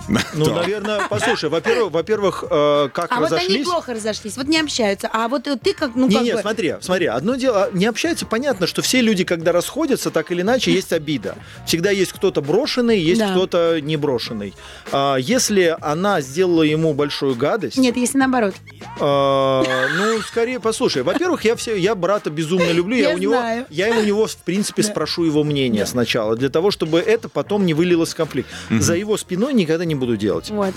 Ну, 0.34 0.45
Да. 0.45 0.56
наверное, 0.62 1.01
послушай, 1.10 1.49
во-первых, 1.49 1.91
во-первых, 1.91 2.43
э, 2.49 2.89
как 2.93 3.12
А 3.12 3.20
вот 3.20 3.32
они 3.32 3.41
разошлись... 3.45 3.68
плохо 3.68 3.93
разошлись, 3.93 4.38
вот 4.38 4.47
не 4.47 4.60
общаются. 4.60 5.10
А 5.12 5.28
вот 5.28 5.47
э, 5.47 5.58
ты 5.62 5.74
как, 5.74 5.95
ну 5.95 6.08
не, 6.08 6.16
как 6.16 6.24
не, 6.24 6.34
бы... 6.34 6.41
смотри, 6.41 6.76
смотри, 6.82 7.06
одно 7.08 7.36
дело, 7.36 7.70
не 7.74 7.86
общаются, 7.86 8.26
понятно, 8.26 8.68
что 8.68 8.82
все 8.82 9.01
люди, 9.01 9.24
когда 9.24 9.51
расходятся, 9.51 10.10
так 10.12 10.32
или 10.32 10.41
иначе, 10.41 10.72
есть 10.72 10.91
обида. 10.93 11.36
Всегда 11.66 11.91
есть 11.91 12.14
кто-то 12.14 12.41
брошенный, 12.41 12.99
есть 12.99 13.20
Да. 13.20 13.32
кто-то 13.32 13.80
не 13.82 13.95
брошенный. 13.97 14.54
А, 14.91 15.16
если 15.18 15.76
она 15.82 16.22
сделала 16.22 16.64
ему 16.64 16.93
большую 16.93 17.36
гадость, 17.36 17.78
Нет, 17.78 17.95
если 17.97 18.18
наоборот. 18.18 18.56
а, 18.99 19.64
ну, 19.97 20.20
скорее, 20.22 20.60
послушай, 20.60 21.04
во-первых, 21.04 21.45
я 21.45 21.56
все, 21.56 21.76
я 21.76 21.95
брата 21.95 22.30
безумно 22.30 22.72
люблю, 22.72 22.95
я, 22.95 23.10
Я 23.10 23.16
у 23.16 23.20
него, 23.20 23.34
знаю. 23.34 23.66
я 23.70 23.91
у 23.97 24.04
него, 24.04 24.28
в 24.28 24.36
принципе, 24.38 24.84
спрошу 24.84 25.24
его 25.24 25.43
мнение 25.43 25.86
сначала, 25.86 26.36
для 26.36 26.49
того, 26.49 26.72
чтобы 26.72 26.99
это 26.99 27.30
потом 27.30 27.66
не 27.66 27.74
вылилось 27.74 28.14
в 28.14 28.16
конфликт. 28.16 28.49
За 28.70 28.95
его 28.95 29.18
спиной 29.18 29.54
никогда 29.54 29.86
не 29.86 29.93
буду 30.00 30.18
делать. 30.18 30.50
Вот. 30.50 30.74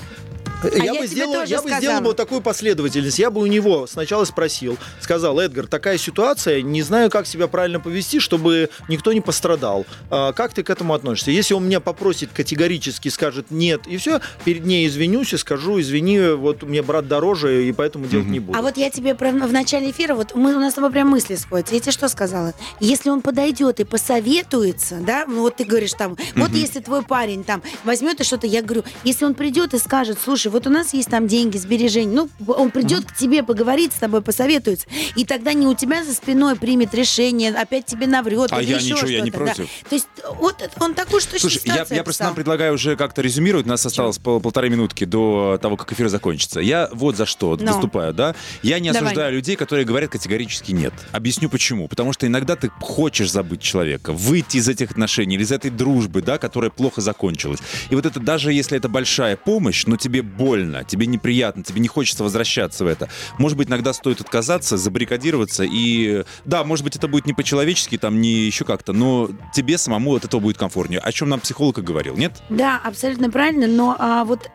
А 0.63 0.69
я 0.77 0.93
я, 0.93 1.01
бы 1.01 1.07
сделал, 1.07 1.45
я 1.45 1.63
бы 1.63 1.71
сделал 1.71 2.01
бы 2.01 2.07
вот 2.09 2.17
такую 2.17 2.41
последовательность. 2.41 3.19
Я 3.19 3.31
бы 3.31 3.41
у 3.41 3.47
него 3.47 3.87
сначала 3.87 4.25
спросил, 4.25 4.79
сказал, 5.01 5.39
Эдгар, 5.39 5.67
такая 5.67 5.99
ситуация, 5.99 6.63
не 6.63 6.83
знаю, 6.83 7.11
как 7.11 7.27
себя 7.27 7.47
правильно 7.47 7.79
повести, 7.81 8.21
чтобы 8.21 8.71
никто 8.89 9.13
не 9.13 9.21
пострадал. 9.21 9.87
А, 10.11 10.33
как 10.33 10.55
ты 10.55 10.63
к 10.63 10.71
этому 10.71 10.95
относишься? 10.95 11.31
Если 11.31 11.55
он 11.55 11.67
меня 11.67 11.81
попросит 11.81 12.31
категорически, 12.33 13.09
скажет 13.09 13.51
нет, 13.51 13.87
и 13.87 13.97
все, 13.99 14.21
перед 14.45 14.65
ней 14.65 14.87
извинюсь 14.87 15.33
и 15.33 15.37
скажу, 15.37 15.81
извини, 15.81 16.21
вот 16.35 16.63
мне 16.63 16.83
брат 16.83 17.07
дороже, 17.09 17.69
и 17.69 17.73
поэтому 17.73 18.07
делать 18.07 18.27
не 18.27 18.41
буду. 18.41 18.59
А 18.59 18.63
вот 18.63 18.77
я 18.77 18.91
тебе 18.91 19.15
про- 19.15 19.31
в 19.33 19.53
начале 19.53 19.91
эфира, 19.91 20.15
вот 20.15 20.35
мы, 20.35 20.55
у 20.57 20.59
нас 20.61 20.73
с 20.73 20.77
тобой 20.77 20.91
прям 20.91 21.09
мысли 21.09 21.35
сходятся. 21.37 21.75
Я 21.75 21.81
тебе 21.81 21.93
что 21.93 22.09
сказала? 22.09 22.55
Если 22.81 23.11
он 23.11 23.21
подойдет 23.21 23.81
и 23.81 23.85
посоветуется, 23.85 24.97
да, 25.01 25.25
ну 25.29 25.43
вот 25.43 25.57
ты 25.57 25.65
говоришь 25.65 25.93
там, 25.93 26.17
вот 26.35 26.51
если 26.53 26.81
твой 26.81 27.03
парень 27.03 27.45
там 27.45 27.63
возьмет 27.85 28.21
и 28.21 28.25
что-то, 28.25 28.47
я 28.47 28.63
говорю, 28.63 28.85
если 29.05 29.25
он 29.25 29.35
придет 29.35 29.75
и 29.75 29.79
скажет, 29.79 30.19
слушай, 30.23 30.46
вот 30.49 30.67
у 30.67 30.71
нас 30.71 30.95
есть 30.95 31.09
там 31.11 31.27
деньги, 31.27 31.57
сбережения, 31.57 32.15
ну, 32.15 32.29
он 32.53 32.71
придет 32.71 33.05
к 33.05 33.17
тебе 33.17 33.43
поговорить 33.43 33.93
с 33.93 33.97
тобой, 33.97 34.23
посоветуется, 34.23 34.87
и 35.15 35.25
тогда 35.25 35.53
не 35.53 35.67
у 35.67 35.75
тебя 35.75 36.05
за 36.05 36.15
спиной 36.15 36.57
примет 36.57 36.95
решение, 36.95 37.55
опять 37.55 37.87
тебе 37.87 38.07
наврет. 38.07 38.53
А 38.53 38.63
я 38.63 38.77
ничего, 38.77 39.07
я 39.07 39.21
не 39.21 39.31
что-то, 39.31 39.47
да. 39.47 39.55
против. 39.55 39.71
То 39.89 39.95
есть 39.95 40.09
вот 40.39 40.71
он 40.81 40.95
же 40.95 41.05
точно 41.27 41.39
Слушай, 41.39 41.61
я, 41.65 41.87
я 41.91 42.05
просто 42.05 42.25
нам 42.25 42.35
предлагаю 42.35 42.75
уже 42.75 42.97
как-то 42.97 43.23
резюмировать. 43.23 43.67
У 43.67 43.69
нас 43.69 43.85
осталось 43.85 44.19
пол- 44.19 44.41
полторы 44.41 44.71
минутки 44.71 45.05
до 45.05 45.59
того, 45.61 45.77
как 45.77 45.93
эфир 45.93 46.09
закончится. 46.09 46.61
Я 46.61 46.89
вот 46.93 47.17
за 47.17 47.27
что 47.27 47.57
Ну. 47.57 47.73
выступаю, 47.73 48.13
да. 48.15 48.35
Я 48.63 48.79
не 48.79 48.93
Давай. 48.93 49.09
осуждаю 49.09 49.35
людей, 49.35 49.57
которые 49.57 49.85
говорят 49.85 50.11
категорически 50.11 50.73
нет. 50.73 50.93
Объясню 51.13 51.49
почему. 51.49 51.89
Потому 51.89 52.13
что 52.13 52.27
иногда 52.27 52.57
ты 52.57 52.71
хочешь 52.81 53.31
забыть 53.31 53.61
человека, 53.61 54.13
выйти 54.13 54.59
из 54.59 54.69
этих 54.69 54.91
отношений 54.93 55.37
или 55.37 55.43
из 55.43 55.53
этой 55.53 55.71
дружбы, 55.71 56.23
да, 56.23 56.39
которая 56.39 56.71
плохо 56.71 57.01
закончилась. 57.01 57.61
И 57.91 57.95
вот 57.95 58.07
это 58.07 58.21
даже 58.21 58.53
если 58.53 58.77
это 58.77 58.89
большая 58.89 59.37
помощь, 59.37 59.85
но 59.87 59.97
тебе 59.97 60.23
больно, 60.37 60.85
тебе 60.85 61.07
неприятно, 61.07 61.63
тебе 61.63 61.81
не 61.81 61.89
хочется 61.89 62.23
возвращаться 62.23 62.85
в 62.85 62.89
это. 62.89 63.09
Может 63.39 63.59
быть, 63.59 63.69
иногда 63.69 63.93
стоит 63.93 64.21
отказаться, 64.21 64.77
забаррикадироваться 64.77 65.65
и, 65.65 66.25
да, 66.45 66.65
может 66.65 66.85
быть, 66.85 66.97
это 66.97 67.09
будет 67.09 67.27
не 67.27 67.33
по-человечески, 67.33 67.99
там, 67.99 68.21
не 68.21 68.47
еще 68.47 68.65
как-то, 68.65 68.93
но 68.93 69.31
тебе 69.53 69.79
самому 69.79 70.15
от 70.15 70.25
этого 70.25 70.41
будет 70.41 70.59
комфортнее. 70.59 71.01
О 71.01 71.13
чем 71.13 71.29
нам 71.29 71.41
психолог 71.41 71.79
и 71.79 71.83
говорил, 71.83 72.17
нет? 72.17 72.33
Да, 72.49 72.81
абсолютно 72.83 73.31
правильно, 73.31 73.67
но 73.67 73.97
а, 73.99 74.25
вот 74.25 74.51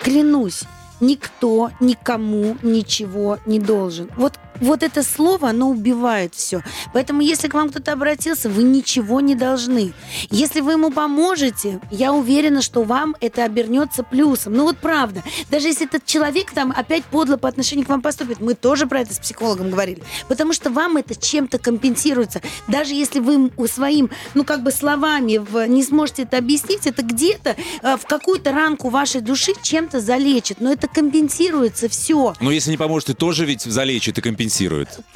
клянусь, 0.00 0.62
никто 1.00 1.70
никому 1.80 2.56
ничего 2.62 3.38
не 3.46 3.58
должен. 3.58 4.08
Вот, 4.16 4.38
вот 4.60 4.82
это 4.82 5.02
слово, 5.02 5.50
оно 5.50 5.70
убивает 5.70 6.34
все. 6.34 6.62
Поэтому, 6.92 7.20
если 7.20 7.48
к 7.48 7.54
вам 7.54 7.70
кто-то 7.70 7.92
обратился, 7.92 8.48
вы 8.48 8.62
ничего 8.62 9.20
не 9.20 9.34
должны. 9.34 9.92
Если 10.30 10.60
вы 10.60 10.72
ему 10.72 10.90
поможете, 10.90 11.80
я 11.90 12.12
уверена, 12.12 12.62
что 12.62 12.82
вам 12.82 13.16
это 13.20 13.44
обернется 13.44 14.02
плюсом. 14.02 14.54
Ну 14.54 14.64
вот 14.64 14.78
правда. 14.78 15.22
Даже 15.50 15.68
если 15.68 15.86
этот 15.86 16.04
человек 16.06 16.52
там 16.52 16.72
опять 16.76 17.04
подло 17.04 17.36
по 17.36 17.48
отношению 17.48 17.86
к 17.86 17.88
вам 17.88 18.00
поступит, 18.02 18.40
мы 18.40 18.54
тоже 18.54 18.86
про 18.86 19.00
это 19.00 19.14
с 19.14 19.18
психологом 19.18 19.70
говорили. 19.70 20.02
Потому 20.28 20.52
что 20.52 20.70
вам 20.70 20.96
это 20.96 21.14
чем-то 21.14 21.58
компенсируется. 21.58 22.40
Даже 22.68 22.94
если 22.94 23.20
вы 23.20 23.34
м- 23.34 23.68
своим, 23.68 24.10
ну 24.34 24.44
как 24.44 24.62
бы 24.62 24.70
словами 24.70 25.40
не 25.68 25.82
сможете 25.82 26.22
это 26.22 26.38
объяснить, 26.38 26.86
это 26.86 27.02
где-то 27.02 27.56
э, 27.82 27.96
в 27.96 28.06
какую-то 28.06 28.52
ранку 28.52 28.88
вашей 28.88 29.20
души 29.20 29.52
чем-то 29.62 30.00
залечит. 30.00 30.60
Но 30.60 30.72
это 30.72 30.88
компенсируется 30.88 31.88
все. 31.88 32.34
Но 32.40 32.50
если 32.50 32.70
не 32.70 32.76
поможет, 32.76 33.08
ты 33.08 33.14
тоже 33.14 33.44
ведь 33.44 33.62
залечит 33.62 34.18
и 34.18 34.20
компенсирует. 34.20 34.45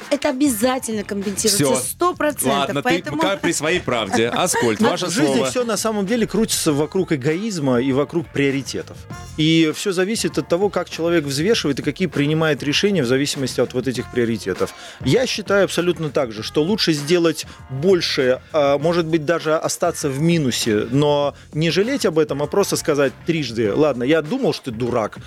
Это 0.09 0.29
обязательно 0.29 1.03
компенсируется. 1.03 1.75
Все. 1.75 1.75
Сто 1.75 2.13
процентов. 2.13 2.51
Ладно, 2.51 2.81
Поэтому... 2.81 3.21
ты 3.21 3.27
как 3.27 3.41
при 3.41 3.51
своей 3.51 3.79
правде. 3.79 4.27
Аскольд, 4.27 4.79
ваше 4.81 5.07
в 5.07 5.11
жизни 5.11 5.35
слово. 5.35 5.49
все 5.49 5.63
на 5.63 5.77
самом 5.77 6.05
деле 6.05 6.27
крутится 6.27 6.73
вокруг 6.73 7.11
эгоизма 7.11 7.81
и 7.81 7.91
вокруг 7.91 8.27
приоритетов. 8.27 8.97
И 9.37 9.71
все 9.75 9.91
зависит 9.91 10.37
от 10.37 10.47
того, 10.47 10.69
как 10.69 10.89
человек 10.89 11.25
взвешивает 11.25 11.79
и 11.79 11.83
какие 11.83 12.07
принимает 12.07 12.63
решения 12.63 13.03
в 13.03 13.07
зависимости 13.07 13.61
от 13.61 13.73
вот 13.73 13.87
этих 13.87 14.11
приоритетов. 14.11 14.73
Я 15.03 15.25
считаю 15.25 15.65
абсолютно 15.65 16.09
так 16.09 16.31
же, 16.31 16.43
что 16.43 16.63
лучше 16.63 16.93
сделать 16.93 17.45
больше, 17.69 18.41
а, 18.53 18.77
может 18.77 19.05
быть, 19.05 19.25
даже 19.25 19.55
остаться 19.55 20.09
в 20.09 20.19
минусе, 20.19 20.87
но 20.91 21.33
не 21.53 21.71
жалеть 21.71 22.05
об 22.05 22.19
этом, 22.19 22.43
а 22.43 22.47
просто 22.47 22.75
сказать 22.75 23.13
трижды, 23.25 23.73
ладно, 23.73 24.03
я 24.03 24.21
думал, 24.21 24.53
что 24.53 24.65
ты 24.65 24.71
дурак. 24.71 25.17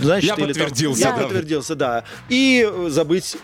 Значит, 0.00 0.30
Я 0.30 0.44
или 0.44 0.52
там, 0.52 0.62
подтвердился, 0.64 1.00
я 1.00 1.12
да. 1.12 1.22
подтвердился, 1.22 1.74
да. 1.74 2.04
И 2.28 2.70
забыть 2.88 3.36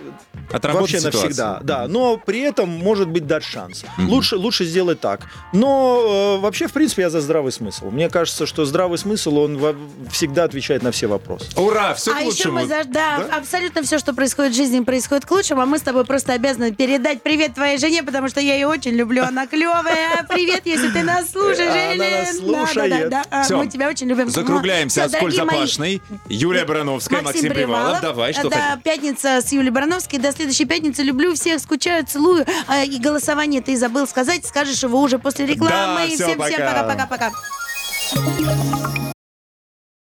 Отработать 0.53 0.93
вообще 0.93 0.99
ситуацию. 0.99 1.23
навсегда, 1.23 1.59
да. 1.63 1.87
Но 1.89 2.17
при 2.17 2.41
этом, 2.41 2.69
может 2.69 3.09
быть, 3.09 3.27
дать 3.27 3.45
шанс. 3.45 3.85
Лучше, 3.99 4.37
лучше 4.37 4.65
сделать 4.65 5.01
так. 5.01 5.21
Но 5.53 6.37
э, 6.39 6.41
вообще, 6.41 6.67
в 6.67 6.73
принципе, 6.73 7.03
я 7.03 7.11
за 7.11 7.21
здравый 7.21 7.53
смысл. 7.53 7.91
Мне 7.91 8.09
кажется, 8.09 8.47
что 8.47 8.65
здравый 8.65 8.99
смысл, 8.99 9.39
он 9.39 9.59
во- 9.59 9.77
всегда 10.11 10.45
отвечает 10.45 10.83
на 10.83 10.91
все 10.91 11.07
вопросы. 11.07 11.47
Ура, 11.57 11.95
все 11.95 12.11
а 12.13 12.15
к 12.15 12.19
еще 12.19 12.27
лучшему. 12.29 12.55
мы 12.61 12.67
за... 12.67 12.83
да, 12.85 13.17
абсолютно 13.31 13.83
все, 13.83 13.99
что 13.99 14.13
происходит 14.13 14.53
в 14.53 14.57
жизни, 14.57 14.81
происходит 14.81 15.25
к 15.27 15.31
лучшему. 15.31 15.61
А 15.61 15.67
мы 15.67 15.79
с 15.79 15.83
тобой 15.83 16.05
просто 16.05 16.33
обязаны 16.33 16.73
передать 16.73 17.23
привет 17.23 17.55
твоей 17.55 17.79
жене, 17.79 18.03
потому 18.03 18.29
что 18.29 18.41
я 18.41 18.55
ее 18.55 18.67
очень 18.67 18.93
люблю. 18.93 19.23
Она 19.23 19.47
клевая. 19.47 20.25
Привет, 20.29 20.63
если 20.65 20.89
ты 20.91 21.03
нас 21.03 21.31
слушаешь, 21.31 21.61
Она 21.61 21.95
нас 21.95 22.39
Да, 22.39 22.43
да, 22.43 22.67
слушает. 22.67 23.11
да, 23.11 23.23
да. 23.31 23.43
Всё. 23.43 23.59
Мы 23.59 23.67
тебя 23.69 23.89
очень 23.89 24.09
любим. 24.09 24.29
Закругляемся. 24.31 25.05
Аскольд 25.05 25.35
Запашный, 25.35 26.01
Юлия 26.29 26.65
Барановская, 26.65 27.23
Максим, 27.23 27.53
Привалов. 27.53 28.01
Давай, 28.01 28.33
что 28.33 28.49
До 28.49 28.57
хотим? 28.57 28.81
пятница 28.81 29.41
с 29.41 29.53
Юлей 29.53 29.71
Барановской. 29.71 29.90
До 30.21 30.33
следующей 30.33 30.65
пятницы. 30.67 31.03
Люблю 31.03 31.35
всех, 31.35 31.61
скучаю, 31.61 32.07
целую. 32.07 32.47
А, 32.69 32.85
И 32.85 32.99
голосование 32.99 33.61
ты 33.61 33.77
забыл 33.77 34.07
сказать. 34.07 34.47
Скажешь 34.47 34.83
его 34.83 35.01
уже 35.01 35.19
после 35.19 35.47
рекламы. 35.47 36.01
Да, 36.01 36.07
всё, 36.07 36.27
всем, 36.27 36.43
всем 36.43 36.59
пока. 36.59 36.85
пока-пока-пока. 36.85 37.33